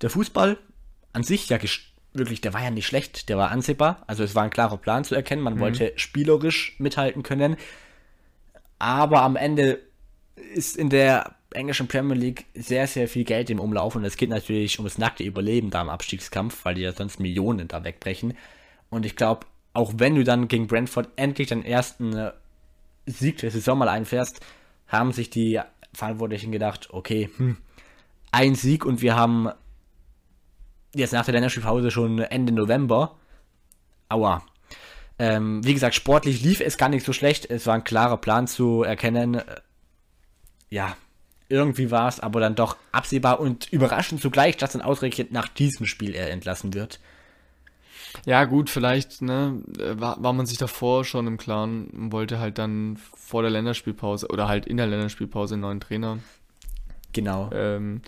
der 0.00 0.10
Fußball 0.10 0.56
an 1.12 1.22
sich 1.22 1.48
ja 1.48 1.56
ges- 1.56 1.80
wirklich, 2.14 2.40
der 2.40 2.54
war 2.54 2.62
ja 2.62 2.70
nicht 2.70 2.86
schlecht, 2.86 3.28
der 3.28 3.36
war 3.36 3.50
ansehbar. 3.50 4.02
Also 4.06 4.24
es 4.24 4.34
war 4.34 4.44
ein 4.44 4.50
klarer 4.50 4.76
Plan 4.76 5.04
zu 5.04 5.14
erkennen, 5.14 5.42
man 5.42 5.58
wollte 5.58 5.92
spielerisch 5.96 6.76
mithalten 6.78 7.22
können. 7.22 7.56
Aber 8.78 9.22
am 9.22 9.36
Ende 9.36 9.80
ist 10.54 10.76
in 10.76 10.90
der 10.90 11.34
englischen 11.52 11.88
Premier 11.88 12.16
League 12.16 12.46
sehr, 12.54 12.86
sehr 12.86 13.08
viel 13.08 13.24
Geld 13.24 13.50
im 13.50 13.60
Umlauf 13.60 13.96
und 13.96 14.04
es 14.04 14.16
geht 14.16 14.30
natürlich 14.30 14.78
ums 14.78 14.98
nackte 14.98 15.22
Überleben 15.22 15.70
da 15.70 15.82
im 15.82 15.88
Abstiegskampf, 15.88 16.64
weil 16.64 16.74
die 16.74 16.82
ja 16.82 16.92
sonst 16.92 17.20
Millionen 17.20 17.68
da 17.68 17.84
wegbrechen. 17.84 18.34
Und 18.90 19.06
ich 19.06 19.16
glaube, 19.16 19.46
auch 19.72 19.94
wenn 19.96 20.14
du 20.14 20.24
dann 20.24 20.48
gegen 20.48 20.66
Brentford 20.66 21.08
endlich 21.16 21.48
deinen 21.48 21.64
ersten 21.64 22.14
äh, 22.14 22.32
Sieg 23.06 23.38
der 23.38 23.50
Saison 23.50 23.78
mal 23.78 23.88
einfährst, 23.88 24.40
haben 24.88 25.12
sich 25.12 25.30
die 25.30 25.60
Verantwortlichen 25.92 26.52
gedacht, 26.52 26.88
okay, 26.90 27.30
hm, 27.36 27.56
ein 28.30 28.54
Sieg 28.54 28.84
und 28.84 29.00
wir 29.00 29.16
haben 29.16 29.50
jetzt 31.00 31.12
nach 31.12 31.24
der 31.24 31.34
Länderspielpause 31.34 31.90
schon 31.90 32.18
Ende 32.18 32.52
November. 32.52 33.16
Aua. 34.08 34.42
Ähm, 35.18 35.64
wie 35.64 35.74
gesagt, 35.74 35.94
sportlich 35.94 36.42
lief 36.42 36.60
es 36.60 36.76
gar 36.76 36.88
nicht 36.88 37.06
so 37.06 37.12
schlecht. 37.12 37.50
Es 37.50 37.66
war 37.66 37.74
ein 37.74 37.84
klarer 37.84 38.16
Plan 38.16 38.46
zu 38.46 38.82
erkennen. 38.82 39.34
Äh, 39.36 39.44
Ja, 40.70 40.96
irgendwie 41.48 41.90
war 41.90 42.08
es 42.08 42.18
aber 42.20 42.40
dann 42.40 42.54
doch 42.56 42.76
absehbar 42.90 43.38
und 43.38 43.72
überraschend 43.72 44.20
zugleich, 44.20 44.56
dass 44.56 44.72
dann 44.72 44.82
ausgerechnet 44.82 45.30
nach 45.30 45.46
diesem 45.48 45.86
Spiel 45.86 46.14
er 46.14 46.30
entlassen 46.30 46.74
wird. 46.74 46.98
Ja, 48.26 48.44
gut, 48.44 48.70
vielleicht 48.70 49.22
ne, 49.22 49.62
äh, 49.78 50.00
war, 50.00 50.22
war 50.22 50.32
man 50.32 50.46
sich 50.46 50.58
davor 50.58 51.04
schon 51.04 51.26
im 51.26 51.36
Klaren 51.36 51.86
und 51.88 52.12
wollte 52.12 52.38
halt 52.38 52.58
dann 52.58 52.96
vor 53.14 53.42
der 53.42 53.50
Länderspielpause 53.50 54.28
oder 54.28 54.48
halt 54.48 54.66
in 54.66 54.76
der 54.76 54.86
Länderspielpause 54.86 55.54
einen 55.54 55.62
neuen 55.62 55.80
Trainer, 55.80 56.18
Genau. 57.12 57.50
ähm, 57.52 58.02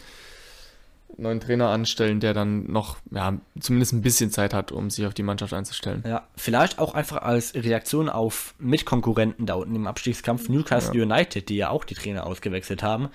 neuen 1.17 1.41
Trainer 1.41 1.71
anstellen, 1.71 2.21
der 2.21 2.35
dann 2.35 2.71
noch, 2.71 2.99
ja, 3.11 3.39
zumindest 3.59 3.93
ein 3.93 4.03
bisschen 4.03 4.31
Zeit 4.31 4.53
hat, 4.53 4.73
um 4.73 4.91
sich 4.91 5.07
auf 5.07 5.15
die 5.15 5.23
Mannschaft 5.23 5.53
einzustellen. 5.53 6.05
Ja, 6.07 6.27
vielleicht 6.37 6.79
auch 6.79 6.95
einfach 6.95 7.23
als 7.23 7.55
Reaktion 7.55 8.09
auf 8.09 8.55
Mitkonkurrenten 8.59 9.47
da 9.47 9.55
unten 9.55 9.75
im 9.75 9.87
Abstiegskampf 9.87 10.49
Newcastle 10.49 11.03
United, 11.03 11.49
die 11.49 11.57
ja 11.57 11.71
auch 11.71 11.85
die 11.85 11.95
Trainer 11.95 12.27
ausgewechselt 12.27 12.83
haben. 12.83 13.09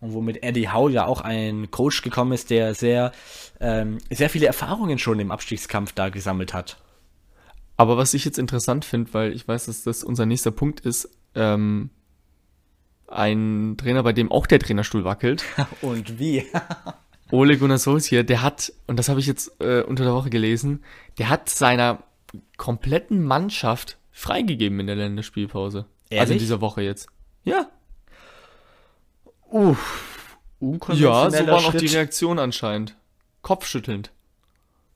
Und 0.00 0.12
womit 0.12 0.42
Eddie 0.42 0.68
Howe 0.68 0.90
ja 0.90 1.06
auch 1.06 1.22
ein 1.22 1.70
Coach 1.70 2.02
gekommen 2.02 2.32
ist, 2.32 2.50
der 2.50 2.74
sehr, 2.74 3.12
ähm, 3.60 3.98
sehr 4.10 4.28
viele 4.28 4.46
Erfahrungen 4.46 4.98
schon 4.98 5.20
im 5.20 5.30
Abstiegskampf 5.30 5.92
da 5.92 6.10
gesammelt 6.10 6.52
hat. 6.52 6.78
Aber 7.78 7.96
was 7.96 8.14
ich 8.14 8.24
jetzt 8.24 8.38
interessant 8.38 8.84
finde, 8.84 9.12
weil 9.14 9.32
ich 9.32 9.46
weiß, 9.46 9.66
dass 9.66 9.84
das 9.84 10.04
unser 10.04 10.26
nächster 10.26 10.50
Punkt 10.50 10.80
ist, 10.80 11.08
ähm, 11.34 11.90
ein 13.08 13.76
Trainer, 13.78 14.02
bei 14.02 14.12
dem 14.12 14.32
auch 14.32 14.46
der 14.46 14.58
Trainerstuhl 14.58 15.04
wackelt, 15.04 15.44
Und 15.80 16.18
wie? 16.18 16.44
Ole 17.30 17.58
Gunnar 17.58 17.78
Solskjaer, 17.78 18.22
der 18.24 18.42
hat, 18.42 18.72
und 18.86 18.98
das 18.98 19.08
habe 19.08 19.20
ich 19.20 19.26
jetzt 19.26 19.60
äh, 19.60 19.82
unter 19.82 20.04
der 20.04 20.14
Woche 20.14 20.30
gelesen, 20.30 20.84
der 21.18 21.28
hat 21.28 21.48
seiner 21.48 22.02
kompletten 22.56 23.24
Mannschaft 23.24 23.98
freigegeben 24.12 24.80
in 24.80 24.86
der 24.86 24.96
Länderspielpause. 24.96 25.78
Also 25.78 25.88
in 26.10 26.16
Ehrlich? 26.18 26.38
dieser 26.38 26.60
Woche 26.60 26.82
jetzt. 26.82 27.08
Ja, 27.44 27.68
Uff. 29.50 30.06
ja, 30.60 31.30
so 31.30 31.46
waren 31.46 31.50
auch 31.50 31.74
die. 31.74 31.86
Reaktionen 31.86 32.38
anscheinend. 32.38 32.96
Kopfschüttelnd. 33.42 34.10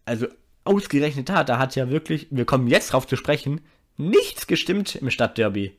Also 0.05 0.26
ausgerechnet 0.64 1.28
da, 1.28 1.45
da 1.45 1.59
hat 1.59 1.76
ja 1.76 1.89
wirklich, 1.89 2.26
wir 2.31 2.45
kommen 2.45 2.66
jetzt 2.66 2.93
drauf 2.93 3.07
zu 3.07 3.16
sprechen, 3.16 3.61
nichts 3.97 4.47
gestimmt 4.47 4.97
im 4.97 5.11
Stadtderby. 5.11 5.76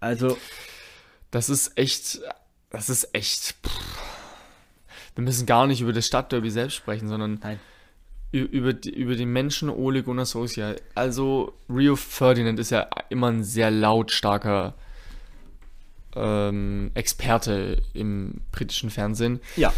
Also, 0.00 0.36
Das 1.30 1.48
ist 1.48 1.78
echt, 1.78 2.20
das 2.70 2.90
ist 2.90 3.14
echt. 3.14 3.54
Pff. 3.64 4.09
Wir 5.20 5.24
müssen 5.26 5.44
gar 5.44 5.66
nicht 5.66 5.82
über 5.82 5.92
das 5.92 6.06
Stadtderby 6.06 6.50
selbst 6.50 6.76
sprechen, 6.76 7.06
sondern 7.06 7.38
Nein. 7.42 7.60
über, 8.32 8.72
die- 8.72 8.88
über 8.94 9.16
den 9.16 9.30
Menschen 9.30 9.68
Ole 9.68 10.02
Gunnar 10.02 10.24
Solskjaer. 10.24 10.76
Also 10.94 11.52
Rio 11.68 11.94
Ferdinand 11.94 12.58
ist 12.58 12.70
ja 12.70 12.86
immer 13.10 13.26
ein 13.28 13.44
sehr 13.44 13.70
lautstarker 13.70 14.72
ähm, 16.16 16.90
Experte 16.94 17.82
im 17.92 18.40
britischen 18.50 18.88
Fernsehen. 18.88 19.40
Ja, 19.56 19.72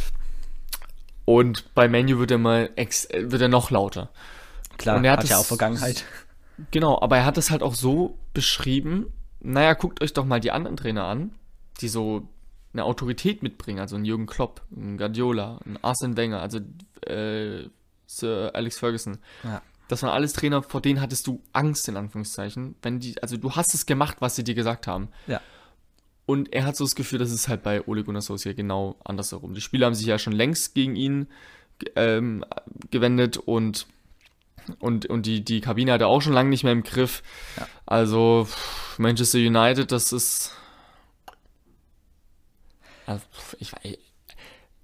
Und 1.24 1.74
bei 1.74 1.88
Menu 1.88 2.18
wird 2.18 2.30
er 2.30 2.38
mal 2.38 2.70
ex 2.76 3.08
wird 3.12 3.42
er 3.42 3.48
noch 3.48 3.70
lauter. 3.72 4.10
klar, 4.78 4.96
Und 4.96 5.04
er 5.04 5.12
hat 5.12 5.20
hat 5.20 5.28
ja 5.28 5.36
es- 5.36 5.42
auch 5.42 5.46
Vergangenheit. 5.46 6.04
Genau, 6.70 7.00
aber 7.02 7.16
er 7.16 7.24
hat 7.24 7.36
es 7.36 7.50
halt 7.50 7.62
auch 7.64 7.74
so 7.74 8.16
beschrieben, 8.32 9.12
naja, 9.40 9.74
guckt 9.74 10.00
euch 10.02 10.12
doch 10.12 10.24
mal 10.24 10.38
die 10.40 10.52
anderen 10.52 10.76
Trainer 10.76 11.04
an, 11.04 11.32
die 11.80 11.88
so 11.88 12.28
eine 12.72 12.84
Autorität 12.84 13.42
mitbringen, 13.42 13.80
also 13.80 13.96
ein 13.96 14.04
Jürgen 14.04 14.26
Klopp, 14.26 14.62
ein 14.74 14.96
Guardiola, 14.96 15.60
ein 15.64 15.78
Arsene 15.82 16.16
Wenger, 16.16 16.40
also 16.40 16.58
äh, 17.06 17.68
Sir 18.06 18.50
Alex 18.54 18.78
Ferguson. 18.78 19.18
Ja. 19.44 19.62
Das 19.88 20.02
waren 20.02 20.10
alles 20.10 20.32
Trainer, 20.32 20.62
vor 20.62 20.80
denen 20.80 21.00
hattest 21.00 21.26
du 21.26 21.42
Angst, 21.52 21.88
in 21.88 21.96
Anführungszeichen, 21.96 22.76
wenn 22.82 22.98
die, 22.98 23.20
also 23.22 23.36
du 23.36 23.52
hast 23.52 23.74
es 23.74 23.84
gemacht, 23.84 24.18
was 24.20 24.36
sie 24.36 24.44
dir 24.44 24.54
gesagt 24.54 24.86
haben. 24.86 25.08
Ja. 25.26 25.40
Und 26.24 26.52
er 26.52 26.64
hat 26.64 26.76
so 26.76 26.84
das 26.84 26.94
Gefühl, 26.94 27.18
das 27.18 27.30
ist 27.30 27.48
halt 27.48 27.62
bei 27.62 27.86
Ole 27.86 28.04
Gunnar 28.04 28.22
Solskjaer 28.22 28.54
genau 28.54 28.96
andersherum. 29.04 29.54
Die 29.54 29.60
Spieler 29.60 29.86
haben 29.86 29.94
sich 29.94 30.06
ja 30.06 30.18
schon 30.18 30.32
längst 30.32 30.74
gegen 30.74 30.96
ihn 30.96 31.26
ähm, 31.96 32.44
gewendet 32.90 33.36
und 33.36 33.86
und, 34.78 35.06
und 35.06 35.26
die, 35.26 35.44
die 35.44 35.60
Kabine 35.60 35.92
hat 35.92 36.00
er 36.00 36.06
auch 36.06 36.22
schon 36.22 36.32
lange 36.32 36.50
nicht 36.50 36.62
mehr 36.62 36.72
im 36.72 36.84
Griff. 36.84 37.24
Also 37.84 38.46
pff, 38.48 38.98
Manchester 38.98 39.38
United, 39.38 39.90
das 39.90 40.12
ist. 40.12 40.54
Also, 43.06 43.24
ich 43.58 43.72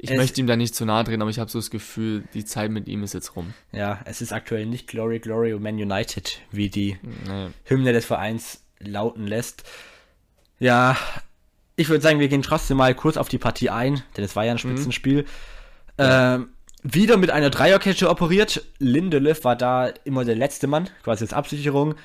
ich 0.00 0.10
Es- 0.10 0.16
möchte 0.16 0.40
ihm 0.40 0.46
da 0.46 0.54
nicht 0.56 0.74
zu 0.76 0.84
nahe 0.84 1.02
drehen, 1.04 1.20
aber 1.22 1.30
ich 1.30 1.38
habe 1.40 1.50
so 1.50 1.58
das 1.58 1.70
Gefühl, 1.70 2.22
die 2.34 2.44
Zeit 2.44 2.70
mit 2.70 2.86
ihm 2.86 3.02
ist 3.02 3.14
jetzt 3.14 3.34
rum. 3.34 3.52
Ja, 3.72 4.00
es 4.04 4.20
ist 4.20 4.32
aktuell 4.32 4.64
nicht 4.66 4.86
Glory, 4.86 5.18
Glory 5.18 5.52
und 5.54 5.62
Man 5.62 5.74
United, 5.74 6.40
wie 6.52 6.70
die 6.70 6.96
Nee. 7.26 7.48
Hymne 7.64 7.92
des 7.92 8.04
Vereins 8.06 8.62
lauten 8.78 9.26
lässt. 9.26 9.64
Ja, 10.60 10.96
ich 11.74 11.88
würde 11.88 12.00
sagen, 12.02 12.20
wir 12.20 12.28
gehen 12.28 12.42
trotzdem 12.42 12.76
mal 12.76 12.94
kurz 12.94 13.16
auf 13.16 13.28
die 13.28 13.38
Partie 13.38 13.70
ein, 13.70 14.02
denn 14.16 14.24
es 14.24 14.36
war 14.36 14.44
ja 14.44 14.52
ein 14.52 14.58
Spitzenspiel. 14.58 15.24
Ähm, 15.98 16.50
wieder 16.84 17.16
mit 17.16 17.30
einer 17.30 17.50
Dreierkette 17.50 18.08
operiert. 18.08 18.64
Lindelöf 18.78 19.42
war 19.42 19.56
da 19.56 19.88
immer 20.04 20.24
der 20.24 20.36
letzte 20.36 20.68
Mann, 20.68 20.88
quasi 21.02 21.24
als 21.24 21.32
Absicherung. 21.32 21.96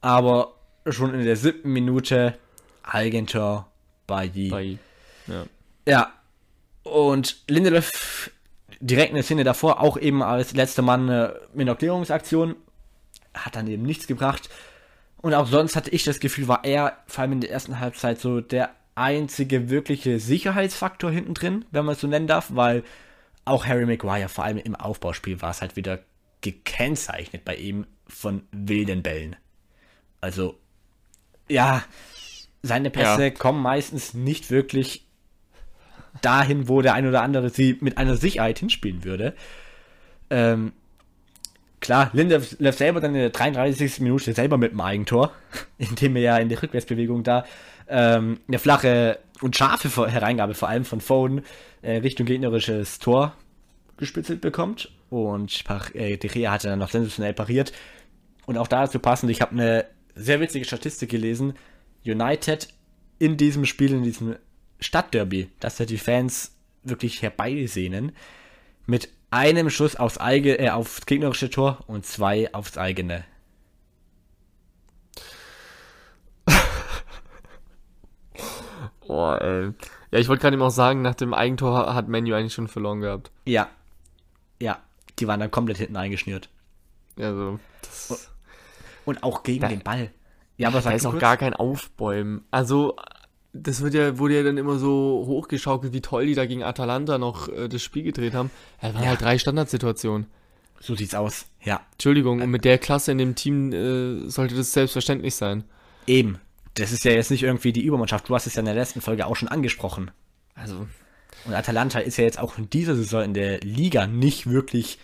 Aber 0.00 0.54
schon 0.88 1.12
in 1.14 1.24
der 1.24 1.36
siebten 1.36 1.72
Minute 1.72 2.38
Eigentor 2.84 3.68
bei. 4.06 4.28
Bei, 4.50 4.78
ja. 5.26 5.44
Ja. 5.86 6.12
Und 6.84 7.42
Lindelöf 7.48 8.30
direkt 8.80 9.10
in 9.10 9.14
der 9.16 9.24
Szene 9.24 9.44
davor 9.44 9.80
auch 9.80 9.96
eben 9.96 10.22
als 10.22 10.54
letzter 10.54 10.82
Mann 10.82 11.08
äh, 11.08 11.32
mit 11.54 11.68
einer 11.68 11.76
Klärungsaktion. 11.76 12.56
Hat 13.34 13.56
dann 13.56 13.66
eben 13.68 13.84
nichts 13.84 14.06
gebracht. 14.06 14.48
Und 15.18 15.34
auch 15.34 15.46
sonst 15.46 15.76
hatte 15.76 15.90
ich 15.90 16.02
das 16.04 16.18
Gefühl, 16.20 16.48
war 16.48 16.64
er 16.64 16.98
vor 17.06 17.22
allem 17.22 17.32
in 17.32 17.40
der 17.40 17.50
ersten 17.52 17.78
Halbzeit 17.78 18.20
so 18.20 18.40
der 18.40 18.70
einzige 18.96 19.70
wirkliche 19.70 20.18
Sicherheitsfaktor 20.18 21.10
hinten 21.10 21.34
drin, 21.34 21.64
wenn 21.70 21.84
man 21.84 21.94
es 21.94 22.00
so 22.00 22.08
nennen 22.08 22.26
darf, 22.26 22.48
weil 22.50 22.82
auch 23.44 23.64
Harry 23.66 23.86
Maguire, 23.86 24.28
vor 24.28 24.44
allem 24.44 24.58
im 24.58 24.74
Aufbauspiel, 24.74 25.40
war 25.40 25.50
es 25.50 25.60
halt 25.62 25.76
wieder 25.76 26.00
gekennzeichnet 26.42 27.44
bei 27.44 27.56
ihm 27.56 27.86
von 28.08 28.42
wilden 28.50 29.02
Bällen. 29.02 29.36
Also, 30.20 30.58
ja, 31.48 31.82
seine 32.62 32.90
Pässe 32.90 33.24
Ja. 33.24 33.30
kommen 33.30 33.62
meistens 33.62 34.14
nicht 34.14 34.50
wirklich 34.50 35.06
dahin, 36.20 36.68
wo 36.68 36.82
der 36.82 36.94
ein 36.94 37.06
oder 37.06 37.22
andere 37.22 37.50
sie 37.50 37.78
mit 37.80 37.98
einer 37.98 38.16
Sicherheit 38.16 38.58
hinspielen 38.58 39.04
würde. 39.04 39.34
Ähm, 40.30 40.72
klar, 41.80 42.10
Lindelof 42.12 42.76
selber 42.76 43.00
dann 43.00 43.14
in 43.14 43.20
der 43.20 43.30
33. 43.30 44.00
Minute 44.00 44.32
selber 44.32 44.58
mit 44.58 44.72
dem 44.72 44.80
Eigentor, 44.80 45.32
indem 45.78 46.16
er 46.16 46.22
ja 46.22 46.36
in 46.38 46.48
der 46.48 46.62
Rückwärtsbewegung 46.62 47.22
da 47.22 47.44
ähm, 47.88 48.40
eine 48.48 48.58
flache 48.58 49.18
und 49.40 49.56
scharfe 49.56 50.08
Hereingabe, 50.08 50.54
vor 50.54 50.68
allem 50.68 50.84
von 50.84 51.00
Foden, 51.00 51.42
äh, 51.82 51.96
Richtung 51.96 52.26
gegnerisches 52.26 52.98
Tor 52.98 53.34
gespitzelt 53.96 54.40
bekommt. 54.40 54.90
Und 55.10 55.64
Pach- 55.64 55.94
äh, 55.94 56.16
De 56.16 56.30
Gea 56.30 56.50
hatte 56.50 56.68
dann 56.68 56.78
noch 56.78 56.90
sensationell 56.90 57.34
pariert. 57.34 57.72
Und 58.46 58.56
auch 58.56 58.68
dazu 58.68 58.98
passend, 58.98 59.30
ich 59.30 59.40
habe 59.40 59.52
eine 59.52 59.84
sehr 60.14 60.40
witzige 60.40 60.64
Statistik 60.64 61.10
gelesen. 61.10 61.54
United 62.04 62.68
in 63.18 63.36
diesem 63.36 63.66
Spiel, 63.66 63.92
in 63.92 64.02
diesem 64.02 64.36
Stadtderby, 64.82 65.50
das 65.60 65.78
ja 65.78 65.86
die 65.86 65.98
Fans 65.98 66.54
wirklich 66.82 67.22
herbeisehnen, 67.22 68.12
mit 68.86 69.08
einem 69.30 69.70
Schuss 69.70 69.96
aufs, 69.96 70.18
Eige, 70.20 70.58
äh, 70.58 70.70
aufs 70.70 71.06
gegnerische 71.06 71.48
Tor 71.50 71.78
und 71.86 72.04
zwei 72.04 72.52
aufs 72.54 72.76
eigene. 72.76 73.24
Oh, 79.08 79.32
ey. 79.32 79.72
Ja, 80.10 80.18
ich 80.18 80.28
wollte 80.28 80.42
gerade 80.42 80.54
eben 80.54 80.62
auch 80.62 80.70
sagen, 80.70 81.02
nach 81.02 81.14
dem 81.14 81.34
Eigentor 81.34 81.94
hat 81.94 82.08
Menu 82.08 82.34
eigentlich 82.34 82.54
schon 82.54 82.68
verloren 82.68 83.00
gehabt. 83.00 83.30
Ja. 83.44 83.68
Ja. 84.60 84.78
Die 85.18 85.26
waren 85.26 85.40
dann 85.40 85.50
komplett 85.50 85.78
hinten 85.78 85.96
eingeschnürt. 85.96 86.48
Also, 87.18 87.58
das, 87.82 88.30
Und 89.04 89.22
auch 89.22 89.42
gegen 89.42 89.60
Da- 89.62 89.68
den 89.68 89.82
Ball. 89.82 90.10
Ja, 90.56 90.68
aber 90.68 90.80
da 90.80 90.92
ist 90.92 91.06
auch 91.06 91.18
gar 91.18 91.36
kein 91.36 91.54
Aufbäumen. 91.54 92.44
Also, 92.50 92.96
das 93.52 93.82
wird 93.82 93.94
ja, 93.94 94.18
wurde 94.18 94.36
ja 94.36 94.42
dann 94.42 94.56
immer 94.56 94.78
so 94.78 95.24
hochgeschaukelt, 95.26 95.92
wie 95.92 96.00
toll 96.00 96.26
die 96.26 96.34
da 96.34 96.46
gegen 96.46 96.62
Atalanta 96.62 97.18
noch 97.18 97.48
äh, 97.48 97.68
das 97.68 97.82
Spiel 97.82 98.02
gedreht 98.02 98.34
haben. 98.34 98.50
Ja, 98.80 98.94
waren 98.94 99.06
halt 99.06 99.20
drei 99.20 99.38
Standardsituationen. 99.38 100.26
So 100.80 100.94
sieht's 100.94 101.14
aus. 101.14 101.46
Ja. 101.62 101.80
Entschuldigung, 101.92 102.40
und 102.40 102.50
mit 102.50 102.64
der 102.64 102.78
Klasse 102.78 103.12
in 103.12 103.18
dem 103.18 103.34
Team 103.34 103.72
äh, 103.72 104.28
sollte 104.28 104.54
das 104.54 104.72
selbstverständlich 104.72 105.34
sein. 105.34 105.64
Eben. 106.06 106.38
Das 106.74 106.90
ist 106.90 107.04
ja 107.04 107.12
jetzt 107.12 107.30
nicht 107.30 107.42
irgendwie 107.42 107.72
die 107.72 107.84
Übermannschaft. 107.84 108.28
Du 108.28 108.34
hast 108.34 108.46
es 108.46 108.54
ja 108.54 108.60
in 108.60 108.66
der 108.66 108.74
letzten 108.74 109.00
Folge 109.00 109.26
auch 109.26 109.36
schon 109.36 109.48
angesprochen. 109.48 110.10
Also, 110.54 110.86
Und 111.44 111.54
Atalanta 111.54 111.98
ist 111.98 112.16
ja 112.16 112.24
jetzt 112.24 112.38
auch 112.38 112.58
in 112.58 112.70
dieser 112.70 112.96
Saison 112.96 113.22
in 113.22 113.34
der 113.34 113.60
Liga 113.60 114.06
nicht 114.06 114.48
wirklich 114.48 114.98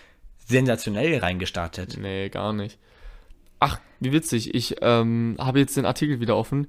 sensationell 0.46 1.18
reingestartet. 1.18 1.98
nee, 2.00 2.28
gar 2.30 2.52
nicht. 2.54 2.78
Ach, 3.60 3.78
wie 4.00 4.12
witzig. 4.12 4.54
Ich 4.54 4.76
ähm, 4.80 5.36
habe 5.38 5.58
jetzt 5.58 5.76
den 5.76 5.84
Artikel 5.84 6.20
wieder 6.20 6.36
offen, 6.36 6.68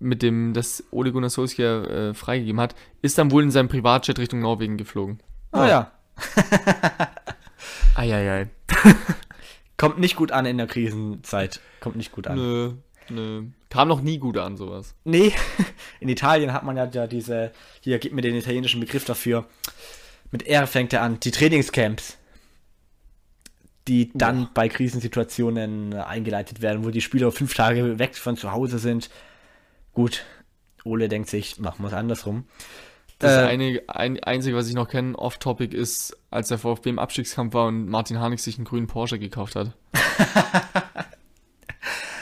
mit 0.00 0.22
dem 0.22 0.54
das 0.54 0.82
Ole 0.90 1.12
Gunnar 1.12 1.30
Solskjaer 1.30 1.90
äh, 1.90 2.14
freigegeben 2.14 2.60
hat. 2.60 2.74
Ist 3.02 3.18
dann 3.18 3.30
wohl 3.30 3.42
in 3.42 3.50
seinem 3.50 3.68
Privatjet 3.68 4.18
Richtung 4.18 4.40
Norwegen 4.40 4.76
geflogen. 4.76 5.20
Ah 5.52 5.68
ja. 5.68 5.92
Eieiei. 7.94 8.48
Kommt 9.76 9.98
nicht 9.98 10.16
gut 10.16 10.32
an 10.32 10.46
in 10.46 10.58
der 10.58 10.66
Krisenzeit. 10.66 11.60
Kommt 11.80 11.96
nicht 11.96 12.12
gut 12.12 12.26
an. 12.26 12.36
Nö, 12.36 12.72
nö. 13.08 13.44
Kam 13.68 13.88
noch 13.88 14.00
nie 14.00 14.18
gut 14.18 14.36
an, 14.36 14.56
sowas. 14.56 14.94
Nee, 15.04 15.32
in 16.00 16.08
Italien 16.08 16.52
hat 16.52 16.64
man 16.64 16.76
ja, 16.76 16.86
ja 16.86 17.06
diese, 17.06 17.52
hier 17.80 17.98
gib 17.98 18.12
mir 18.12 18.22
den 18.22 18.34
italienischen 18.34 18.80
Begriff 18.80 19.04
dafür. 19.04 19.46
Mit 20.30 20.46
R 20.46 20.66
fängt 20.66 20.92
er 20.92 21.02
an, 21.02 21.18
die 21.20 21.30
Trainingscamps, 21.30 22.18
die 23.88 24.10
dann 24.14 24.48
bei 24.54 24.68
Krisensituationen 24.68 25.92
äh, 25.92 25.96
eingeleitet 25.96 26.62
werden, 26.62 26.84
wo 26.84 26.90
die 26.90 27.00
Spieler 27.00 27.32
fünf 27.32 27.54
Tage 27.54 27.98
weg 27.98 28.16
von 28.16 28.36
zu 28.36 28.52
Hause 28.52 28.78
sind. 28.78 29.10
Gut, 30.00 30.24
Ole 30.84 31.10
denkt 31.10 31.28
sich, 31.28 31.58
machen 31.58 31.82
wir 31.82 31.88
es 31.88 31.92
andersrum. 31.92 32.44
Das 33.18 33.32
Äh, 33.32 33.48
eine, 33.48 33.82
ein, 33.88 34.18
Einzige, 34.24 34.56
was 34.56 34.66
ich 34.66 34.74
noch 34.74 34.88
kenne, 34.88 35.14
off-topic, 35.14 35.76
ist, 35.76 36.16
als 36.30 36.48
der 36.48 36.56
VfB 36.56 36.88
im 36.88 36.98
Abstiegskampf 36.98 37.52
war 37.52 37.66
und 37.66 37.86
Martin 37.86 38.18
Harnik 38.18 38.40
sich 38.40 38.56
einen 38.56 38.64
grünen 38.64 38.86
Porsche 38.86 39.18
gekauft 39.18 39.56
hat. 39.56 39.76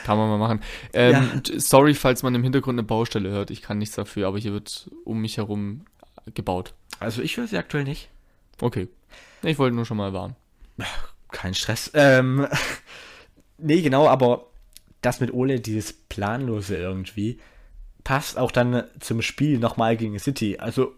kann 0.04 0.18
man 0.18 0.28
mal 0.28 0.38
machen. 0.38 0.60
Ähm, 0.92 1.42
Ja. 1.46 1.60
Sorry, 1.60 1.94
falls 1.94 2.24
man 2.24 2.34
im 2.34 2.42
Hintergrund 2.42 2.74
eine 2.74 2.82
Baustelle 2.82 3.30
hört. 3.30 3.52
Ich 3.52 3.62
kann 3.62 3.78
nichts 3.78 3.94
dafür, 3.94 4.26
aber 4.26 4.38
hier 4.38 4.52
wird 4.52 4.90
um 5.04 5.20
mich 5.20 5.36
herum 5.36 5.84
gebaut. 6.34 6.74
Also 6.98 7.22
ich 7.22 7.36
höre 7.36 7.46
sie 7.46 7.58
aktuell 7.58 7.84
nicht. 7.84 8.08
Okay. 8.60 8.88
Ich 9.42 9.56
wollte 9.60 9.76
nur 9.76 9.84
schon 9.84 9.98
mal 9.98 10.12
warnen. 10.12 10.34
Kein 11.30 11.54
Stress. 11.54 11.92
Ähm, 11.94 12.48
nee, 13.58 13.82
genau, 13.82 14.08
aber 14.08 14.46
das 15.00 15.20
mit 15.20 15.32
Ole, 15.32 15.60
dieses 15.60 15.92
Planlose 15.92 16.76
irgendwie, 16.76 17.38
passt 18.08 18.38
auch 18.38 18.50
dann 18.50 18.84
zum 19.00 19.20
Spiel 19.20 19.58
nochmal 19.58 19.94
gegen 19.98 20.18
City. 20.18 20.56
Also 20.58 20.94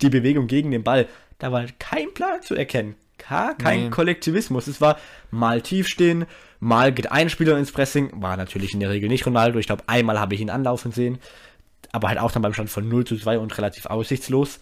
die 0.00 0.08
Bewegung 0.08 0.46
gegen 0.46 0.70
den 0.70 0.82
Ball, 0.82 1.06
da 1.38 1.52
war 1.52 1.66
kein 1.78 2.14
Plan 2.14 2.40
zu 2.40 2.54
erkennen. 2.54 2.94
Gar 3.18 3.54
kein 3.54 3.84
Nee. 3.84 3.90
Kollektivismus. 3.90 4.66
Es 4.66 4.80
war 4.80 4.98
mal 5.30 5.60
tief 5.60 5.88
stehen, 5.88 6.24
mal 6.58 6.90
geht 6.90 7.12
ein 7.12 7.28
Spieler 7.28 7.58
ins 7.58 7.70
Pressing. 7.70 8.22
War 8.22 8.38
natürlich 8.38 8.72
in 8.72 8.80
der 8.80 8.88
Regel 8.88 9.10
nicht 9.10 9.26
Ronaldo. 9.26 9.58
Ich 9.58 9.66
glaube, 9.66 9.84
einmal 9.88 10.18
habe 10.18 10.34
ich 10.34 10.40
ihn 10.40 10.48
anlaufen 10.48 10.90
sehen. 10.90 11.18
Aber 11.92 12.08
halt 12.08 12.18
auch 12.18 12.32
dann 12.32 12.40
beim 12.40 12.54
Stand 12.54 12.70
von 12.70 12.88
0 12.88 13.04
zu 13.04 13.18
2 13.18 13.38
und 13.38 13.58
relativ 13.58 13.84
aussichtslos. 13.84 14.58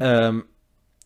Ähm, 0.00 0.44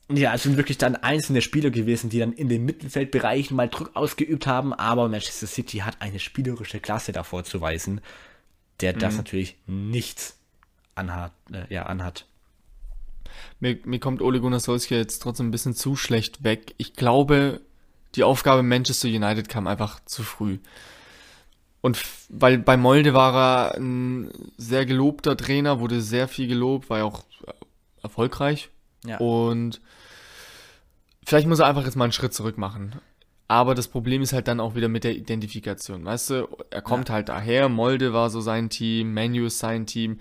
ja, 0.09 0.35
es 0.35 0.45
sind 0.45 0.57
wirklich 0.57 0.79
dann 0.79 0.95
einzelne 0.95 1.43
Spieler 1.43 1.71
gewesen, 1.71 2.11
die 2.11 2.21
dann 2.21 2.33
in 2.33 2.49
den 2.49 2.65
Mittelfeldbereichen 2.65 3.57
mal 3.57 3.69
Druck 3.69 3.91
ausgeübt 3.95 4.47
haben, 4.47 4.73
aber 4.73 5.09
Manchester 5.09 5.49
City 5.49 5.79
hat 5.79 5.97
eine 5.99 6.21
spielerische 6.21 6.79
Klasse 6.79 7.11
davor 7.11 7.43
zu 7.43 7.61
weisen, 7.61 8.01
der 8.81 8.93
das 8.93 9.17
natürlich 9.17 9.57
nichts 9.67 10.39
anhat, 10.95 11.33
äh, 11.53 11.73
ja, 11.73 11.85
anhat. 11.85 12.27
Mir, 13.61 13.79
mir 13.85 14.01
kommt 14.01 14.23
Ole 14.23 14.41
Gunnar 14.41 14.61
Solskjaer 14.61 15.01
jetzt 15.01 15.21
trotzdem 15.21 15.49
ein 15.49 15.51
bisschen 15.51 15.75
zu 15.75 15.97
schlecht 15.97 16.45
weg. 16.45 16.75
Ich 16.79 16.95
glaube, 16.95 17.61
die 18.15 18.25
Aufgabe 18.25 18.63
Manchester 18.63 19.09
United 19.09 19.49
kam 19.49 19.67
einfach 19.67 20.01
zu 20.05 20.23
früh. 20.23 20.59
Und 21.81 22.03
weil 22.29 22.59
bei 22.59 22.77
Molde 22.77 23.15
war 23.15 23.35
er 23.35 23.77
ein 23.77 24.31
sehr 24.57 24.87
gelobter 24.87 25.37
Trainer, 25.37 25.81
wurde 25.81 26.01
sehr 26.01 26.27
viel 26.27 26.49
gelobt, 26.49 26.91
war 26.91 26.99
ja 26.99 27.05
auch 27.05 27.25
äh, 27.47 27.53
erfolgreich. 28.03 28.71
Ja. 29.05 29.19
Und 29.19 29.81
vielleicht 31.25 31.47
muss 31.47 31.61
er 31.61 31.67
einfach 31.67 31.85
jetzt 31.85 31.97
mal 31.97 32.05
einen 32.05 32.13
Schritt 32.13 32.35
zurück 32.35 32.59
machen. 32.59 32.97
Aber 33.49 33.75
das 33.75 33.89
Problem 33.89 34.23
ist 34.23 34.33
halt 34.33 34.49
dann 34.49 34.61
auch 34.61 34.75
wieder 34.75 34.89
mit 34.89 35.05
der 35.05 35.17
Identifikation. 35.17 36.05
Weißt 36.05 36.31
du, 36.31 36.49
er 36.71 36.83
kommt 36.83 37.11
halt 37.11 37.29
daher, 37.29 37.69
Molde 37.69 38.13
war 38.13 38.29
so 38.29 38.41
sein 38.41 38.71
Team, 38.71 39.15
Manu 39.15 39.47
ist 39.47 39.61
sein 39.61 39.87
Team. 39.87 40.21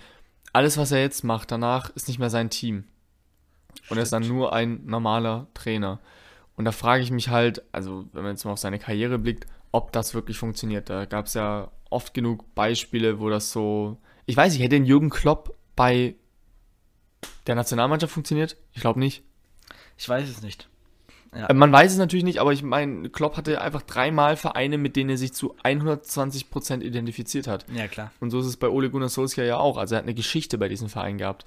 Alles, 0.53 0.77
was 0.77 0.91
er 0.91 1.01
jetzt 1.01 1.23
macht 1.23 1.51
danach, 1.51 1.89
ist 1.91 2.07
nicht 2.07 2.19
mehr 2.19 2.29
sein 2.29 2.49
Team. 2.49 2.85
Und 3.89 3.97
er 3.97 4.03
ist 4.03 4.13
dann 4.13 4.27
nur 4.27 4.53
ein 4.53 4.85
normaler 4.85 5.47
Trainer. 5.53 5.99
Und 6.55 6.65
da 6.65 6.71
frage 6.71 7.03
ich 7.03 7.11
mich 7.11 7.29
halt, 7.29 7.63
also 7.71 8.05
wenn 8.13 8.23
man 8.23 8.33
jetzt 8.33 8.45
mal 8.45 8.51
auf 8.51 8.59
seine 8.59 8.79
Karriere 8.79 9.17
blickt, 9.17 9.47
ob 9.71 9.91
das 9.91 10.13
wirklich 10.13 10.37
funktioniert. 10.37 10.89
Da 10.89 11.05
gab 11.05 11.25
es 11.25 11.33
ja 11.33 11.71
oft 11.89 12.13
genug 12.13 12.55
Beispiele, 12.55 13.19
wo 13.19 13.29
das 13.29 13.51
so. 13.51 13.97
Ich 14.25 14.37
weiß 14.37 14.53
nicht, 14.53 14.61
hätte 14.61 14.75
ein 14.75 14.85
Jürgen 14.85 15.09
Klopp 15.09 15.55
bei 15.75 16.15
der 17.47 17.55
Nationalmannschaft 17.55 18.13
funktioniert? 18.13 18.55
Ich 18.73 18.81
glaube 18.81 18.99
nicht. 18.99 19.23
Ich 19.97 20.07
weiß 20.07 20.29
es 20.29 20.41
nicht. 20.41 20.69
Äh, 21.35 21.53
Man 21.53 21.71
weiß 21.71 21.91
es 21.91 21.97
natürlich 21.97 22.23
nicht, 22.23 22.39
aber 22.39 22.53
ich 22.53 22.63
meine, 22.63 23.09
Klopp 23.09 23.37
hatte 23.37 23.61
einfach 23.61 23.81
dreimal 23.81 24.37
Vereine, 24.37 24.77
mit 24.77 24.95
denen 24.95 25.09
er 25.11 25.17
sich 25.17 25.33
zu 25.33 25.55
120% 25.63 26.81
identifiziert 26.81 27.47
hat. 27.47 27.65
Ja, 27.73 27.87
klar. 27.87 28.11
Und 28.19 28.31
so 28.31 28.39
ist 28.39 28.45
es 28.45 28.57
bei 28.57 28.69
Ole 28.69 28.89
Gunnar 28.89 29.09
Solskjaer 29.09 29.47
ja 29.47 29.57
auch. 29.57 29.77
Also 29.77 29.95
er 29.95 29.99
hat 29.99 30.05
eine 30.05 30.13
Geschichte 30.13 30.57
bei 30.57 30.69
diesem 30.69 30.89
Verein 30.89 31.17
gehabt. 31.17 31.45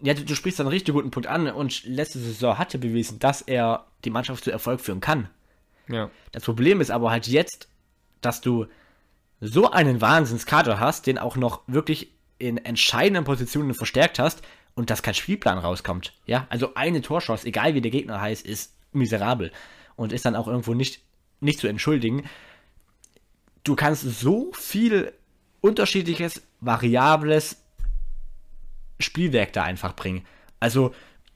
Ja, 0.00 0.14
du, 0.14 0.24
du 0.24 0.34
sprichst 0.34 0.60
einen 0.60 0.68
richtig 0.68 0.94
guten 0.94 1.10
Punkt 1.10 1.26
an 1.26 1.48
und 1.48 1.84
letzte 1.84 2.18
Saison 2.18 2.58
hatte 2.58 2.78
bewiesen, 2.78 3.18
dass 3.18 3.42
er 3.42 3.86
die 4.04 4.10
Mannschaft 4.10 4.44
zu 4.44 4.50
Erfolg 4.50 4.80
führen 4.80 5.00
kann. 5.00 5.28
Ja. 5.88 6.10
Das 6.32 6.44
Problem 6.44 6.80
ist 6.80 6.90
aber 6.90 7.10
halt 7.10 7.26
jetzt, 7.26 7.68
dass 8.20 8.40
du 8.40 8.66
so 9.40 9.70
einen 9.70 10.00
Wahnsinnskader 10.00 10.80
hast, 10.80 11.06
den 11.06 11.18
auch 11.18 11.36
noch 11.36 11.62
wirklich 11.66 12.12
in 12.38 12.58
entscheidenden 12.58 13.24
Positionen 13.24 13.74
verstärkt 13.74 14.18
hast 14.18 14.42
und 14.74 14.90
dass 14.90 15.02
kein 15.02 15.14
Spielplan 15.14 15.58
rauskommt. 15.58 16.12
Ja, 16.26 16.46
also 16.50 16.74
eine 16.74 17.00
Torschance, 17.00 17.46
egal 17.46 17.74
wie 17.74 17.80
der 17.80 17.90
Gegner 17.90 18.20
heißt, 18.20 18.44
ist 18.46 18.75
miserabel 18.92 19.52
und 19.96 20.12
ist 20.12 20.24
dann 20.24 20.36
auch 20.36 20.48
irgendwo 20.48 20.74
nicht, 20.74 21.00
nicht 21.40 21.58
zu 21.58 21.68
entschuldigen. 21.68 22.24
Du 23.64 23.74
kannst 23.76 24.02
so 24.02 24.52
viel 24.52 25.12
unterschiedliches, 25.60 26.42
variables 26.60 27.56
Spielwerk 29.00 29.52
da 29.52 29.64
einfach 29.64 29.94
bringen. 29.94 30.24
Also, 30.60 30.94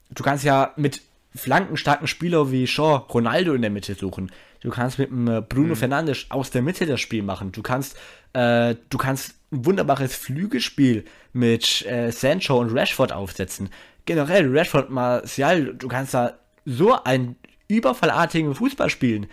du 0.09 0.23
kannst 0.23 0.43
ja 0.43 0.73
mit 0.77 1.01
flankenstarken 1.35 2.07
Spieler 2.07 2.51
wie 2.51 2.67
Shaw 2.67 3.05
Ronaldo 3.13 3.53
in 3.53 3.61
der 3.61 3.71
Mitte 3.71 3.95
suchen. 3.95 4.31
Du 4.61 4.69
kannst 4.69 4.99
mit 4.99 5.11
einem 5.11 5.27
äh, 5.27 5.41
Bruno 5.41 5.75
Fernandes 5.75 6.27
aus 6.29 6.51
der 6.51 6.61
Mitte 6.61 6.85
das 6.85 6.99
Spiel 7.01 7.23
machen. 7.23 7.51
Du 7.51 7.61
kannst, 7.61 7.97
äh, 8.33 8.75
du 8.89 8.97
kannst 8.97 9.35
ein 9.51 9.65
wunderbares 9.65 10.15
Flügelspiel 10.15 11.05
mit 11.33 11.85
äh, 11.85 12.11
Sancho 12.11 12.59
und 12.59 12.71
Rashford 12.71 13.11
aufsetzen. 13.11 13.69
Generell, 14.05 14.55
Rashford, 14.55 14.89
Martial, 14.89 15.73
du 15.73 15.87
kannst 15.87 16.13
da 16.13 16.37
so 16.65 17.01
einen 17.03 17.35
überfallartigen 17.77 18.53
Fußball 18.55 18.89
spielen. 18.89 19.27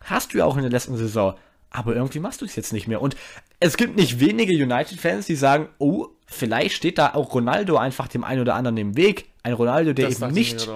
Hast 0.00 0.32
du 0.32 0.38
ja 0.38 0.44
auch 0.44 0.56
in 0.56 0.62
der 0.62 0.70
letzten 0.70 0.96
Saison. 0.96 1.34
Aber 1.70 1.94
irgendwie 1.94 2.20
machst 2.20 2.40
du 2.40 2.46
es 2.46 2.56
jetzt 2.56 2.72
nicht 2.72 2.88
mehr. 2.88 3.02
Und 3.02 3.16
es 3.60 3.76
gibt 3.76 3.96
nicht 3.96 4.20
wenige 4.20 4.52
United-Fans, 4.52 5.26
die 5.26 5.34
sagen, 5.34 5.68
oh, 5.78 6.08
vielleicht 6.26 6.76
steht 6.76 6.98
da 6.98 7.14
auch 7.14 7.34
Ronaldo 7.34 7.76
einfach 7.76 8.08
dem 8.08 8.24
einen 8.24 8.40
oder 8.40 8.54
anderen 8.54 8.76
im 8.78 8.96
Weg. 8.96 9.26
Ein 9.42 9.52
Ronaldo, 9.52 9.92
der 9.92 10.06
eben 10.06 10.14
ich 10.14 10.20
mir 10.20 10.32
nicht 10.32 10.68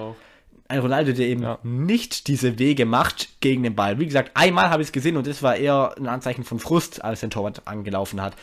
ein 0.67 0.79
Ronaldo, 0.79 1.11
der 1.13 1.27
eben 1.27 1.43
Ja. 1.43 1.59
nicht 1.63 2.27
diese 2.27 2.57
Wege 2.57 2.85
macht 2.85 3.39
gegen 3.41 3.63
den 3.63 3.75
Ball. 3.75 3.99
Wie 3.99 4.05
gesagt, 4.05 4.31
einmal 4.33 4.69
habe 4.69 4.81
ich 4.81 4.89
es 4.89 4.91
gesehen 4.91 5.17
und 5.17 5.27
das 5.27 5.43
war 5.43 5.55
eher 5.55 5.93
ein 5.97 6.07
Anzeichen 6.07 6.43
von 6.43 6.59
Frust, 6.59 7.03
als 7.03 7.19
der 7.19 7.29
Torwart 7.29 7.63
angelaufen 7.65 8.21
hat. 8.21 8.33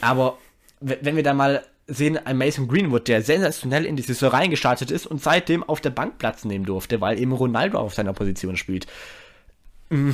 Aber 0.00 0.38
wenn 0.80 1.16
wir 1.16 1.22
da 1.22 1.32
mal 1.34 1.64
sehen, 1.86 2.18
ein 2.18 2.38
Mason 2.38 2.68
Greenwood, 2.68 3.08
der 3.08 3.22
sensationell 3.22 3.84
in 3.84 3.96
die 3.96 4.02
Saison 4.02 4.30
reingestartet 4.30 4.90
ist 4.90 5.06
und 5.06 5.22
seitdem 5.22 5.62
auf 5.62 5.80
der 5.80 5.90
Bank 5.90 6.18
Platz 6.18 6.44
nehmen 6.44 6.64
durfte, 6.64 7.00
weil 7.00 7.18
eben 7.18 7.32
Ronaldo 7.32 7.78
auf 7.78 7.94
seiner 7.94 8.12
Position 8.12 8.56
spielt. 8.56 8.86
Mm. 9.90 10.12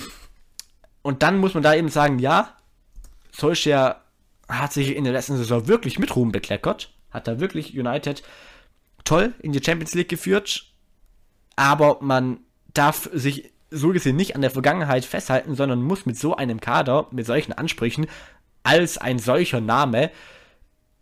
Und 1.03 1.23
dann 1.23 1.39
muss 1.39 1.55
man 1.55 1.63
da 1.63 1.75
eben 1.75 1.89
sagen, 1.89 2.19
ja, 2.19 2.57
Solskjaer 3.33 4.03
hat 4.49 4.73
sich 4.73 4.97
in 4.97 5.05
der 5.05 5.13
letzten 5.13 5.37
Saison 5.37 5.69
wirklich 5.69 5.99
mit 5.99 6.15
Ruhm 6.17 6.33
bekleckert, 6.33 6.93
hat 7.11 7.29
da 7.29 7.41
wirklich 7.41 7.79
United 7.79 8.23
toll 9.05 9.35
in 9.41 9.53
die 9.53 9.63
Champions 9.63 9.95
League 9.95 10.09
geführt, 10.09 10.67
aber 11.57 11.99
man 12.01 12.41
darf 12.75 13.09
sich 13.13 13.53
so 13.71 13.89
gesehen 13.91 14.17
nicht 14.17 14.35
an 14.35 14.43
der 14.43 14.51
Vergangenheit 14.51 15.05
festhalten, 15.05 15.55
sondern 15.55 15.83
muss 15.83 16.07
mit 16.07 16.17
so 16.17 16.37
einem 16.37 16.61
Kader, 16.61 17.07
mit 17.11 17.27
solchen 17.27 17.53
Ansprüchen, 17.53 18.07
als 18.63 18.99
ein 18.99 19.19
solcher 19.19 19.61
Name, 19.61 20.11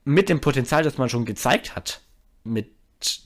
mit 0.07 0.29
dem 0.29 0.41
Potenzial, 0.41 0.85
das 0.85 0.99
man 0.99 1.09
schon 1.09 1.25
gezeigt 1.25 1.75
hat, 1.75 2.01
mit 2.45 2.71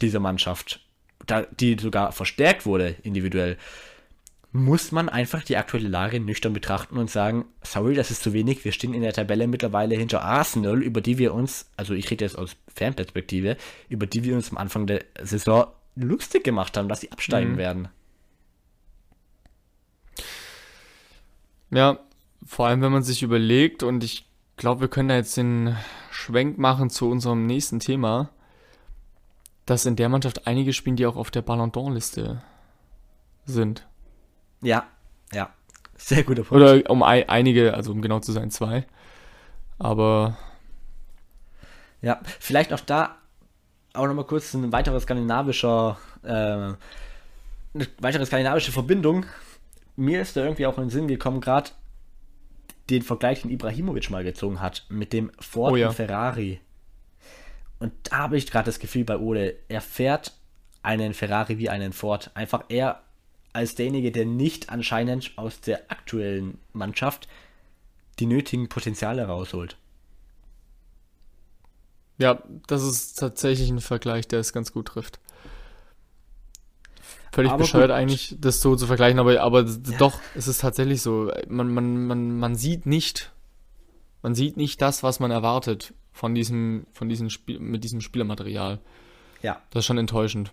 dieser 0.00 0.18
Mannschaft, 0.18 0.80
da, 1.26 1.42
die 1.42 1.76
sogar 1.78 2.10
verstärkt 2.10 2.64
wurde 2.64 2.96
individuell, 3.02 3.58
muss 4.52 4.90
man 4.90 5.10
einfach 5.10 5.44
die 5.44 5.58
aktuelle 5.58 5.88
Lage 5.88 6.18
nüchtern 6.20 6.54
betrachten 6.54 6.96
und 6.96 7.10
sagen, 7.10 7.44
sorry, 7.62 7.94
das 7.94 8.10
ist 8.10 8.22
zu 8.22 8.32
wenig, 8.32 8.64
wir 8.64 8.72
stehen 8.72 8.94
in 8.94 9.02
der 9.02 9.12
Tabelle 9.12 9.46
mittlerweile 9.46 9.94
hinter 9.94 10.22
Arsenal, 10.22 10.82
über 10.82 11.02
die 11.02 11.18
wir 11.18 11.34
uns, 11.34 11.70
also 11.76 11.92
ich 11.92 12.10
rede 12.10 12.24
jetzt 12.24 12.38
aus 12.38 12.56
Fanperspektive, 12.74 13.58
über 13.90 14.06
die 14.06 14.24
wir 14.24 14.34
uns 14.34 14.50
am 14.50 14.56
Anfang 14.56 14.86
der 14.86 15.04
Saison 15.22 15.66
lustig 15.96 16.44
gemacht 16.44 16.78
haben, 16.78 16.88
dass 16.88 17.02
sie 17.02 17.12
absteigen 17.12 17.52
Mhm. 17.52 17.56
werden. 17.58 17.88
Ja, 21.70 22.00
vor 22.46 22.66
allem 22.66 22.80
wenn 22.80 22.90
man 22.90 23.02
sich 23.02 23.22
überlegt, 23.22 23.82
und 23.82 24.02
ich 24.02 24.24
glaube, 24.60 24.82
wir 24.82 24.88
können 24.88 25.08
da 25.08 25.16
jetzt 25.16 25.36
den 25.36 25.76
Schwenk 26.10 26.58
machen 26.58 26.90
zu 26.90 27.10
unserem 27.10 27.46
nächsten 27.46 27.80
Thema, 27.80 28.30
dass 29.66 29.86
in 29.86 29.96
der 29.96 30.08
Mannschaft 30.08 30.46
einige 30.46 30.72
spielen, 30.72 30.96
die 30.96 31.06
auch 31.06 31.16
auf 31.16 31.30
der 31.30 31.42
Ballon 31.42 31.72
d'Or-Liste 31.72 32.42
sind. 33.46 33.86
Ja, 34.62 34.84
ja. 35.32 35.50
Sehr 35.96 36.22
guter 36.24 36.42
Punkt. 36.44 36.62
Oder 36.62 36.88
um 36.90 37.02
ei- 37.02 37.28
einige, 37.28 37.74
also 37.74 37.92
um 37.92 38.00
genau 38.02 38.20
zu 38.20 38.32
sein, 38.32 38.50
zwei. 38.50 38.86
Aber 39.78 40.36
Ja, 42.02 42.20
vielleicht 42.38 42.72
auch 42.72 42.80
da 42.80 43.16
auch 43.92 44.06
nochmal 44.06 44.24
kurz 44.26 44.54
ein 44.54 44.72
weiterer 44.72 45.00
skandinavischer, 45.00 45.98
äh, 46.22 46.28
eine 46.28 46.76
weitere 48.00 48.24
skandinavische 48.24 48.72
Verbindung. 48.72 49.26
Mir 49.96 50.22
ist 50.22 50.36
da 50.36 50.42
irgendwie 50.42 50.66
auch 50.66 50.78
in 50.78 50.84
den 50.84 50.90
Sinn 50.90 51.08
gekommen, 51.08 51.40
gerade 51.40 51.70
den 52.90 53.02
Vergleich, 53.02 53.42
den 53.42 53.50
Ibrahimovic 53.50 54.10
mal 54.10 54.24
gezogen 54.24 54.60
hat, 54.60 54.86
mit 54.88 55.12
dem 55.12 55.30
Ford 55.38 55.72
Oh 55.72 55.76
ja. 55.76 55.88
und 55.88 55.94
Ferrari. 55.94 56.60
Und 57.78 57.92
da 58.04 58.18
habe 58.18 58.36
ich 58.36 58.50
gerade 58.50 58.66
das 58.66 58.78
Gefühl 58.78 59.04
bei 59.04 59.18
Ole, 59.18 59.56
er 59.68 59.80
fährt 59.80 60.32
einen 60.82 61.14
Ferrari 61.14 61.58
wie 61.58 61.70
einen 61.70 61.92
Ford. 61.92 62.30
Einfach 62.34 62.64
er 62.68 63.02
als 63.52 63.74
derjenige, 63.74 64.12
der 64.12 64.26
nicht 64.26 64.68
anscheinend 64.70 65.32
aus 65.36 65.60
der 65.60 65.90
aktuellen 65.90 66.58
Mannschaft 66.72 67.28
die 68.18 68.26
nötigen 68.26 68.68
Potenziale 68.68 69.24
rausholt. 69.24 69.76
ja, 72.18 72.42
das 72.66 72.82
ist 72.82 73.18
tatsächlich 73.18 73.70
ein 73.70 73.80
Vergleich, 73.80 74.28
der 74.28 74.40
es 74.40 74.52
ganz 74.52 74.72
gut 74.72 74.88
trifft. 74.88 75.18
Völlig 77.32 77.52
Aber 77.52 77.62
bescheuert 77.62 77.90
gut. 77.90 77.96
eigentlich, 77.96 78.36
das 78.38 78.60
so 78.60 78.74
zu 78.74 78.86
vergleichen, 78.86 79.20
aber, 79.20 79.40
aber 79.40 79.62
doch, 79.62 80.18
es 80.34 80.48
ist 80.48 80.62
tatsächlich 80.62 81.00
so. 81.00 81.30
Man, 81.48 81.72
man, 81.72 82.06
man, 82.06 82.38
man 82.38 82.54
sieht 82.56 82.86
nicht, 82.86 83.32
man 84.22 84.34
sieht 84.34 84.56
nicht 84.56 84.82
das, 84.82 85.02
was 85.02 85.20
man 85.20 85.30
erwartet 85.30 85.94
von 86.12 86.34
diesem, 86.34 86.86
von 86.92 87.08
diesem 87.08 87.30
Spiel, 87.30 87.60
mit 87.60 87.84
diesem 87.84 88.00
Spielermaterial. 88.00 88.80
Ja. 89.42 89.62
Das 89.70 89.80
ist 89.82 89.86
schon 89.86 89.98
enttäuschend. 89.98 90.52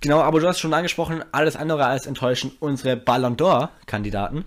Genau, 0.00 0.20
aber 0.20 0.40
du 0.40 0.48
hast 0.48 0.58
schon 0.58 0.74
angesprochen, 0.74 1.22
alles 1.30 1.56
andere 1.56 1.86
als 1.86 2.06
enttäuschend. 2.06 2.54
Unsere 2.60 2.96
Ballon 2.96 3.36
d'Or-Kandidaten. 3.36 4.44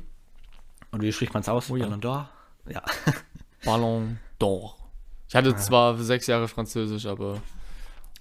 Und 0.91 1.01
wie 1.01 1.11
spricht 1.11 1.33
man 1.33 1.41
es 1.41 1.49
aus? 1.49 1.69
Oh 1.69 1.77
ja. 1.77 1.85
Ballon 1.85 2.01
d'Or? 2.01 2.25
Ja. 2.69 2.83
Ballon 3.63 4.19
d'Or. 4.39 4.73
Ich 5.29 5.35
hatte 5.35 5.55
zwar 5.55 5.97
sechs 5.97 6.27
Jahre 6.27 6.47
Französisch, 6.47 7.05
aber 7.05 7.41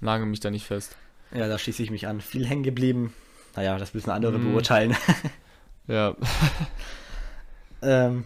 nagel 0.01 0.27
mich 0.27 0.41
da 0.41 0.51
nicht 0.51 0.67
fest. 0.67 0.97
Ja, 1.35 1.49
da 1.49 1.59
schließe 1.59 1.83
ich 1.83 1.91
mich 1.91 2.07
an. 2.07 2.21
Viel 2.21 2.47
hängen 2.47 2.63
geblieben. 2.63 3.13
Naja, 3.57 3.77
das 3.79 3.93
müssen 3.95 4.11
andere 4.11 4.39
Mhm. 4.39 4.53
beurteilen. 4.53 4.97
Ja, 5.89 6.15
ähm, 7.83 8.25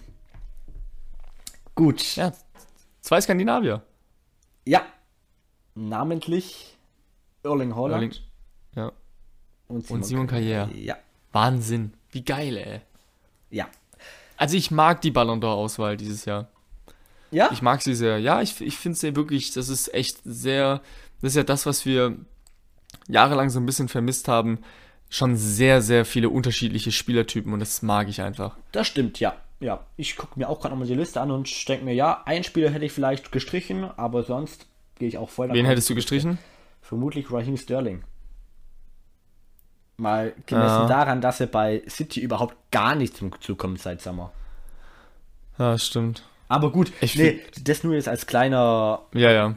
gut. 1.74 2.16
ja 2.16 2.32
zwei 3.00 3.18
Skandinavier. 3.20 3.82
Ja. 4.66 4.82
Namentlich 5.74 6.76
Erling 7.42 7.74
Haaland 7.74 8.02
Erling- 8.14 8.22
Ja. 8.74 8.92
und 9.68 9.90
Und 9.90 10.04
Simon 10.04 10.28
Carrière. 10.28 10.70
Ja. 10.74 10.96
Wahnsinn. 11.32 11.94
Wie 12.10 12.24
geil, 12.24 12.56
ey. 12.58 12.80
Ja. 13.50 13.68
Also 14.36 14.56
ich 14.56 14.70
mag 14.70 15.00
die 15.00 15.10
Ballon 15.10 15.40
d'Or-Auswahl 15.40 15.96
dieses 15.96 16.24
Jahr. 16.26 16.48
Ja? 17.30 17.50
Ich 17.52 17.62
mag 17.62 17.80
sie 17.82 17.94
sehr. 17.94 18.18
Ja, 18.18 18.42
ich, 18.42 18.60
ich 18.60 18.76
finde 18.76 18.98
sie 18.98 19.16
wirklich, 19.16 19.52
das 19.52 19.68
ist 19.70 19.92
echt 19.94 20.18
sehr, 20.24 20.82
das 21.22 21.32
ist 21.32 21.36
ja 21.36 21.42
das, 21.42 21.64
was 21.66 21.86
wir 21.86 22.16
jahrelang 23.08 23.50
so 23.50 23.58
ein 23.60 23.66
bisschen 23.66 23.88
vermisst 23.88 24.28
haben. 24.28 24.58
Schon 25.08 25.36
sehr, 25.36 25.82
sehr 25.82 26.04
viele 26.04 26.28
unterschiedliche 26.30 26.90
Spielertypen 26.90 27.52
und 27.52 27.60
das 27.60 27.82
mag 27.82 28.08
ich 28.08 28.22
einfach. 28.22 28.56
Das 28.72 28.86
stimmt, 28.88 29.20
ja. 29.20 29.36
ja, 29.60 29.80
ich 29.96 30.16
gucke 30.16 30.38
mir 30.38 30.48
auch 30.48 30.60
gerade 30.60 30.74
nochmal 30.74 30.88
die 30.88 30.94
Liste 30.94 31.20
an 31.20 31.30
und 31.30 31.68
denke 31.68 31.84
mir, 31.84 31.94
ja, 31.94 32.22
ein 32.26 32.42
Spieler 32.42 32.70
hätte 32.70 32.84
ich 32.84 32.92
vielleicht 32.92 33.30
gestrichen, 33.30 33.84
aber 33.96 34.24
sonst 34.24 34.66
gehe 34.98 35.06
ich 35.08 35.16
auch 35.18 35.30
voll 35.30 35.52
Wen 35.52 35.64
hättest 35.66 35.88
du 35.88 35.94
gestrichen? 35.94 36.38
Vermutlich 36.82 37.30
Raheem 37.30 37.56
Sterling. 37.56 38.02
Mal 39.98 40.34
gemessen 40.46 40.82
Ja. 40.82 40.86
daran, 40.88 41.20
dass 41.20 41.40
er 41.40 41.46
bei 41.46 41.82
City 41.88 42.20
überhaupt 42.20 42.54
gar 42.70 42.94
nicht 42.94 43.16
zum 43.16 43.40
Zug 43.40 43.58
kommt 43.58 43.80
seit 43.80 44.02
Sommer. 44.02 44.30
Ja, 45.58 45.78
stimmt. 45.78 46.22
Aber 46.48 46.70
gut, 46.70 46.92
Ich 47.00 47.16
nee, 47.16 47.40
das 47.62 47.82
nur 47.82 47.94
jetzt 47.94 48.08
als 48.08 48.26
kleiner, 48.26 49.02
Ja, 49.14 49.30
ja. 49.32 49.56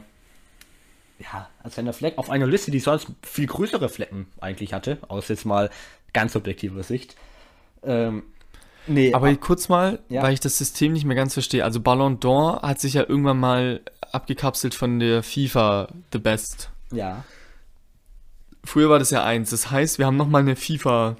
Ja, 1.20 1.48
als 1.62 1.74
kleiner 1.74 1.92
Fleck 1.92 2.16
auf 2.18 2.30
einer 2.30 2.46
Liste, 2.46 2.70
die 2.70 2.80
sonst 2.80 3.08
viel 3.22 3.46
größere 3.46 3.88
Flecken 3.88 4.26
eigentlich 4.40 4.72
hatte, 4.72 4.98
aus 5.08 5.28
jetzt 5.28 5.44
mal 5.44 5.70
ganz 6.12 6.34
objektiver 6.34 6.82
Sicht. 6.82 7.14
Ähm, 7.82 8.22
nee, 8.86 9.12
Aber 9.14 9.34
kurz 9.36 9.68
mal, 9.68 9.98
Ja. 10.08 10.22
weil 10.22 10.32
ich 10.32 10.40
das 10.40 10.56
System 10.58 10.92
nicht 10.92 11.04
mehr 11.04 11.16
ganz 11.16 11.34
verstehe. 11.34 11.64
Also 11.64 11.80
Ballon 11.80 12.18
d'Or 12.20 12.62
hat 12.62 12.80
sich 12.80 12.94
ja 12.94 13.02
irgendwann 13.08 13.38
mal 13.38 13.80
abgekapselt 14.12 14.74
von 14.74 14.98
der 14.98 15.22
FIFA 15.22 15.88
The 16.12 16.18
Best. 16.18 16.70
ja, 16.90 17.22
Früher 18.62 18.90
war 18.90 18.98
das 18.98 19.08
ja 19.10 19.24
eins. 19.24 19.48
Das 19.50 19.70
heißt, 19.70 19.98
wir 19.98 20.04
haben 20.04 20.18
nochmal 20.18 20.42
eine 20.42 20.54
FIFA, 20.54 21.16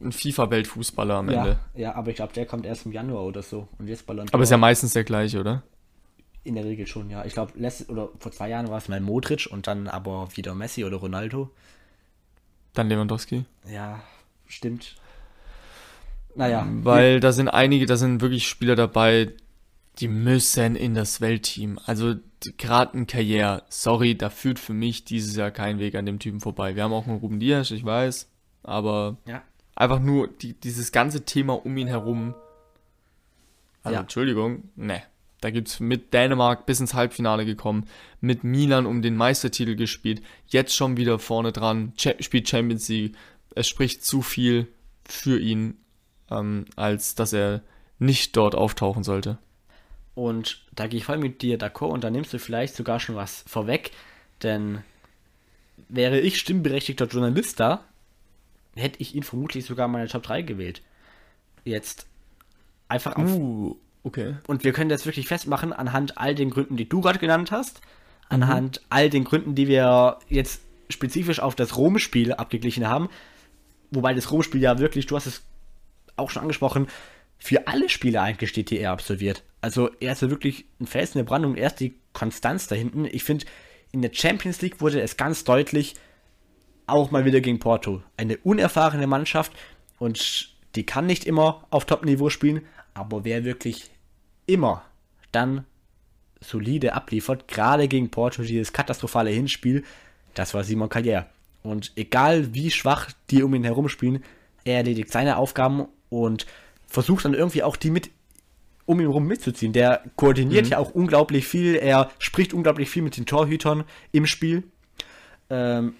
einen 0.00 0.12
FIFA-Weltfußballer 0.12 1.14
am 1.16 1.28
Ende. 1.28 1.58
ja, 1.74 1.80
ja, 1.80 1.94
aber 1.96 2.10
ich 2.10 2.16
glaube, 2.16 2.32
der 2.32 2.46
kommt 2.46 2.64
erst 2.64 2.86
im 2.86 2.92
Januar 2.92 3.24
oder 3.24 3.42
so. 3.42 3.66
Und 3.78 3.88
jetzt 3.88 4.06
Ballon 4.06 4.28
Aber 4.32 4.42
ist 4.44 4.48
d'Or. 4.50 4.52
ja 4.52 4.56
meistens 4.58 4.92
der 4.92 5.02
gleiche, 5.04 5.40
oder? 5.40 5.62
In 6.44 6.54
der 6.54 6.64
Regel 6.64 6.86
schon, 6.86 7.08
ja. 7.08 7.24
Ich 7.24 7.32
glaube, 7.32 7.52
oder 7.88 8.10
vor 8.18 8.30
zwei 8.30 8.50
Jahren 8.50 8.68
war 8.68 8.78
es 8.78 8.88
mal 8.88 9.00
Modric 9.00 9.48
und 9.50 9.66
dann 9.66 9.88
aber 9.88 10.28
wieder 10.36 10.54
Messi 10.54 10.84
oder 10.84 10.98
Ronaldo. 10.98 11.50
Dann 12.74 12.88
Lewandowski. 12.88 13.44
Ja, 13.66 14.02
stimmt. 14.46 14.96
Naja, 16.34 16.66
Weil 16.82 17.20
da 17.20 17.32
sind 17.32 17.48
einige, 17.48 17.86
da 17.86 17.96
sind 17.96 18.20
wirklich 18.20 18.46
Spieler 18.48 18.74
dabei, 18.74 19.32
die 20.00 20.08
müssen 20.08 20.76
in 20.76 20.94
das 20.94 21.20
Weltteam. 21.20 21.78
Also 21.86 22.16
gerade 22.58 22.98
ein 22.98 23.06
Karriere, 23.06 23.62
sorry, 23.68 24.16
da 24.16 24.30
führt 24.30 24.58
für 24.58 24.74
mich 24.74 25.04
dieses 25.04 25.36
Jahr 25.36 25.50
kein 25.50 25.78
Weg 25.78 25.94
an 25.94 26.06
dem 26.06 26.18
Typen 26.18 26.40
vorbei. 26.40 26.74
Wir 26.76 26.82
haben 26.82 26.92
auch 26.92 27.06
einen 27.06 27.18
Ruben 27.18 27.40
Dias, 27.40 27.70
ich 27.70 27.84
weiß, 27.84 28.28
aber 28.64 29.16
ja, 29.26 29.42
einfach 29.76 30.00
nur 30.00 30.28
die, 30.28 30.54
dieses 30.54 30.92
ganze 30.92 31.24
Thema 31.24 31.64
um 31.64 31.76
ihn 31.76 31.86
herum. 31.86 32.34
Also 33.82 33.94
Ja. 33.94 34.00
Entschuldigung, 34.00 34.64
ne. 34.76 35.02
Da 35.44 35.50
gibt's 35.50 35.78
mit 35.78 36.14
Dänemark 36.14 36.64
bis 36.64 36.80
ins 36.80 36.94
Halbfinale 36.94 37.44
gekommen, 37.44 37.86
mit 38.22 38.44
Milan 38.44 38.86
um 38.86 39.02
den 39.02 39.14
Meistertitel 39.14 39.76
gespielt, 39.76 40.22
jetzt 40.46 40.74
schon 40.74 40.96
wieder 40.96 41.18
vorne 41.18 41.52
dran, 41.52 41.92
spielt 41.98 42.48
Champions 42.48 42.88
League. 42.88 43.14
Es 43.54 43.68
spricht 43.68 44.02
zu 44.02 44.22
viel 44.22 44.68
für 45.04 45.38
ihn, 45.38 45.76
ähm, 46.30 46.64
als 46.76 47.14
dass 47.14 47.34
er 47.34 47.60
nicht 47.98 48.34
dort 48.38 48.54
auftauchen 48.54 49.04
sollte. 49.04 49.36
Und 50.14 50.64
da 50.74 50.86
gehe 50.86 51.00
ich 51.00 51.04
voll 51.04 51.18
mit 51.18 51.42
dir 51.42 51.58
d'accord 51.58 51.92
und 51.92 52.04
da 52.04 52.08
nimmst 52.08 52.32
du 52.32 52.38
vielleicht 52.38 52.74
sogar 52.74 52.98
schon 52.98 53.16
was 53.16 53.44
vorweg, 53.46 53.90
denn 54.42 54.78
wäre 55.90 56.20
ich 56.20 56.40
stimmberechtigter 56.40 57.04
Journalist 57.04 57.60
da, 57.60 57.84
hätte 58.76 58.98
ich 59.02 59.14
ihn 59.14 59.22
vermutlich 59.22 59.66
sogar 59.66 59.84
in 59.84 59.92
meine 59.92 60.08
Top 60.08 60.22
3 60.22 60.40
gewählt. 60.40 60.80
Jetzt 61.64 62.06
einfach 62.88 63.16
auf. 63.16 63.30
Uh, 63.30 63.76
okay. 64.04 64.36
Und 64.46 64.62
wir 64.64 64.72
können 64.72 64.90
das 64.90 65.04
wirklich 65.06 65.26
festmachen 65.26 65.72
anhand 65.72 66.16
all 66.16 66.34
den 66.34 66.50
Gründen, 66.50 66.76
die 66.76 66.88
du 66.88 67.00
gerade 67.00 67.18
genannt 67.18 67.50
hast, 67.50 67.80
anhand 68.28 68.80
all 68.88 69.10
den 69.10 69.24
Gründen, 69.24 69.54
die 69.54 69.68
wir 69.68 70.18
jetzt 70.28 70.60
spezifisch 70.88 71.40
auf 71.40 71.54
das 71.54 71.76
Rom-Spiel 71.76 72.32
abgeglichen 72.32 72.88
haben. 72.88 73.08
Wobei 73.90 74.14
das 74.14 74.30
Rom-Spiel 74.30 74.62
ja 74.62 74.78
wirklich, 74.78 75.06
du 75.06 75.16
hast 75.16 75.26
es 75.26 75.42
auch 76.16 76.30
schon 76.30 76.42
angesprochen, 76.42 76.86
für 77.38 77.66
alle 77.66 77.88
Spiele 77.88 78.20
eigentlich 78.22 78.50
steht, 78.50 78.70
die 78.70 78.78
er 78.78 78.92
absolviert. 78.92 79.42
Also 79.60 79.90
er 80.00 80.12
ist 80.12 80.22
ja 80.22 80.30
wirklich 80.30 80.66
ein 80.80 80.86
Fels 80.86 81.14
in 81.14 81.18
der 81.18 81.24
Brandung, 81.24 81.56
er 81.56 81.66
ist 81.68 81.80
die 81.80 81.94
Konstanz 82.12 82.68
da 82.68 82.74
hinten. 82.74 83.04
Ich 83.06 83.24
finde, 83.24 83.46
in 83.92 84.02
der 84.02 84.10
Champions 84.12 84.62
League 84.62 84.80
wurde 84.80 85.00
es 85.00 85.16
ganz 85.16 85.44
deutlich, 85.44 85.94
auch 86.86 87.10
mal 87.10 87.24
wieder 87.24 87.40
gegen 87.40 87.58
Porto. 87.58 88.02
Eine 88.16 88.36
unerfahrene 88.38 89.06
Mannschaft 89.06 89.52
und 89.98 90.54
die 90.74 90.84
kann 90.84 91.06
nicht 91.06 91.24
immer 91.24 91.66
auf 91.70 91.86
Top-Niveau 91.86 92.30
spielen, 92.30 92.62
aber 92.92 93.24
wer 93.24 93.44
wirklich 93.44 93.90
immer 94.46 94.82
dann 95.32 95.64
solide 96.40 96.94
abliefert, 96.94 97.48
gerade 97.48 97.88
gegen 97.88 98.10
Porto, 98.10 98.42
dieses 98.42 98.72
katastrophale 98.72 99.30
Hinspiel, 99.30 99.84
das 100.34 100.54
war 100.54 100.64
Simon 100.64 100.88
Carrière. 100.88 101.26
Und 101.62 101.92
egal 101.96 102.54
wie 102.54 102.70
schwach 102.70 103.10
die 103.30 103.42
um 103.42 103.54
ihn 103.54 103.64
herum 103.64 103.88
spielen, 103.88 104.22
er 104.64 104.78
erledigt 104.78 105.10
seine 105.10 105.36
Aufgaben 105.38 105.86
und 106.10 106.46
versucht 106.86 107.24
dann 107.24 107.34
irgendwie 107.34 107.62
auch 107.62 107.76
die 107.76 107.90
mit 107.90 108.10
um 108.86 109.00
ihn 109.00 109.06
herum 109.06 109.26
mitzuziehen. 109.26 109.72
Der 109.72 110.02
koordiniert 110.16 110.66
ja 110.68 110.78
auch 110.78 110.90
unglaublich 110.90 111.46
viel, 111.46 111.74
er 111.74 112.10
spricht 112.18 112.52
unglaublich 112.52 112.90
viel 112.90 113.02
mit 113.02 113.16
den 113.16 113.26
Torhütern 113.26 113.84
im 114.12 114.26
Spiel. 114.26 114.64
Ähm, 115.48 115.94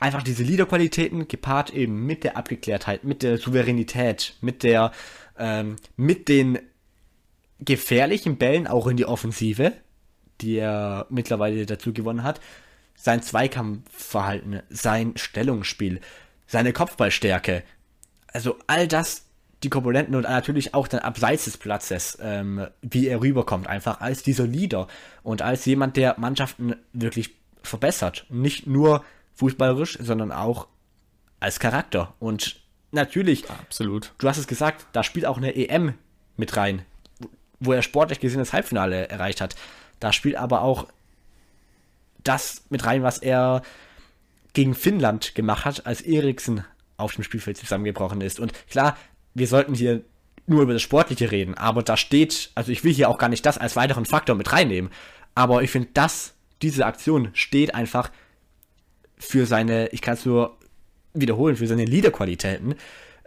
einfach 0.00 0.22
diese 0.22 0.42
Leaderqualitäten 0.42 1.28
gepaart 1.28 1.72
eben 1.72 2.04
mit 2.04 2.24
der 2.24 2.36
Abgeklärtheit, 2.36 3.04
mit 3.04 3.22
der 3.22 3.38
Souveränität, 3.38 4.34
mit 4.40 4.62
der, 4.62 4.92
ähm, 5.38 5.76
mit 5.96 6.28
den 6.28 6.58
gefährlichen 7.60 8.36
Bällen 8.36 8.66
auch 8.66 8.86
in 8.86 8.96
die 8.96 9.06
Offensive, 9.06 9.72
die 10.40 10.56
er 10.56 11.06
mittlerweile 11.10 11.66
dazu 11.66 11.92
gewonnen 11.92 12.22
hat, 12.22 12.40
sein 12.94 13.22
Zweikampfverhalten, 13.22 14.62
sein 14.68 15.12
Stellungsspiel, 15.16 16.00
seine 16.46 16.72
Kopfballstärke, 16.72 17.62
also 18.32 18.56
all 18.66 18.86
das, 18.86 19.26
die 19.62 19.70
Komponenten 19.70 20.14
und 20.14 20.22
natürlich 20.22 20.74
auch 20.74 20.88
dann 20.88 21.00
abseits 21.00 21.44
des 21.44 21.56
Platzes, 21.56 22.18
ähm, 22.20 22.66
wie 22.82 23.08
er 23.08 23.20
rüberkommt, 23.20 23.66
einfach 23.66 24.00
als 24.00 24.22
dieser 24.22 24.46
Leader 24.46 24.88
und 25.22 25.42
als 25.42 25.64
jemand, 25.64 25.96
der 25.96 26.16
Mannschaften 26.18 26.76
wirklich 26.92 27.34
verbessert. 27.62 28.26
Nicht 28.28 28.66
nur 28.66 29.04
fußballerisch, 29.34 29.98
sondern 30.00 30.32
auch 30.32 30.68
als 31.40 31.58
Charakter. 31.60 32.14
Und 32.18 32.60
natürlich, 32.92 33.48
Absolut. 33.50 34.12
du 34.18 34.28
hast 34.28 34.38
es 34.38 34.46
gesagt, 34.46 34.86
da 34.92 35.02
spielt 35.02 35.26
auch 35.26 35.38
eine 35.38 35.56
EM 35.56 35.94
mit 36.36 36.56
rein, 36.56 36.82
wo 37.60 37.72
er 37.72 37.82
sportlich 37.82 38.20
gesehen 38.20 38.38
das 38.38 38.52
Halbfinale 38.52 39.08
erreicht 39.08 39.40
hat. 39.40 39.56
Da 40.00 40.12
spielt 40.12 40.36
aber 40.36 40.62
auch 40.62 40.86
das 42.22 42.64
mit 42.70 42.84
rein, 42.84 43.02
was 43.02 43.18
er 43.18 43.62
gegen 44.52 44.74
Finnland 44.74 45.34
gemacht 45.34 45.64
hat, 45.64 45.86
als 45.86 46.00
Eriksen 46.00 46.64
auf 46.96 47.14
dem 47.14 47.24
Spielfeld 47.24 47.56
zusammengebrochen 47.56 48.20
ist. 48.20 48.40
Und 48.40 48.52
klar, 48.68 48.96
wir 49.34 49.46
sollten 49.46 49.74
hier 49.74 50.02
nur 50.46 50.62
über 50.62 50.72
das 50.72 50.82
Sportliche 50.82 51.30
reden, 51.30 51.54
aber 51.54 51.82
da 51.82 51.96
steht, 51.96 52.50
also 52.54 52.72
ich 52.72 52.84
will 52.84 52.92
hier 52.92 53.08
auch 53.08 53.18
gar 53.18 53.28
nicht 53.28 53.44
das 53.44 53.58
als 53.58 53.76
weiteren 53.76 54.06
Faktor 54.06 54.36
mit 54.36 54.52
reinnehmen, 54.52 54.90
aber 55.34 55.62
ich 55.62 55.70
finde, 55.70 55.88
dass 55.92 56.34
diese 56.62 56.86
Aktion 56.86 57.30
steht 57.34 57.74
einfach 57.74 58.10
für 59.18 59.46
seine, 59.46 59.88
ich 59.88 60.02
kann 60.02 60.14
es 60.14 60.24
nur 60.24 60.56
wiederholen, 61.14 61.56
für 61.56 61.66
seine 61.66 61.84
Leaderqualitäten. 61.84 62.74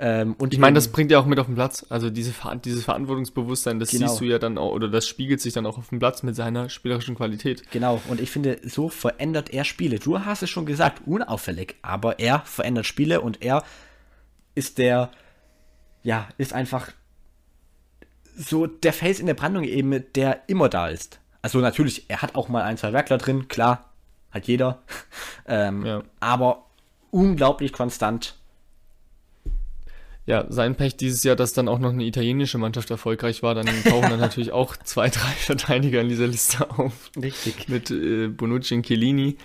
Ähm, 0.02 0.34
und 0.38 0.54
Ich 0.54 0.60
meine, 0.60 0.76
das 0.76 0.88
bringt 0.88 1.12
ja 1.12 1.20
auch 1.20 1.26
mit 1.26 1.40
auf 1.40 1.48
den 1.48 1.56
Platz. 1.56 1.86
Also 1.90 2.10
diese, 2.10 2.34
dieses 2.64 2.86
Verantwortungsbewusstsein, 2.86 3.80
das 3.80 3.92
Genau. 3.92 4.08
siehst 4.08 4.22
du 4.22 4.26
ja 4.26 4.40
dann 4.40 4.58
auch, 4.58 4.72
oder 4.72 4.88
das 4.88 5.06
spiegelt 5.08 5.42
sich 5.42 5.54
dann 5.54 5.66
auch 5.66 5.78
auf 5.78 5.90
dem 5.90 6.00
Platz 6.00 6.24
mit 6.24 6.36
seiner 6.38 6.70
spielerischen 6.70 7.16
Qualität. 7.16 7.70
Genau, 7.72 8.02
und 8.08 8.22
ich 8.22 8.32
finde, 8.32 8.62
so 8.64 8.88
verändert 8.88 9.50
er 9.54 9.66
Spiele. 9.66 10.00
Du 10.00 10.24
hast 10.24 10.42
es 10.42 10.50
schon 10.50 10.66
gesagt, 10.66 11.02
unauffällig, 11.06 11.76
aber 11.82 12.20
er 12.20 12.40
verändert 12.46 12.86
Spiele 12.86 13.20
und 13.20 13.42
er 13.44 13.64
ist 14.56 14.78
der, 14.78 15.12
ja, 16.02 16.30
ist 16.38 16.54
einfach 16.54 16.92
so 18.38 18.68
der 18.68 18.94
Face 18.94 19.20
in 19.20 19.26
der 19.26 19.34
Brandung 19.34 19.66
eben, 19.66 20.04
der 20.16 20.44
immer 20.48 20.70
da 20.70 20.88
ist. 20.88 21.20
Also 21.42 21.60
natürlich, 21.60 22.10
er 22.10 22.22
hat 22.22 22.36
auch 22.36 22.48
mal 22.48 22.64
ein, 22.64 22.78
zwei 22.78 22.94
Werkler 22.94 23.18
drin, 23.18 23.50
klar, 23.50 23.90
hat 24.32 24.48
jeder. 24.48 24.82
ähm, 25.46 25.86
Ja. 25.86 26.04
Aber 26.22 26.68
unglaublich 27.12 27.74
konstant. 27.74 28.39
Ja, 30.30 30.46
sein 30.50 30.76
Pech 30.76 30.96
dieses 30.96 31.24
Jahr, 31.24 31.36
dass 31.36 31.54
dann 31.54 31.68
auch 31.68 31.80
noch 31.80 31.90
eine 31.92 32.04
italienische 32.04 32.60
Mannschaft 32.60 32.92
erfolgreich 32.92 33.42
war, 33.42 33.56
dann 33.56 33.66
tauchen 33.84 34.10
dann 34.12 34.20
natürlich 34.20 34.52
auch 34.52 34.78
zwei, 34.78 35.10
drei 35.10 35.32
Verteidiger 35.32 36.02
in 36.02 36.10
dieser 36.10 36.28
Liste 36.28 36.70
auf. 36.70 37.10
Richtig. 37.20 37.68
Mit 37.68 37.90
äh, 37.90 38.28
Bonucci 38.28 38.76
und 38.76 38.86
Chiellini. 38.86 39.38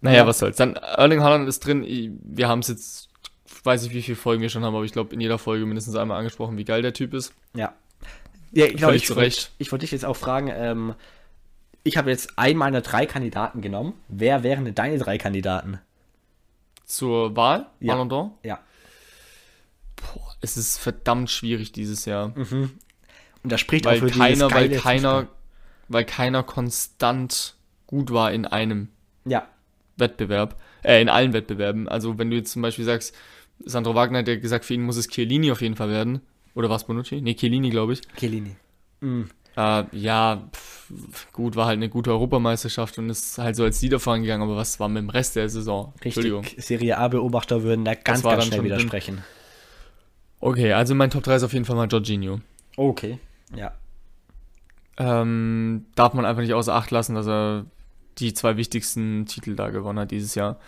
Naja, 0.00 0.18
Ja. 0.18 0.26
was 0.26 0.38
soll's. 0.38 0.56
Dann 0.56 0.74
Erling 0.76 1.20
Haaland 1.22 1.46
ist 1.46 1.60
drin. 1.66 1.84
Ich- 1.84 2.10
Wir 2.22 2.48
haben 2.48 2.60
es 2.60 2.68
jetzt, 2.68 3.08
ich 3.46 3.64
weiß 3.66 3.82
nicht, 3.82 3.92
wie 3.94 4.00
viele 4.02 4.16
Folgen 4.16 4.40
wir 4.40 4.48
schon 4.48 4.64
haben, 4.64 4.74
aber 4.74 4.84
ich 4.84 4.92
glaube 4.92 5.12
in 5.14 5.20
jeder 5.20 5.36
Folge 5.38 5.66
mindestens 5.66 5.94
einmal 5.94 6.18
angesprochen, 6.18 6.56
wie 6.56 6.64
geil 6.64 6.80
der 6.80 6.94
Typ 6.94 7.12
ist. 7.12 7.34
Ja. 7.54 7.74
Ja, 8.52 8.64
ich 8.66 8.76
glaube, 8.76 8.96
ich, 8.96 9.04
zu 9.06 9.14
wollt- 9.14 9.26
Recht. 9.26 9.52
ich 9.58 9.70
wollte 9.72 9.82
dich 9.82 9.92
jetzt 9.92 10.04
auch 10.06 10.16
fragen, 10.16 10.50
ähm, 10.54 10.94
ich 11.84 11.98
habe 11.98 12.08
jetzt 12.10 12.38
einen 12.38 12.58
meiner 12.58 12.80
drei 12.80 13.04
Kandidaten 13.06 13.60
genommen. 13.60 13.92
Wer 14.08 14.42
wären 14.42 14.64
denn 14.64 14.74
deine 14.74 14.96
drei 14.98 15.18
Kandidaten? 15.18 15.80
Zur 16.86 17.36
Wahl, 17.36 17.66
Ja. 17.80 17.94
Ballon 17.94 18.10
d'Or. 18.10 18.30
Ja. 18.42 18.58
Boah, 20.02 20.34
es 20.40 20.56
ist 20.56 20.78
verdammt 20.78 21.30
schwierig 21.30 21.72
dieses 21.72 22.04
Jahr. 22.04 22.32
Und 22.36 22.72
das 23.42 23.60
spricht 23.60 23.84
weil 23.84 23.96
auch 23.96 24.00
für 24.00 24.10
keiner, 24.10 24.50
weil 24.50 24.70
keiner, 24.70 25.20
Fußball. 25.20 25.28
weil 25.88 26.04
keiner 26.04 26.42
konstant 26.42 27.54
gut 27.86 28.12
war 28.12 28.32
in 28.32 28.46
einem 28.46 28.88
Ja, 29.24 29.46
Wettbewerb, 29.96 30.58
äh, 30.82 31.00
in 31.02 31.08
allen 31.08 31.32
Wettbewerben. 31.32 31.88
Also 31.88 32.18
wenn 32.18 32.30
du 32.30 32.36
jetzt 32.36 32.52
zum 32.52 32.62
Beispiel 32.62 32.84
sagst, 32.84 33.14
Sandro 33.64 33.94
Wagner 33.94 34.18
hat 34.20 34.28
ja 34.28 34.36
gesagt, 34.36 34.64
für 34.64 34.74
ihn 34.74 34.82
muss 34.82 34.96
es 34.96 35.08
Chiellini 35.08 35.52
auf 35.52 35.60
jeden 35.60 35.76
Fall 35.76 35.90
werden. 35.90 36.20
Oder 36.54 36.68
was 36.68 36.84
Bonucci? 36.86 37.20
Nee, 37.20 37.34
Chiellini, 37.34 37.70
glaube 37.70 37.94
ich. 37.94 38.00
Chiellini. 38.16 38.56
Äh, 39.56 39.84
ja, 39.92 40.48
pff, 40.52 41.32
gut, 41.32 41.56
war 41.56 41.66
halt 41.66 41.76
eine 41.76 41.88
gute 41.88 42.10
Europameisterschaft 42.10 42.98
und 42.98 43.10
ist 43.10 43.38
halt 43.38 43.56
so 43.56 43.64
als 43.64 43.80
Sieger 43.80 44.00
vorangegangen, 44.00 44.46
aber 44.48 44.56
was 44.56 44.80
war 44.80 44.88
mit 44.88 45.02
dem 45.02 45.10
Rest 45.10 45.36
der 45.36 45.48
Saison? 45.48 45.92
Entschuldigung. 46.00 46.42
Richtig. 46.44 46.64
Serie 46.64 46.98
A-Beobachter 46.98 47.62
würden 47.62 47.84
da 47.84 47.94
ganz, 47.94 48.24
war 48.24 48.36
ganz 48.36 48.46
schnell 48.46 48.78
schon 48.80 48.88
drin. 48.88 49.22
Okay, 50.42 50.72
also 50.72 50.96
mein 50.96 51.08
Top 51.08 51.22
3 51.22 51.36
ist 51.36 51.44
auf 51.44 51.52
jeden 51.52 51.64
Fall 51.64 51.76
mal 51.76 51.86
Jorginho. 51.86 52.40
Okay. 52.76 53.20
Ja. 53.54 53.72
Ähm, 54.96 55.86
darf 55.94 56.14
man 56.14 56.24
einfach 56.24 56.42
nicht 56.42 56.52
außer 56.52 56.74
Acht 56.74 56.90
lassen, 56.90 57.14
dass 57.14 57.28
er 57.28 57.64
die 58.18 58.34
zwei 58.34 58.56
wichtigsten 58.56 59.24
Titel 59.26 59.54
da 59.54 59.70
gewonnen 59.70 60.00
hat 60.00 60.10
dieses 60.10 60.34
Jahr. 60.34 60.58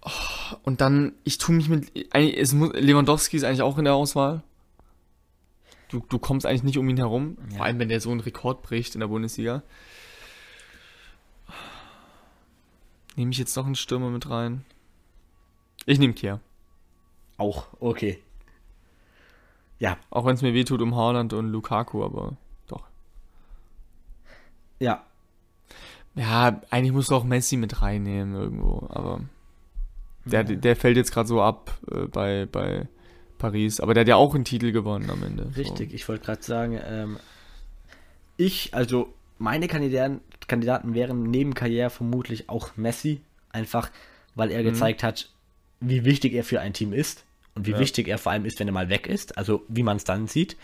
Oh, 0.00 0.56
und 0.62 0.80
dann, 0.80 1.12
ich 1.24 1.36
tue 1.36 1.54
mich 1.54 1.68
mit. 1.68 1.92
Es 2.14 2.54
muss, 2.54 2.72
Lewandowski 2.72 3.36
ist 3.36 3.44
eigentlich 3.44 3.60
auch 3.60 3.76
in 3.76 3.84
der 3.84 3.92
Auswahl. 3.92 4.42
Du, 5.90 6.02
du 6.08 6.18
kommst 6.18 6.46
eigentlich 6.46 6.62
nicht 6.62 6.78
um 6.78 6.88
ihn 6.88 6.96
herum. 6.96 7.36
Ja. 7.50 7.56
Vor 7.58 7.66
allem, 7.66 7.78
wenn 7.80 7.90
der 7.90 8.00
so 8.00 8.10
einen 8.10 8.20
Rekord 8.20 8.62
bricht 8.62 8.94
in 8.94 9.00
der 9.00 9.08
Bundesliga. 9.08 9.62
Nehme 13.14 13.32
ich 13.32 13.38
jetzt 13.38 13.54
noch 13.56 13.66
einen 13.66 13.74
Stürmer 13.74 14.08
mit 14.08 14.30
rein? 14.30 14.64
Ich 15.84 15.98
nehme 15.98 16.14
Kier. 16.14 16.40
Auch. 17.36 17.66
Okay. 17.78 18.22
Ja. 19.80 19.96
Auch 20.10 20.26
wenn 20.26 20.34
es 20.34 20.42
mir 20.42 20.54
wehtut 20.54 20.82
um 20.82 20.94
Haaland 20.94 21.32
und 21.32 21.48
Lukaku, 21.48 22.04
aber 22.04 22.36
doch. 22.68 22.84
Ja. 24.78 25.04
Ja, 26.14 26.60
eigentlich 26.70 26.92
musst 26.92 27.10
du 27.10 27.16
auch 27.16 27.24
Messi 27.24 27.56
mit 27.56 27.82
reinnehmen 27.82 28.34
irgendwo, 28.34 28.86
aber 28.90 29.22
der, 30.24 30.44
der 30.44 30.76
fällt 30.76 30.96
jetzt 30.96 31.12
gerade 31.12 31.28
so 31.28 31.40
ab 31.40 31.78
äh, 31.90 32.06
bei, 32.06 32.46
bei 32.46 32.88
Paris. 33.38 33.80
Aber 33.80 33.94
der 33.94 34.02
hat 34.02 34.08
ja 34.08 34.16
auch 34.16 34.34
einen 34.34 34.44
Titel 34.44 34.70
gewonnen 34.70 35.08
am 35.10 35.22
Ende. 35.22 35.50
Richtig, 35.56 35.94
ich 35.94 36.06
wollte 36.08 36.26
gerade 36.26 36.42
sagen, 36.42 36.78
ähm, 36.84 37.16
ich, 38.36 38.74
also 38.74 39.14
meine 39.38 39.66
Kandidaten, 39.66 40.20
Kandidaten 40.46 40.94
wären 40.94 41.22
neben 41.22 41.54
Karriere 41.54 41.88
vermutlich 41.88 42.50
auch 42.50 42.76
Messi, 42.76 43.22
einfach 43.50 43.90
weil 44.34 44.50
er 44.50 44.62
gezeigt 44.62 45.02
hat, 45.02 45.30
wie 45.80 46.04
wichtig 46.04 46.34
er 46.34 46.44
für 46.44 46.60
ein 46.60 46.74
Team 46.74 46.92
ist 46.92 47.24
und 47.54 47.66
wie 47.66 47.72
Ja. 47.72 47.78
wichtig 47.78 48.08
er 48.08 48.18
vor 48.18 48.32
allem 48.32 48.44
ist, 48.44 48.58
wenn 48.60 48.68
er 48.68 48.72
mal 48.74 48.88
weg 48.88 49.06
ist, 49.06 49.36
also 49.38 49.64
wie 49.68 49.82
man 49.82 49.96
es 49.96 50.04
dann 50.04 50.26
sieht. 50.26 50.52
So. 50.52 50.58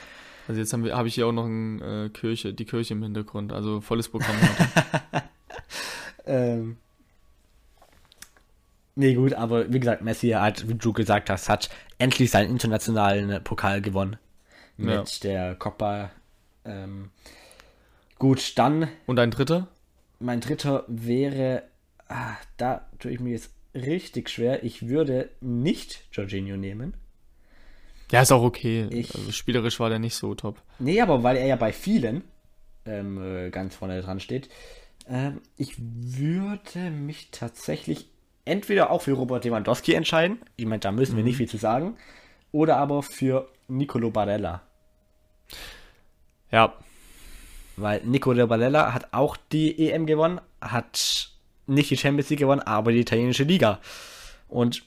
Also 0.49 0.61
jetzt 0.61 0.73
habe 0.73 0.95
hab 0.97 1.07
ich 1.07 1.15
hier 1.17 1.27
auch 1.27 1.33
noch 1.33 1.47
ein, 1.47 1.81
äh, 1.83 2.09
Kirche, 2.11 2.55
die 2.55 2.65
Kirche 2.65 2.95
im 2.95 3.03
Hintergrund, 3.03 3.53
also 3.53 3.81
volles 3.81 4.09
Programm. 4.09 4.37
Ähm, 6.29 6.77
nee, 8.97 9.15
gut, 9.15 9.33
aber 9.35 9.73
wie 9.73 9.79
gesagt, 9.79 10.03
Messi 10.03 10.31
hat, 10.31 10.69
wie 10.69 10.75
du 10.75 10.93
gesagt 10.93 11.31
hast, 11.31 11.49
hat 11.49 11.71
endlich 11.99 12.31
seinen 12.31 12.51
internationalen 12.51 13.43
Pokal 13.45 13.81
gewonnen. 13.81 14.17
Mit 14.77 14.93
Ja. 14.95 15.05
der 15.23 15.55
Copa. 15.55 16.11
Ähm, 16.65 17.11
gut, 18.19 18.59
dann 18.59 18.89
und 19.07 19.19
ein 19.21 19.31
dritter? 19.31 19.69
mein 20.19 20.41
dritter 20.41 20.85
wäre, 20.89 21.63
ah, 22.09 22.35
da 22.57 22.87
tue 22.99 23.13
ich 23.13 23.21
mir 23.21 23.31
jetzt 23.31 23.51
richtig 23.77 24.31
schwer. 24.31 24.65
Ich 24.65 24.89
würde 24.89 25.31
nicht 25.41 26.03
Jorginho 26.13 26.57
nehmen. 26.57 26.95
Ja, 28.11 28.23
ist 28.23 28.33
auch 28.33 28.43
okay. 28.43 28.87
Ich- 28.91 29.15
also 29.15 29.33
spielerisch 29.33 29.79
war 29.81 29.89
der 29.91 29.99
nicht 29.99 30.15
so 30.15 30.35
top. 30.35 30.63
Nee, 30.79 31.01
aber 31.01 31.23
weil 31.23 31.37
er 31.37 31.47
ja 31.47 31.57
bei 31.57 31.73
vielen 31.73 32.25
ähm, 32.85 33.21
äh, 33.47 33.51
ganz 33.51 33.75
vorne 33.75 34.01
dran 34.01 34.21
steht. 34.21 34.49
Ähm, 35.09 35.41
ich 35.57 35.75
würde 35.79 36.91
mich 36.91 37.31
tatsächlich 37.33 38.09
entweder 38.45 38.91
auch 38.91 39.03
für 39.03 39.13
Robert 39.13 39.45
Lewandowski 39.45 39.95
entscheiden. 39.95 40.39
Ich 40.57 40.67
meine, 40.67 40.79
da 40.81 40.93
müssen 40.93 41.17
wir 41.17 41.25
nicht 41.25 41.37
viel 41.37 41.49
zu 41.49 41.57
sagen. 41.57 41.97
Oder 42.53 42.77
aber 42.77 43.03
für 43.03 43.49
Nicolo 43.67 44.11
Barella. 44.13 44.63
Ja, 46.53 46.75
Weil 47.77 48.03
Nicolo 48.05 48.47
Barella 48.47 48.95
hat 48.95 49.13
auch 49.13 49.37
die 49.37 49.91
EM 49.91 50.07
gewonnen, 50.07 50.41
hat 50.61 51.31
nicht 51.67 51.91
die 51.91 51.97
Champions 51.97 52.31
League 52.31 52.41
gewonnen, 52.41 52.61
aber 52.61 52.93
die 52.93 53.01
italienische 53.01 53.45
Liga. 53.45 53.81
Und 54.49 54.83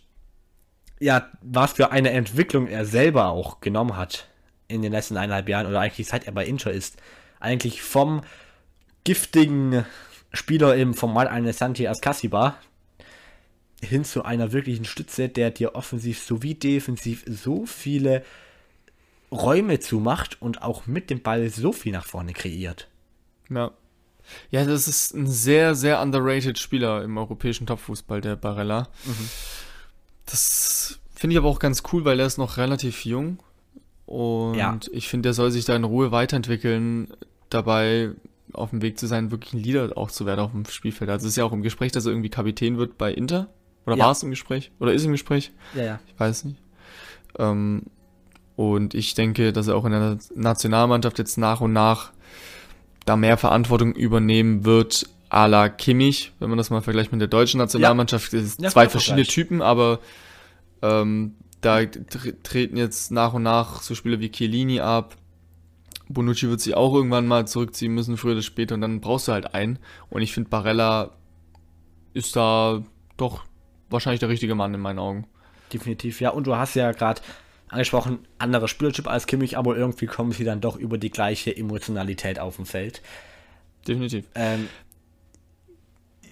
ja, 1.00 1.30
was 1.42 1.74
für 1.74 1.92
eine 1.92 2.12
Entwicklung 2.12 2.68
er 2.68 2.86
selber 2.86 3.30
auch 3.30 3.62
genommen 3.62 3.96
hat 3.96 4.28
in 4.68 4.82
den 4.82 4.92
letzten 4.92 5.18
eineinhalb 5.18 5.50
Jahren 5.50 5.68
oder 5.68 5.80
eigentlich 5.80 6.08
seit 6.08 6.26
er 6.26 6.34
bei 6.34 6.46
Inter 6.46 6.72
ist. 6.72 6.98
Eigentlich 7.40 7.82
vom 7.82 8.22
giftigen 9.04 9.86
Spieler 10.32 10.76
im 10.76 10.94
Format 10.94 11.28
eines 11.30 11.58
Santi 11.58 11.88
Ascasiba 11.88 12.58
hin 13.82 14.04
zu 14.04 14.24
einer 14.24 14.52
wirklichen 14.52 14.86
Stütze, 14.86 15.30
der 15.30 15.52
dir 15.52 15.76
offensiv 15.76 16.22
sowie 16.22 16.54
defensiv 16.54 17.24
so 17.28 17.66
viele 17.66 18.24
Räume 19.32 19.80
zumacht 19.80 20.42
und 20.42 20.62
auch 20.62 20.86
mit 20.86 21.10
dem 21.10 21.22
Ball 21.22 21.50
so 21.50 21.72
viel 21.72 21.94
nach 21.94 22.06
vorne 22.06 22.34
kreiert. 22.34 22.88
ja. 23.50 23.72
Ja, 24.52 24.66
das 24.66 24.88
ist 24.88 25.14
ein 25.16 25.28
sehr, 25.28 25.76
sehr 25.76 26.02
underrated 26.02 26.58
Spieler 26.60 27.04
im 27.04 27.18
europäischen 27.18 27.68
Topfußball, 27.68 28.22
der 28.22 28.36
Barella. 28.36 28.88
Das 30.26 31.00
finde 31.16 31.34
ich 31.34 31.38
aber 31.38 31.50
auch 31.50 31.60
ganz 31.60 31.84
cool, 31.92 32.06
weil 32.06 32.20
er 32.20 32.26
ist 32.26 32.38
noch 32.38 32.58
relativ 32.58 33.06
jung. 33.06 33.40
Und 34.06 34.56
Ja. 34.56 34.78
ich 34.92 35.08
finde, 35.08 35.28
der 35.28 35.34
soll 35.34 35.52
sich 35.52 35.66
da 35.66 35.76
in 35.76 35.84
Ruhe 35.84 36.12
weiterentwickeln, 36.12 37.10
dabei 37.50 38.12
auf 38.54 38.72
dem 38.72 38.82
Weg 38.82 38.98
zu 39.00 39.06
sein, 39.08 39.30
wirklich 39.32 39.54
ein 39.54 39.60
Leader 39.60 39.96
auch 39.98 40.10
zu 40.10 40.26
werden 40.26 40.40
auf 40.40 40.52
dem 40.52 40.66
Spielfeld. 40.66 41.10
Also 41.10 41.26
es 41.28 41.34
ist 41.34 41.38
ja 41.38 41.44
auch 41.46 41.52
im 41.52 41.62
Gespräch, 41.62 41.92
dass 41.92 42.06
er 42.06 42.12
irgendwie 42.12 42.30
Kapitän 42.30 42.78
wird 42.78 42.98
bei 42.98 43.14
Inter. 43.14 43.48
Oder 43.86 43.98
Ja. 43.98 44.06
war 44.06 44.12
es 44.12 44.24
im 44.24 44.30
Gespräch? 44.32 44.72
Oder 44.80 44.94
ist 44.94 45.04
im 45.06 45.12
Gespräch? 45.12 45.52
Ja, 45.76 45.84
ja. 45.84 46.00
Ich 46.08 46.20
weiß 46.20 46.46
nicht. 46.46 46.58
Ähm, 47.38 47.84
und 48.56 48.94
ich 48.94 49.14
denke, 49.14 49.54
dass 49.54 49.68
er 49.68 49.76
auch 49.76 49.86
in 49.86 49.92
der 49.92 50.18
Nationalmannschaft 50.36 51.18
jetzt 51.20 51.38
nach 51.38 51.62
und 51.62 51.74
nach 51.74 52.12
da 53.10 53.16
mehr 53.16 53.38
Verantwortung 53.38 53.94
übernehmen 53.94 54.66
wird, 54.66 55.10
à 55.30 55.48
la 55.48 55.68
Kimmich, 55.70 56.32
wenn 56.40 56.50
man 56.50 56.58
das 56.58 56.70
mal 56.70 56.82
vergleicht 56.82 57.12
mit 57.12 57.22
der 57.22 57.28
deutschen 57.28 57.58
Nationalmannschaft. 57.58 58.32
Das 58.34 58.56
sind 58.56 58.62
Ja, 58.64 58.70
zwei 58.70 58.88
verschiedene 58.88 59.26
Vergleich. 59.26 59.36
Typen, 59.36 59.62
aber 59.62 60.00
ähm, 60.82 61.36
da 61.62 61.80
tre- 61.80 62.42
treten 62.42 62.78
jetzt 62.78 63.12
nach 63.12 63.34
und 63.34 63.44
nach 63.44 63.82
so 63.82 63.96
Spieler 63.96 64.20
wie 64.20 64.32
Chiellini 64.32 64.80
ab. 64.80 65.16
Bonucci 66.08 66.50
wird 66.50 66.62
sich 66.62 66.76
auch 66.76 66.94
irgendwann 66.96 67.28
mal 67.28 67.48
zurückziehen 67.48 67.94
müssen, 67.94 68.18
früher 68.18 68.34
oder 68.34 68.42
später, 68.42 68.76
und 68.76 68.82
dann 68.82 69.02
brauchst 69.02 69.28
du 69.28 69.32
halt 69.32 69.54
einen. 69.54 69.78
Und 70.10 70.22
ich 70.22 70.34
finde, 70.34 70.50
Barella 70.50 71.12
ist 72.14 72.36
da 72.36 72.84
doch 73.18 73.44
wahrscheinlich 73.90 74.20
der 74.20 74.30
richtige 74.30 74.56
Mann 74.56 74.74
in 74.74 74.82
meinen 74.82 75.00
Augen. 75.00 75.28
Definitiv, 75.72 76.22
ja. 76.22 76.32
Und 76.32 76.48
du 76.48 76.56
hast 76.56 76.76
ja 76.76 76.92
gerade 76.92 77.22
angesprochen, 77.70 78.20
anderer 78.38 78.68
Spielertyp 78.68 79.08
als 79.08 79.28
Kimmich, 79.28 79.58
aber 79.58 79.78
irgendwie 79.78 80.06
kommen 80.06 80.32
sie 80.32 80.44
dann 80.44 80.62
doch 80.62 80.76
über 80.76 80.98
die 80.98 81.10
gleiche 81.10 81.56
Emotionalität 81.56 82.40
auf 82.40 82.58
dem 82.58 82.66
Feld. 82.66 83.02
Definitiv. 83.88 84.26
Ähm, 84.36 84.68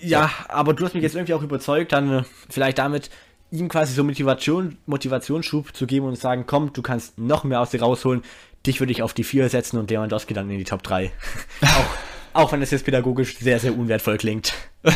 ja, 0.01 0.29
aber 0.49 0.73
du 0.73 0.85
hast 0.85 0.93
mich 0.93 1.03
jetzt 1.03 1.15
irgendwie 1.15 1.33
auch 1.33 1.43
überzeugt, 1.43 1.91
dann 1.91 2.19
äh, 2.19 2.23
vielleicht 2.49 2.77
damit 2.77 3.09
ihm 3.51 3.69
quasi 3.69 3.93
so 3.93 4.03
Motivation, 4.03 4.77
Motivationsschub 4.85 5.75
zu 5.75 5.87
geben 5.87 6.05
und 6.05 6.15
zu 6.15 6.21
sagen, 6.21 6.45
komm, 6.45 6.73
du 6.73 6.81
kannst 6.81 7.17
noch 7.17 7.43
mehr 7.43 7.61
aus 7.61 7.69
dir 7.69 7.81
rausholen, 7.81 8.23
dich 8.65 8.79
würde 8.79 8.91
ich 8.91 9.01
auf 9.01 9.13
die 9.13 9.23
4 9.23 9.49
setzen 9.49 9.77
und 9.77 9.89
Lewandowski 9.89 10.33
dann 10.33 10.49
in 10.49 10.57
die 10.57 10.65
Top 10.65 10.83
3. 10.83 11.11
auch, 11.61 12.41
auch 12.41 12.51
wenn 12.51 12.61
es 12.61 12.71
jetzt 12.71 12.85
pädagogisch 12.85 13.37
sehr, 13.37 13.59
sehr 13.59 13.77
unwertvoll 13.77 14.17
klingt. 14.17 14.53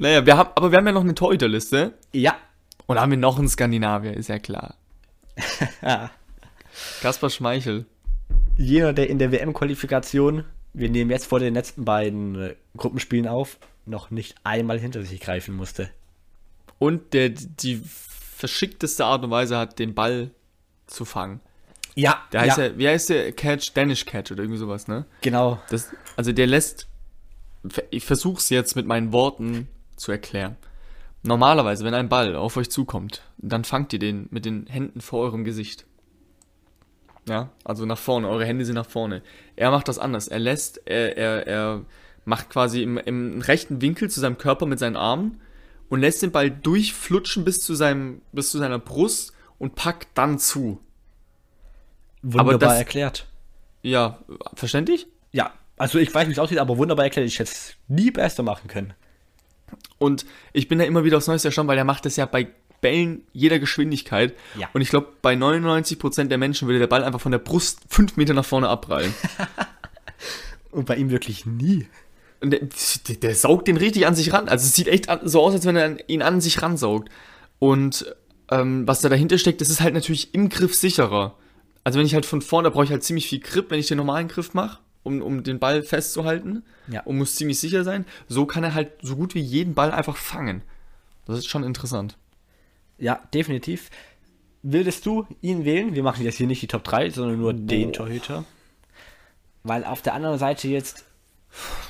Naja, 0.00 0.24
wir 0.24 0.38
haben, 0.38 0.50
aber 0.54 0.70
wir 0.70 0.78
haben 0.78 0.86
ja 0.86 0.92
noch 0.92 1.02
eine 1.02 1.14
Torhüterliste. 1.14 1.92
Ja, 2.12 2.34
Und 2.90 3.00
haben 3.00 3.10
wir 3.10 3.18
noch 3.18 3.38
einen 3.38 3.48
Skandinavier, 3.48 4.14
ist 4.14 4.30
ja 4.30 4.40
klar. 4.40 4.74
Kaspar 7.00 7.30
Schmeichel. 7.30 7.86
jener, 8.56 8.92
der 8.92 9.08
in 9.08 9.20
der 9.20 9.30
WM-Qualifikation, 9.30 10.42
wir 10.72 10.88
nehmen 10.88 11.12
jetzt 11.12 11.26
vor 11.26 11.38
den 11.38 11.54
letzten 11.54 11.84
beiden 11.84 12.34
äh, 12.34 12.56
Gruppenspielen 12.76 13.28
auf, 13.28 13.58
noch 13.86 14.10
nicht 14.10 14.34
einmal 14.42 14.80
hinter 14.80 15.04
sich 15.04 15.20
greifen 15.20 15.54
musste. 15.54 15.88
Und 16.80 17.14
der 17.14 17.28
die 17.28 17.80
verschickteste 17.80 19.04
Art 19.04 19.22
und 19.22 19.30
Weise 19.30 19.56
hat, 19.56 19.78
den 19.78 19.94
Ball 19.94 20.32
zu 20.88 21.04
fangen. 21.04 21.38
Ja, 21.94 22.24
Der 22.32 22.40
heißt 22.40 22.58
ja, 22.58 22.76
wie 22.76 22.88
heißt 22.88 23.10
der? 23.10 23.30
Catch, 23.30 23.70
Danish 23.72 24.04
Catch 24.04 24.32
oder 24.32 24.42
irgendwie 24.42 24.58
sowas, 24.58 24.88
ne? 24.88 25.04
genau. 25.20 25.62
Das, 25.70 25.90
also 26.16 26.32
der 26.32 26.48
lässt, 26.48 26.88
ich 27.90 28.04
versuch's 28.04 28.50
jetzt 28.50 28.74
mit 28.74 28.86
meinen 28.86 29.12
Worten 29.12 29.68
zu 29.94 30.10
erklären. 30.10 30.56
Normalerweise, 31.22 31.84
wenn 31.84 31.94
ein 31.94 32.08
Ball 32.08 32.34
auf 32.34 32.56
euch 32.56 32.70
zukommt, 32.70 33.22
dann 33.38 33.64
fangt 33.64 33.92
ihr 33.92 33.98
den 33.98 34.28
mit 34.30 34.44
den 34.44 34.66
Händen 34.66 35.00
vor 35.00 35.20
eurem 35.20 35.44
Gesicht. 35.44 35.86
Ja, 37.28 37.50
also 37.64 37.84
nach 37.84 37.98
vorne, 37.98 38.28
eure 38.28 38.46
Hände 38.46 38.64
sind 38.64 38.74
nach 38.76 38.88
vorne. 38.88 39.22
Er 39.56 39.70
macht 39.70 39.88
das 39.88 39.98
anders. 39.98 40.28
Er 40.28 40.38
lässt, 40.38 40.80
er, 40.86 41.16
er, 41.18 41.46
er 41.46 41.84
macht 42.24 42.48
quasi 42.48 42.82
im, 42.82 42.96
im 42.96 43.40
rechten 43.42 43.82
Winkel 43.82 44.08
zu 44.10 44.20
seinem 44.20 44.38
Körper 44.38 44.64
mit 44.66 44.78
seinen 44.78 44.96
Armen 44.96 45.40
und 45.90 46.00
lässt 46.00 46.22
den 46.22 46.32
Ball 46.32 46.50
durchflutschen 46.50 47.44
bis 47.44 47.60
zu 47.60 47.74
seinem, 47.74 48.22
bis 48.32 48.50
zu 48.50 48.58
seiner 48.58 48.78
Brust 48.78 49.32
und 49.58 49.74
packt 49.74 50.08
dann 50.14 50.38
zu. 50.38 50.80
Wunderbar 52.22 52.70
das- 52.70 52.78
erklärt. 52.78 53.26
Ja, 53.82 54.18
verständlich? 54.54 55.06
Ja, 55.32 55.52
also 55.76 55.98
ich 55.98 56.14
weiß, 56.14 56.28
wie 56.28 56.32
es 56.32 56.38
aussieht, 56.38 56.58
aber 56.58 56.76
wunderbar 56.76 57.04
erklärt. 57.06 57.26
Ich 57.26 57.38
hätte 57.38 57.50
es 57.50 57.74
nie 57.88 58.10
besser 58.10 58.42
machen 58.42 58.68
können. 58.68 58.94
Und 59.98 60.24
ich 60.52 60.68
bin 60.68 60.78
da 60.78 60.84
immer 60.84 61.04
wieder 61.04 61.18
aufs 61.18 61.26
Neueste 61.26 61.48
erstaunt, 61.48 61.68
weil 61.68 61.78
er 61.78 61.84
macht 61.84 62.06
das 62.06 62.16
ja 62.16 62.26
bei 62.26 62.48
Bällen 62.80 63.24
jeder 63.32 63.58
Geschwindigkeit. 63.58 64.34
Ja. 64.58 64.68
Und 64.72 64.80
ich 64.80 64.88
glaube, 64.88 65.08
bei 65.22 65.34
99% 65.34 66.28
der 66.28 66.38
Menschen 66.38 66.68
würde 66.68 66.78
der 66.78 66.86
Ball 66.86 67.04
einfach 67.04 67.20
von 67.20 67.32
der 67.32 67.38
Brust 67.38 67.80
fünf 67.88 68.16
Meter 68.16 68.34
nach 68.34 68.44
vorne 68.44 68.68
abprallen. 68.68 69.14
Und 70.70 70.86
bei 70.86 70.96
ihm 70.96 71.10
wirklich 71.10 71.46
nie. 71.46 71.86
Und 72.40 72.52
der, 72.52 72.60
der, 73.08 73.16
der 73.16 73.34
saugt 73.34 73.68
den 73.68 73.76
richtig 73.76 74.06
an 74.06 74.14
sich 74.14 74.32
ran. 74.32 74.48
Also 74.48 74.64
es 74.64 74.74
sieht 74.74 74.88
echt 74.88 75.08
so 75.24 75.42
aus, 75.42 75.52
als 75.52 75.66
wenn 75.66 75.76
er 75.76 76.08
ihn 76.08 76.22
an 76.22 76.40
sich 76.40 76.62
ransaugt. 76.62 77.10
Und 77.58 78.14
ähm, 78.50 78.86
was 78.86 79.00
da 79.00 79.08
dahinter 79.08 79.36
steckt, 79.36 79.60
das 79.60 79.68
ist 79.68 79.80
halt 79.80 79.94
natürlich 79.94 80.34
im 80.34 80.48
Griff 80.48 80.74
sicherer. 80.74 81.36
Also 81.84 81.98
wenn 81.98 82.06
ich 82.06 82.14
halt 82.14 82.26
von 82.26 82.40
vorne, 82.40 82.68
da 82.68 82.70
brauche 82.72 82.84
ich 82.84 82.90
halt 82.90 83.04
ziemlich 83.04 83.28
viel 83.28 83.40
Grip, 83.40 83.70
wenn 83.70 83.80
ich 83.80 83.88
den 83.88 83.98
normalen 83.98 84.28
Griff 84.28 84.54
mache, 84.54 84.78
um, 85.02 85.22
um 85.22 85.42
den 85.42 85.58
Ball 85.58 85.82
festzuhalten. 85.82 86.62
Ja. 86.88 87.02
Und 87.02 87.18
muss 87.18 87.36
ziemlich 87.36 87.58
sicher 87.58 87.84
sein. 87.84 88.04
So 88.28 88.46
kann 88.46 88.64
er 88.64 88.74
halt 88.74 88.92
so 89.02 89.16
gut 89.16 89.34
wie 89.34 89.40
jeden 89.40 89.74
Ball 89.74 89.90
einfach 89.90 90.16
fangen. 90.16 90.62
Das 91.26 91.38
ist 91.38 91.46
schon 91.46 91.64
interessant. 91.64 92.16
Ja, 92.98 93.20
definitiv. 93.32 93.90
Würdest 94.62 95.06
du 95.06 95.26
ihn 95.40 95.64
wählen? 95.64 95.94
Wir 95.94 96.02
machen 96.02 96.24
jetzt 96.24 96.36
hier 96.36 96.46
nicht 96.46 96.60
die 96.60 96.66
Top 96.66 96.84
3, 96.84 97.10
sondern 97.10 97.38
nur 97.38 97.54
den 97.54 97.92
Torhüter. 97.92 98.44
Weil 99.62 99.84
auf 99.84 100.02
der 100.02 100.14
anderen 100.14 100.38
Seite 100.38 100.68
jetzt 100.68 101.04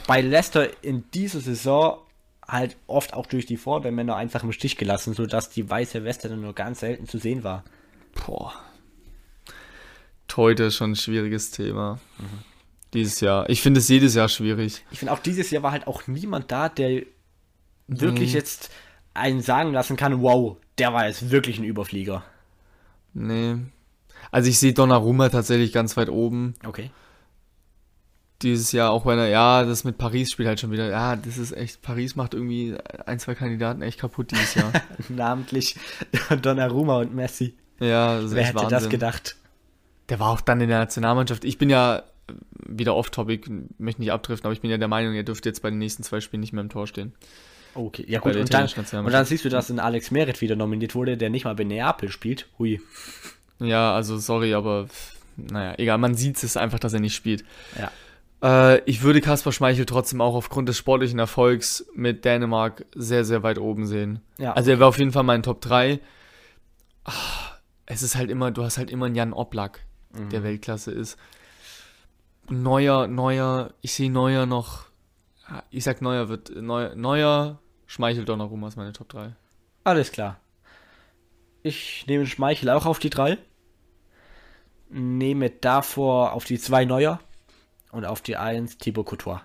bei 0.07 0.21
Leicester 0.21 0.69
in 0.83 1.05
dieser 1.13 1.41
Saison 1.41 1.99
halt 2.47 2.77
oft 2.87 3.15
auch 3.15 3.27
durch 3.27 3.47
die 3.47 3.57
Vordermänner 3.57 4.17
einfach 4.17 4.43
im 4.43 4.53
Stich 4.53 4.77
gelassen, 4.77 5.15
sodass 5.15 5.51
die 5.51 5.69
weiße 5.69 6.05
Weste 6.05 6.29
dann 6.29 6.41
nur 6.41 6.55
ganz 6.55 6.81
selten 6.81 7.07
zu 7.07 7.19
sehen 7.19 7.45
war. 7.45 7.65
Boah. 8.27 8.55
Heute 10.37 10.65
ist 10.65 10.77
schon 10.77 10.93
ein 10.93 10.97
schwieriges 10.97 11.51
Thema. 11.51 11.99
Dieses 12.93 13.21
Jahr. 13.21 13.49
Ich 13.49 13.63
finde 13.63 13.81
es 13.81 13.89
jedes 13.89 14.15
Jahr 14.15 14.29
schwierig. 14.29 14.85
Ich 14.91 14.99
finde 14.99 15.13
auch 15.13 15.21
dieses 15.21 15.51
Jahr 15.51 15.63
war 15.63 15.73
halt 15.73 15.87
auch 15.87 16.07
niemand 16.07 16.51
da, 16.51 16.69
der 16.69 17.03
wirklich 17.87 18.33
jetzt 18.33 18.71
einen 19.15 19.43
sagen 19.43 19.73
lassen 19.73 19.97
kann, 19.97 20.23
wow, 20.23 20.57
der 20.79 20.93
war 20.93 21.07
jetzt 21.07 21.31
wirklich 21.31 21.59
ein 21.59 21.65
Überflieger. 21.65 22.25
Nee. 23.13 23.57
Also 24.31 24.49
ich 24.49 24.59
sehe 24.59 24.73
Donnarumma 24.73 25.29
tatsächlich 25.29 25.73
ganz 25.73 25.97
weit 25.97 26.09
oben. 26.09 26.55
Okay. 26.65 26.91
Dieses 28.43 28.73
Jahr, 28.73 28.91
auch 28.91 29.05
wenn 29.05 29.19
er, 29.19 29.29
ja, 29.29 29.65
das 29.65 29.85
mit 29.85 29.99
Paris 29.99 30.31
spielt 30.31 30.49
halt 30.49 30.61
schon 30.61 30.71
wieder. 30.71 30.89
Ja, 30.89 31.17
das 31.17 31.37
ist 31.37 31.53
echt, 31.53 31.83
Paris 31.83 32.17
macht 32.17 32.33
irgendwie 32.33 32.75
ein, 33.05 33.19
zwei 33.19 33.35
Kandidaten 33.35 33.83
echt 33.83 34.01
kaputt 34.01 34.31
dieses 34.31 34.55
Jahr. 34.55 34.73
Namentlich 35.09 35.77
Donnarumma 36.41 36.99
und 37.01 37.15
Messi. 37.15 37.55
ja, 37.81 38.21
das 38.21 38.35
Wer 38.35 38.45
hätte 38.45 38.57
Wahnsinn. 38.57 38.71
das 38.71 38.89
gedacht? 38.89 39.37
Der 40.09 40.21
war 40.21 40.31
auch 40.31 40.41
dann 40.41 40.61
in 40.61 40.69
der 40.69 40.79
Nationalmannschaft. 40.79 41.45
Ich 41.45 41.59
bin 41.59 41.69
ja 41.69 42.03
wieder 42.67 42.95
off-topic, 42.95 43.51
möchte 43.79 44.01
nicht 44.01 44.13
abdriften, 44.13 44.47
aber 44.47 44.53
ich 44.53 44.61
bin 44.61 44.71
ja 44.71 44.79
der 44.79 44.89
Meinung, 44.89 45.15
er 45.15 45.23
dürfte 45.23 45.49
jetzt 45.49 45.63
bei 45.63 45.71
den 45.71 45.79
nächsten 45.79 46.03
zwei 46.03 46.21
Spielen 46.21 46.41
nicht 46.41 46.53
mehr 46.53 46.63
im 46.63 46.69
Tor 46.71 46.87
stehen. 46.87 47.13
Okay, 47.75 48.05
ja 48.09 48.19
gut, 48.19 48.35
und 48.35 48.53
dann, 48.53 48.69
und 49.05 49.13
dann 49.13 49.25
siehst 49.25 49.45
du, 49.45 49.49
dass 49.49 49.71
ein 49.71 49.79
Alex 49.79 50.11
Meret 50.11 50.41
wieder 50.41 50.57
nominiert 50.57 50.95
wurde, 50.95 51.17
der 51.17 51.31
nicht 51.31 51.45
mal 51.45 51.55
bei 51.55 51.65
Neapel 51.65 52.11
spielt. 52.11 52.49
Hui. 52.59 52.81
Ja, 53.61 53.95
also 53.95 54.19
sorry, 54.19 54.55
aber 54.55 54.89
naja, 55.37 55.75
egal, 55.79 55.99
man 55.99 56.15
sieht 56.15 56.43
es 56.43 56.57
einfach, 56.57 56.79
dass 56.79 56.93
er 56.93 57.01
nicht 57.01 57.15
spielt. 57.15 57.45
Ja. 57.79 57.93
Äh, 58.43 58.83
ich 58.87 59.03
würde 59.03 59.21
Kaspar 59.21 59.53
Schmeichel 59.53 59.87
trotzdem 59.87 60.21
auch 60.21 60.35
aufgrund 60.35 60.69
des 60.69 60.79
sportlichen 60.79 61.19
Erfolgs 61.19 61.87
mit 61.95 62.25
Dänemark 62.25 62.85
sehr, 62.95 63.25
sehr 63.25 63.43
weit 63.43 63.59
oben 63.59 63.87
sehen. 63.87 64.21
Ja. 64.39 64.53
Also 64.55 64.71
er 64.71 64.81
war 64.81 64.89
auf 64.89 64.99
jeden 64.99 65.13
Fall 65.13 65.23
mein 65.23 65.43
Top 65.43 65.61
3. 65.61 66.01
Ah, 67.05 67.13
Es 67.87 68.03
ist 68.03 68.17
halt 68.17 68.31
immer, 68.31 68.51
du 68.51 68.63
hast 68.65 68.79
halt 68.79 68.91
immer 68.91 69.07
einen 69.07 69.15
Jan 69.15 69.33
Oblak, 69.33 69.81
der 70.33 70.43
Weltklasse 70.43 70.91
ist. 70.91 71.17
Neuer, 72.51 73.07
Neuer, 73.07 73.73
ich 73.81 73.93
sehe 73.93 74.11
Neuer 74.11 74.47
noch, 74.47 74.87
ich 75.71 75.85
sag 75.85 76.03
Neuer 76.03 76.29
wird, 76.29 76.51
Neuer, 76.55 76.95
Neuer 76.95 77.59
Schmeichel 77.87 78.25
Donnarumma 78.25 78.69
ist 78.69 78.77
meine 78.77 78.93
Top 78.93 79.09
3. 79.09 79.35
Alles 79.83 80.13
klar. 80.13 80.39
Ich 81.63 82.07
nehme 82.07 82.27
Schmeichel 82.27 82.71
auch 82.71 82.87
auf 82.87 82.99
die 83.01 83.11
3. 83.11 83.37
Nehme 84.91 85.51
davor 85.51 86.33
auf 86.33 86.45
die 86.45 86.59
2 86.59 86.85
Neuer 86.85 87.21
und 87.91 88.05
auf 88.05 88.21
die 88.21 88.37
1 88.37 88.79
Thibaut 88.79 89.07
Courtois. 89.07 89.41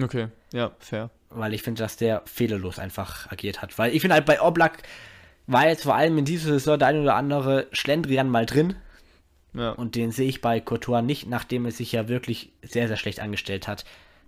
Okay, 0.00 0.28
ja, 0.52 0.72
fair. 0.78 1.10
Weil 1.30 1.54
ich 1.54 1.62
finde, 1.62 1.82
dass 1.82 1.96
der 1.96 2.22
fehlerlos 2.26 2.78
einfach 2.78 3.30
agiert 3.30 3.62
hat. 3.62 3.78
Weil 3.78 3.94
ich 3.94 4.00
finde 4.00 4.14
halt 4.14 4.26
bei 4.26 4.40
Oblak 4.40 4.82
war 5.46 5.68
jetzt 5.68 5.84
vor 5.84 5.94
allem 5.94 6.18
in 6.18 6.24
dieser 6.24 6.50
Saison 6.50 6.78
der 6.78 6.88
ein 6.88 7.00
oder 7.00 7.14
andere 7.14 7.68
Schlendrian 7.72 8.28
mal 8.28 8.46
drin. 8.46 8.74
Ja. 9.56 9.70
Und 9.70 9.94
den 9.94 10.12
sehe 10.12 10.28
ich 10.28 10.40
bei 10.40 10.60
Courtois 10.60 11.02
nicht, 11.02 11.26
nachdem 11.26 11.64
er 11.64 11.72
sich 11.72 11.92
ja 11.92 12.08
wirklich 12.08 12.52
sehr, 12.62 12.88
sehr 12.88 12.96
schlecht 12.96 13.20
angestellt 13.20 13.66
hat. 13.66 13.84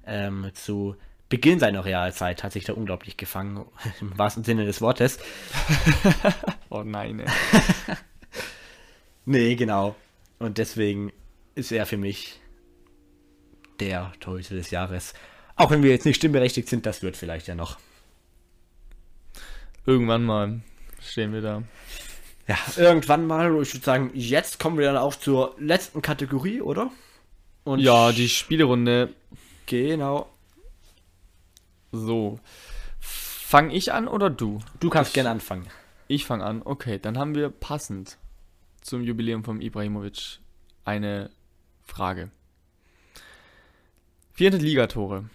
Ähm, 0.06 0.50
zu 0.54 0.96
Beginn 1.28 1.58
seiner 1.58 1.84
Realzeit 1.84 2.42
hat 2.42 2.52
sich 2.52 2.64
da 2.64 2.72
unglaublich 2.72 3.18
gefangen, 3.18 3.66
im 4.00 4.16
wahrsten 4.16 4.44
Sinne 4.44 4.64
des 4.64 4.80
Wortes. 4.80 5.18
oh 6.70 6.82
nein, 6.82 7.20
ey. 7.20 7.26
Nee, 9.30 9.56
genau. 9.56 9.94
Und 10.38 10.56
deswegen 10.56 11.12
ist 11.54 11.70
er 11.70 11.84
für 11.84 11.98
mich 11.98 12.40
der 13.78 14.12
Torhüter 14.20 14.54
des 14.54 14.70
Jahres. 14.70 15.12
Auch 15.54 15.70
wenn 15.70 15.82
wir 15.82 15.90
jetzt 15.90 16.06
nicht 16.06 16.16
stimmberechtigt 16.16 16.66
sind, 16.66 16.86
das 16.86 17.02
wird 17.02 17.14
vielleicht 17.14 17.46
ja 17.46 17.54
noch. 17.54 17.78
Irgendwann 19.84 20.24
mal 20.24 20.62
stehen 21.02 21.34
wir 21.34 21.42
da. 21.42 21.62
Ja, 22.48 22.56
irgendwann 22.76 23.26
mal, 23.26 23.48
ich 23.60 23.74
würde 23.74 23.84
sagen, 23.84 24.10
jetzt 24.14 24.58
kommen 24.58 24.78
wir 24.78 24.86
dann 24.86 24.96
auch 24.96 25.14
zur 25.14 25.54
letzten 25.58 26.00
Kategorie, 26.00 26.62
oder? 26.62 26.90
Und 27.64 27.80
Ja, 27.80 28.10
die 28.10 28.30
Spielerunde. 28.30 29.10
Genau. 29.66 30.30
So. 31.92 32.40
Fang 32.98 33.70
ich 33.70 33.92
an 33.92 34.08
oder 34.08 34.30
du? 34.30 34.60
Du 34.80 34.88
kannst 34.88 35.12
gerne 35.12 35.28
anfangen. 35.28 35.66
Ich 36.06 36.24
fange 36.24 36.44
an. 36.44 36.62
Okay, 36.64 36.98
dann 36.98 37.18
haben 37.18 37.34
wir 37.34 37.50
passend 37.50 38.16
zum 38.80 39.02
Jubiläum 39.02 39.44
von 39.44 39.60
Ibrahimovic 39.60 40.38
eine 40.86 41.30
Frage. 41.84 42.30
400 44.32 44.62
Ligatore. 44.62 45.28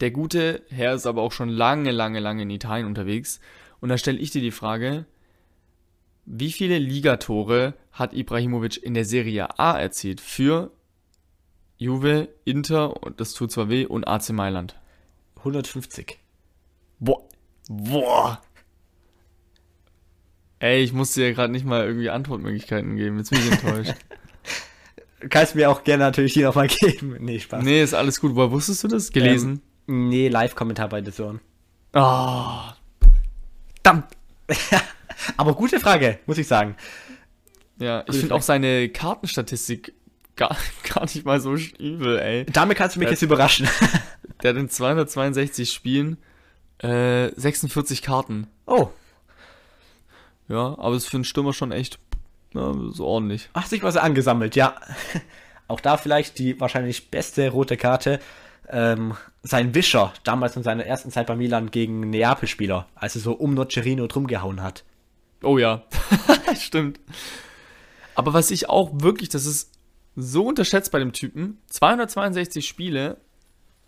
Der 0.00 0.10
gute 0.10 0.62
Herr 0.70 0.94
ist 0.94 1.04
aber 1.04 1.20
auch 1.20 1.32
schon 1.32 1.50
lange, 1.50 1.90
lange, 1.90 2.20
lange 2.20 2.42
in 2.42 2.50
Italien 2.50 2.86
unterwegs. 2.86 3.40
Und 3.80 3.90
da 3.90 3.98
stelle 3.98 4.18
ich 4.18 4.30
dir 4.30 4.40
die 4.40 4.52
Frage, 4.52 5.04
wie 6.24 6.52
viele 6.52 6.78
Ligatore 6.78 7.74
hat 7.92 8.14
Ibrahimovic 8.14 8.82
in 8.82 8.94
der 8.94 9.04
Serie 9.04 9.58
A 9.58 9.78
erzielt 9.78 10.20
für 10.20 10.70
Juve, 11.76 12.28
Inter, 12.44 13.02
und 13.02 13.20
das 13.20 13.34
tut 13.34 13.50
zwar 13.50 13.68
weh, 13.68 13.84
und 13.86 14.06
AC 14.06 14.30
Mailand? 14.30 14.76
150. 15.38 16.18
Boah. 17.00 17.22
Boah. 17.68 18.40
Ey, 20.60 20.84
ich 20.84 20.92
musste 20.92 21.20
dir 21.22 21.32
gerade 21.34 21.52
nicht 21.52 21.66
mal 21.66 21.84
irgendwie 21.84 22.08
Antwortmöglichkeiten 22.10 22.94
geben. 22.96 23.18
Jetzt 23.18 23.30
bin 23.30 23.40
ich 23.40 23.50
enttäuscht. 23.50 23.94
Du 25.20 25.28
kannst 25.28 25.56
mir 25.56 25.68
auch 25.68 25.82
gerne 25.82 26.04
natürlich 26.04 26.34
die 26.34 26.42
nochmal 26.42 26.68
geben. 26.68 27.16
Nee, 27.20 27.40
Spaß. 27.40 27.64
nee, 27.64 27.82
ist 27.82 27.94
alles 27.94 28.20
gut. 28.20 28.36
Woher 28.36 28.52
wusstest 28.52 28.84
du 28.84 28.88
das? 28.88 29.10
Gelesen? 29.10 29.60
Ähm, 29.88 30.08
nee, 30.08 30.28
Live-Kommentar 30.28 30.88
bei 30.88 31.02
The 31.02 31.10
Zone. 31.10 31.40
Ah. 31.94 32.76
Verdammt. 33.82 34.06
Aber 35.36 35.54
gute 35.54 35.80
Frage, 35.80 36.18
muss 36.26 36.38
ich 36.38 36.46
sagen. 36.46 36.76
Ja, 37.78 38.04
ich 38.08 38.16
finde 38.16 38.34
auch 38.34 38.42
seine 38.42 38.88
Kartenstatistik 38.88 39.92
gar, 40.36 40.56
gar 40.94 41.04
nicht 41.04 41.24
mal 41.24 41.40
so 41.40 41.54
übel, 41.54 42.18
ey. 42.18 42.46
Damit 42.46 42.76
kannst 42.76 42.96
du 42.96 43.00
mich 43.00 43.10
jetzt 43.10 43.22
überraschen. 43.22 43.68
Der 44.42 44.50
hat 44.50 44.56
in 44.56 44.68
262 44.68 45.70
Spielen 45.70 46.18
äh, 46.78 47.30
46 47.36 48.02
Karten. 48.02 48.48
Oh, 48.66 48.88
Ja, 50.48 50.76
aber 50.78 50.96
ist 50.96 51.08
für 51.08 51.16
einen 51.16 51.24
Stürmer 51.24 51.52
schon 51.52 51.72
echt 51.72 51.98
ja, 52.54 52.72
so 52.90 53.06
ordentlich. 53.06 53.48
hast 53.54 53.70
sich 53.70 53.82
was 53.82 53.96
angesammelt, 53.96 54.56
ja. 54.56 54.74
Auch 55.68 55.80
da 55.80 55.96
vielleicht 55.96 56.38
die 56.38 56.60
wahrscheinlich 56.60 57.10
beste 57.10 57.48
rote 57.50 57.76
Karte. 57.76 58.18
Ähm, 58.68 59.14
sein 59.42 59.74
Wischer, 59.74 60.12
damals 60.24 60.56
in 60.56 60.62
seiner 60.62 60.84
ersten 60.84 61.10
Zeit 61.10 61.26
bei 61.26 61.36
Milan 61.36 61.70
gegen 61.70 62.00
Neapel-Spieler, 62.10 62.88
als 62.94 63.14
er 63.14 63.22
so 63.22 63.32
um 63.32 63.54
Nocerino 63.54 64.06
drum 64.06 64.26
gehauen 64.26 64.62
hat. 64.62 64.84
Oh 65.42 65.58
ja, 65.58 65.84
stimmt. 66.58 67.00
Aber 68.14 68.32
was 68.34 68.50
ich 68.50 68.68
auch 68.68 68.90
wirklich, 68.94 69.28
das 69.28 69.46
ist 69.46 69.70
so 70.16 70.46
unterschätzt 70.46 70.92
bei 70.92 70.98
dem 70.98 71.12
Typen, 71.12 71.58
262 71.68 72.66
Spiele, 72.66 73.18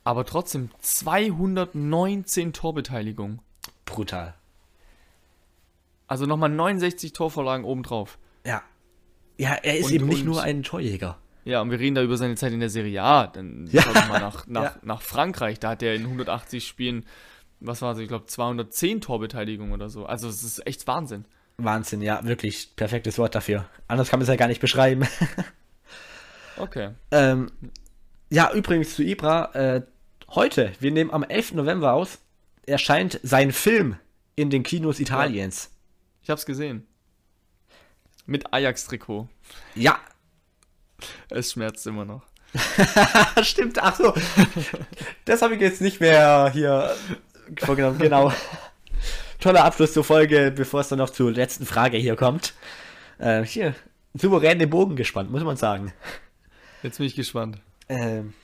aber 0.04 0.24
trotzdem 0.24 0.70
219 0.80 2.52
Torbeteiligung. 2.52 3.40
Brutal. 3.84 4.34
Also 6.06 6.26
nochmal 6.26 6.50
69 6.50 7.12
Torvorlagen 7.12 7.64
obendrauf. 7.64 8.18
Ja. 8.46 8.62
Ja, 9.38 9.54
er 9.54 9.78
ist 9.78 9.86
Und- 9.86 9.92
eben 9.92 10.06
nicht 10.06 10.20
und- 10.20 10.26
nur 10.26 10.42
ein 10.42 10.62
Torjäger. 10.62 11.18
Ja, 11.44 11.60
und 11.60 11.70
wir 11.70 11.78
reden 11.78 11.94
da 11.94 12.02
über 12.02 12.16
seine 12.16 12.36
Zeit 12.36 12.52
in 12.52 12.60
der 12.60 12.70
Serie 12.70 13.02
A. 13.02 13.26
Dann 13.26 13.66
Ja. 13.72 13.82
schau 13.82 13.92
doch 13.92 14.08
mal 14.08 14.20
nach, 14.20 14.46
nach, 14.46 14.62
Ja. 14.62 14.76
nach 14.82 15.02
Frankreich. 15.02 15.60
Da 15.60 15.70
hat 15.70 15.82
er 15.82 15.94
in 15.94 16.04
180 16.06 16.66
Spielen, 16.66 17.04
was 17.60 17.82
war 17.82 17.92
es, 17.92 17.98
ich 17.98 18.08
glaube 18.08 18.26
210 18.26 19.00
Torbeteiligung 19.02 19.72
oder 19.72 19.88
so. 19.90 20.06
Also 20.06 20.28
es 20.28 20.42
ist 20.42 20.66
echt 20.66 20.86
Wahnsinn. 20.86 21.24
Wahnsinn, 21.56 22.02
ja, 22.02 22.24
wirklich 22.24 22.74
perfektes 22.76 23.18
Wort 23.18 23.34
dafür. 23.34 23.68
Anders 23.88 24.08
kann 24.08 24.18
man 24.18 24.22
es 24.24 24.28
ja 24.28 24.36
gar 24.36 24.48
nicht 24.48 24.60
beschreiben. 24.60 25.06
Okay. 26.56 26.90
ähm, 27.10 27.50
ja, 28.30 28.52
übrigens 28.52 28.94
zu 28.94 29.02
Ibra, 29.02 29.52
äh, 29.54 29.82
heute, 30.36 30.72
wir 30.78 30.92
nehmen 30.92 31.10
am 31.10 31.24
11. 31.24 31.54
November 31.54 31.94
aus, 31.94 32.18
erscheint 32.64 33.18
sein 33.24 33.50
Film 33.50 33.96
in 34.36 34.50
den 34.50 34.62
Kinos 34.62 35.00
Italiens. 35.00 35.70
Ich 36.22 36.30
hab's 36.30 36.46
gesehen. 36.46 36.86
Mit 38.26 38.52
Ajax-Trikot. 38.54 39.28
Ja, 39.74 39.98
Es 41.28 41.50
schmerzt 41.52 41.84
immer 41.88 42.04
noch. 42.04 42.22
stimmt. 43.42 43.82
Ach 43.82 43.96
so. 43.96 44.14
Das 45.24 45.42
habe 45.42 45.56
ich 45.56 45.60
jetzt 45.60 45.80
nicht 45.80 46.00
mehr 46.00 46.50
hier 46.52 46.94
vorgenommen. 47.58 47.98
Genau. 47.98 48.32
Toller 49.40 49.64
Abschluss 49.64 49.92
zur 49.92 50.04
Folge, 50.04 50.52
bevor 50.54 50.80
es 50.80 50.88
dann 50.88 50.98
noch 50.98 51.10
zur 51.10 51.32
letzten 51.32 51.66
Frage 51.66 51.96
hier 51.96 52.16
kommt. 52.16 52.54
Äh, 53.18 53.42
hier, 53.44 53.74
souverän 54.14 54.58
den 54.58 54.70
Bogen 54.70 54.96
gespannt, 54.96 55.30
muss 55.30 55.44
man 55.44 55.56
sagen. 55.56 55.92
Jetzt 56.82 56.98
bin 56.98 57.06
ich 57.06 57.14
gespannt. 57.14 57.58
Ähm, 57.88 58.34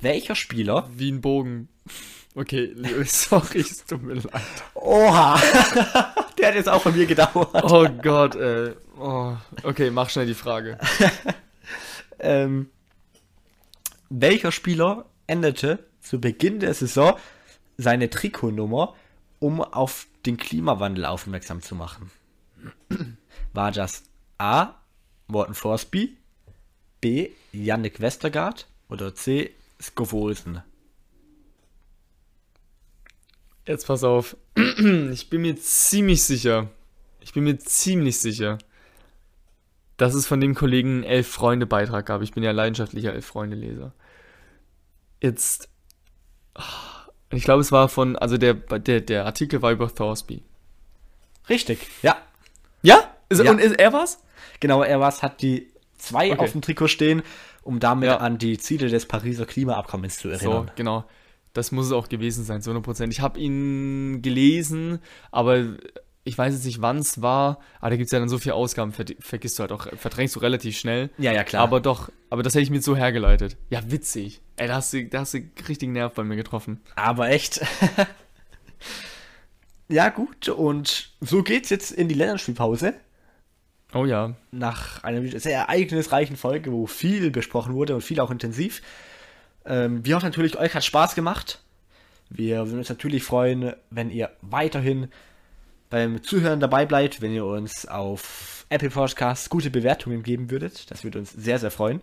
welcher 0.00 0.34
Spieler? 0.34 0.88
Wie 0.94 1.10
ein 1.10 1.20
Bogen. 1.20 1.68
Okay, 2.34 2.74
sorry, 3.04 3.60
es 3.60 3.84
tut 3.84 4.02
mir 4.02 4.14
leid. 4.14 4.42
Oha! 4.74 5.40
Der 6.38 6.48
hat 6.48 6.54
jetzt 6.54 6.68
auch 6.68 6.82
von 6.82 6.96
mir 6.96 7.06
gedauert. 7.06 7.64
Oh 7.64 7.86
Gott, 8.02 8.34
ey. 8.36 8.72
Oh. 8.98 9.34
Okay, 9.62 9.90
mach 9.90 10.08
schnell 10.10 10.26
die 10.26 10.34
Frage. 10.34 10.78
Ähm, 12.22 12.68
welcher 14.10 14.52
Spieler 14.52 15.06
änderte 15.26 15.78
zu 16.00 16.20
Beginn 16.20 16.60
der 16.60 16.74
Saison 16.74 17.16
seine 17.78 18.10
Trikotnummer, 18.10 18.94
um 19.40 19.60
auf 19.60 20.06
den 20.24 20.36
Klimawandel 20.36 21.04
aufmerksam 21.04 21.60
zu 21.62 21.74
machen? 21.74 22.10
War 23.52 23.72
das 23.72 24.04
A. 24.38 24.74
Morten 25.26 25.54
Forsby, 25.54 26.16
B. 27.00 27.30
Yannick 27.52 28.00
Westergaard 28.00 28.66
oder 28.88 29.14
C. 29.14 29.52
Skovolsen? 29.80 30.62
Jetzt 33.66 33.86
pass 33.86 34.04
auf. 34.04 34.36
Ich 35.12 35.28
bin 35.28 35.42
mir 35.42 35.56
ziemlich 35.56 36.24
sicher. 36.24 36.68
Ich 37.20 37.34
bin 37.34 37.44
mir 37.44 37.58
ziemlich 37.58 38.18
sicher, 38.18 38.58
dass 39.96 40.14
es 40.14 40.26
von 40.26 40.40
dem 40.40 40.54
Kollegen 40.54 41.02
Elf 41.02 41.28
Freunde 41.28 41.66
Beitrag 41.66 42.06
gab. 42.06 42.22
Ich 42.22 42.32
bin 42.32 42.42
ja 42.42 42.50
leidenschaftlicher 42.50 43.12
Elf 43.12 43.26
Freunde 43.26 43.56
Leser. 43.56 43.92
Jetzt. 45.20 45.68
ah, 46.54 46.99
Ich 47.32 47.44
glaube, 47.44 47.60
es 47.60 47.70
war 47.72 47.88
von, 47.88 48.16
also 48.16 48.36
der, 48.36 48.54
der, 48.54 49.00
der 49.00 49.24
Artikel 49.26 49.62
war 49.62 49.70
über 49.72 49.92
Thorsby. 49.94 50.42
Richtig, 51.48 51.78
ja. 52.02 52.16
Ja? 52.82 52.98
Ist, 53.28 53.42
Ja. 53.42 53.50
Und 53.50 53.60
ist 53.60 53.78
er 53.78 53.92
was? 53.92 54.22
Genau, 54.60 54.82
er 54.82 55.00
was 55.00 55.22
hat 55.22 55.42
die 55.42 55.68
zwei 55.96 56.32
Okay. 56.32 56.40
auf 56.40 56.52
dem 56.52 56.62
Trikot 56.62 56.88
stehen, 56.88 57.22
um 57.62 57.78
damit 57.78 58.08
Ja. 58.08 58.16
an 58.18 58.38
die 58.38 58.58
Ziele 58.58 58.88
des 58.88 59.06
Pariser 59.06 59.46
Klimaabkommens 59.46 60.18
zu 60.18 60.28
So, 60.28 60.34
erinnern. 60.34 60.70
genau. 60.76 61.04
Das 61.52 61.72
muss 61.72 61.86
es 61.86 61.92
auch 61.92 62.08
gewesen 62.08 62.44
sein, 62.44 62.62
zu 62.62 62.70
100%. 62.70 63.10
Ich 63.10 63.20
habe 63.20 63.38
ihn 63.40 64.22
gelesen, 64.22 65.00
aber 65.32 65.64
ich 66.24 66.36
weiß 66.36 66.52
jetzt 66.52 66.64
nicht, 66.64 66.82
wann 66.82 66.98
es 66.98 67.22
war. 67.22 67.60
Aber 67.80 67.90
da 67.90 67.96
gibt 67.96 68.06
es 68.06 68.12
ja 68.12 68.18
dann 68.18 68.28
so 68.28 68.38
viele 68.38 68.54
Ausgaben, 68.54 68.92
ver 68.92 69.04
vergisst 69.20 69.58
du 69.58 69.62
halt 69.62 69.72
auch, 69.72 69.86
verdrängst 69.96 70.36
du 70.36 70.40
relativ 70.40 70.78
schnell. 70.78 71.10
Ja, 71.18 71.32
ja, 71.32 71.44
klar. 71.44 71.62
Aber 71.62 71.80
doch, 71.80 72.10
aber 72.28 72.42
das 72.42 72.54
hätte 72.54 72.62
ich 72.62 72.70
mir 72.70 72.82
so 72.82 72.96
hergeleitet. 72.96 73.56
Ja, 73.70 73.80
witzig. 73.90 74.40
Ey, 74.56 74.68
da 74.68 74.76
hast 74.76 74.92
du, 74.92 75.04
da 75.04 75.20
hast 75.20 75.34
du 75.34 75.40
richtigen 75.68 75.92
Nerv 75.92 76.14
bei 76.14 76.24
mir 76.24 76.36
getroffen. 76.36 76.80
Aber 76.94 77.30
echt. 77.30 77.60
ja, 79.88 80.10
gut. 80.10 80.48
Und 80.48 81.10
so 81.20 81.42
geht's 81.42 81.70
jetzt 81.70 81.90
in 81.90 82.08
die 82.08 82.14
Länderspielpause. 82.14 82.94
Oh 83.94 84.04
ja. 84.04 84.36
Nach 84.52 85.02
einer 85.02 85.26
sehr 85.40 85.58
ereignisreichen 85.58 86.36
Folge, 86.36 86.70
wo 86.70 86.86
viel 86.86 87.30
besprochen 87.30 87.74
wurde 87.74 87.94
und 87.94 88.02
viel 88.02 88.20
auch 88.20 88.30
intensiv. 88.30 88.82
Ähm, 89.64 90.04
wir 90.04 90.16
hoffen 90.16 90.26
natürlich, 90.26 90.58
euch 90.58 90.74
hat 90.74 90.84
Spaß 90.84 91.14
gemacht. 91.14 91.60
Wir 92.28 92.58
würden 92.66 92.78
uns 92.78 92.88
natürlich 92.88 93.24
freuen, 93.24 93.74
wenn 93.90 94.10
ihr 94.10 94.30
weiterhin 94.42 95.08
beim 95.90 96.22
Zuhören 96.22 96.60
dabei 96.60 96.86
bleibt, 96.86 97.20
wenn 97.20 97.32
ihr 97.32 97.44
uns 97.44 97.86
auf 97.86 98.64
Apple 98.68 98.90
Podcasts 98.90 99.50
gute 99.50 99.70
Bewertungen 99.70 100.22
geben 100.22 100.50
würdet. 100.50 100.90
Das 100.90 101.04
würde 101.04 101.18
uns 101.18 101.32
sehr, 101.32 101.58
sehr 101.58 101.70
freuen. 101.70 102.00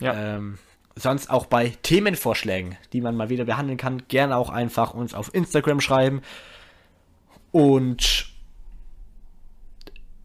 Ja. 0.00 0.36
Ähm, 0.36 0.58
sonst 0.94 1.28
auch 1.28 1.46
bei 1.46 1.72
Themenvorschlägen, 1.82 2.76
die 2.92 3.00
man 3.00 3.16
mal 3.16 3.28
wieder 3.28 3.44
behandeln 3.44 3.76
kann, 3.76 4.04
gerne 4.08 4.36
auch 4.36 4.48
einfach 4.48 4.94
uns 4.94 5.12
auf 5.12 5.34
Instagram 5.34 5.80
schreiben. 5.80 6.22
Und 7.50 8.28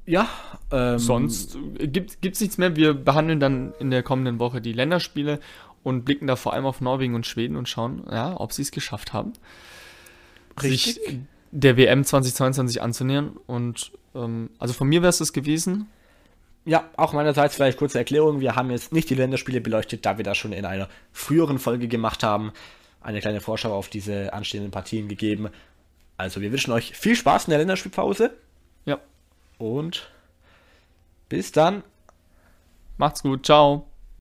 ja, 0.05 0.29
ähm, 0.71 0.99
Sonst 0.99 1.57
gibt 1.79 2.23
es 2.23 2.41
nichts 2.41 2.57
mehr. 2.57 2.75
Wir 2.75 2.93
behandeln 2.93 3.39
dann 3.39 3.73
in 3.79 3.91
der 3.91 4.03
kommenden 4.03 4.39
Woche 4.39 4.61
die 4.61 4.73
Länderspiele 4.73 5.39
und 5.83 6.05
blicken 6.05 6.27
da 6.27 6.35
vor 6.35 6.53
allem 6.53 6.65
auf 6.65 6.81
Norwegen 6.81 7.15
und 7.15 7.25
Schweden 7.25 7.55
und 7.55 7.67
schauen, 7.67 8.03
ja, 8.09 8.39
ob 8.39 8.53
sie 8.53 8.61
es 8.61 8.71
geschafft 8.71 9.13
haben, 9.13 9.33
Richtig. 10.61 10.95
sich 10.95 11.19
der 11.51 11.77
WM 11.77 12.03
2022 12.03 12.81
anzunähern. 12.81 13.37
Und 13.47 13.91
ähm, 14.15 14.49
also 14.59 14.73
von 14.73 14.87
mir 14.87 15.01
wäre 15.01 15.09
es 15.09 15.19
das 15.19 15.33
gewesen. 15.33 15.87
Ja, 16.65 16.89
auch 16.95 17.13
meinerseits 17.13 17.55
vielleicht 17.55 17.77
kurze 17.77 17.97
Erklärung. 17.97 18.39
Wir 18.39 18.55
haben 18.55 18.69
jetzt 18.69 18.93
nicht 18.93 19.09
die 19.09 19.15
Länderspiele 19.15 19.61
beleuchtet, 19.61 20.05
da 20.05 20.17
wir 20.17 20.23
das 20.23 20.37
schon 20.37 20.53
in 20.53 20.65
einer 20.65 20.89
früheren 21.11 21.59
Folge 21.59 21.87
gemacht 21.87 22.23
haben. 22.23 22.51
Eine 23.01 23.19
kleine 23.19 23.41
Vorschau 23.41 23.73
auf 23.73 23.89
diese 23.89 24.31
anstehenden 24.33 24.71
Partien 24.71 25.07
gegeben. 25.07 25.49
Also 26.17 26.39
wir 26.39 26.51
wünschen 26.51 26.71
euch 26.71 26.95
viel 26.95 27.15
Spaß 27.15 27.45
in 27.45 27.49
der 27.49 27.59
Länderspielpause 27.59 28.31
Ja, 28.85 28.99
und 29.57 30.11
bis 31.29 31.51
dann. 31.51 31.81
macht's 32.97 33.23
gut. 33.23 33.45
Ciao. 33.45 33.90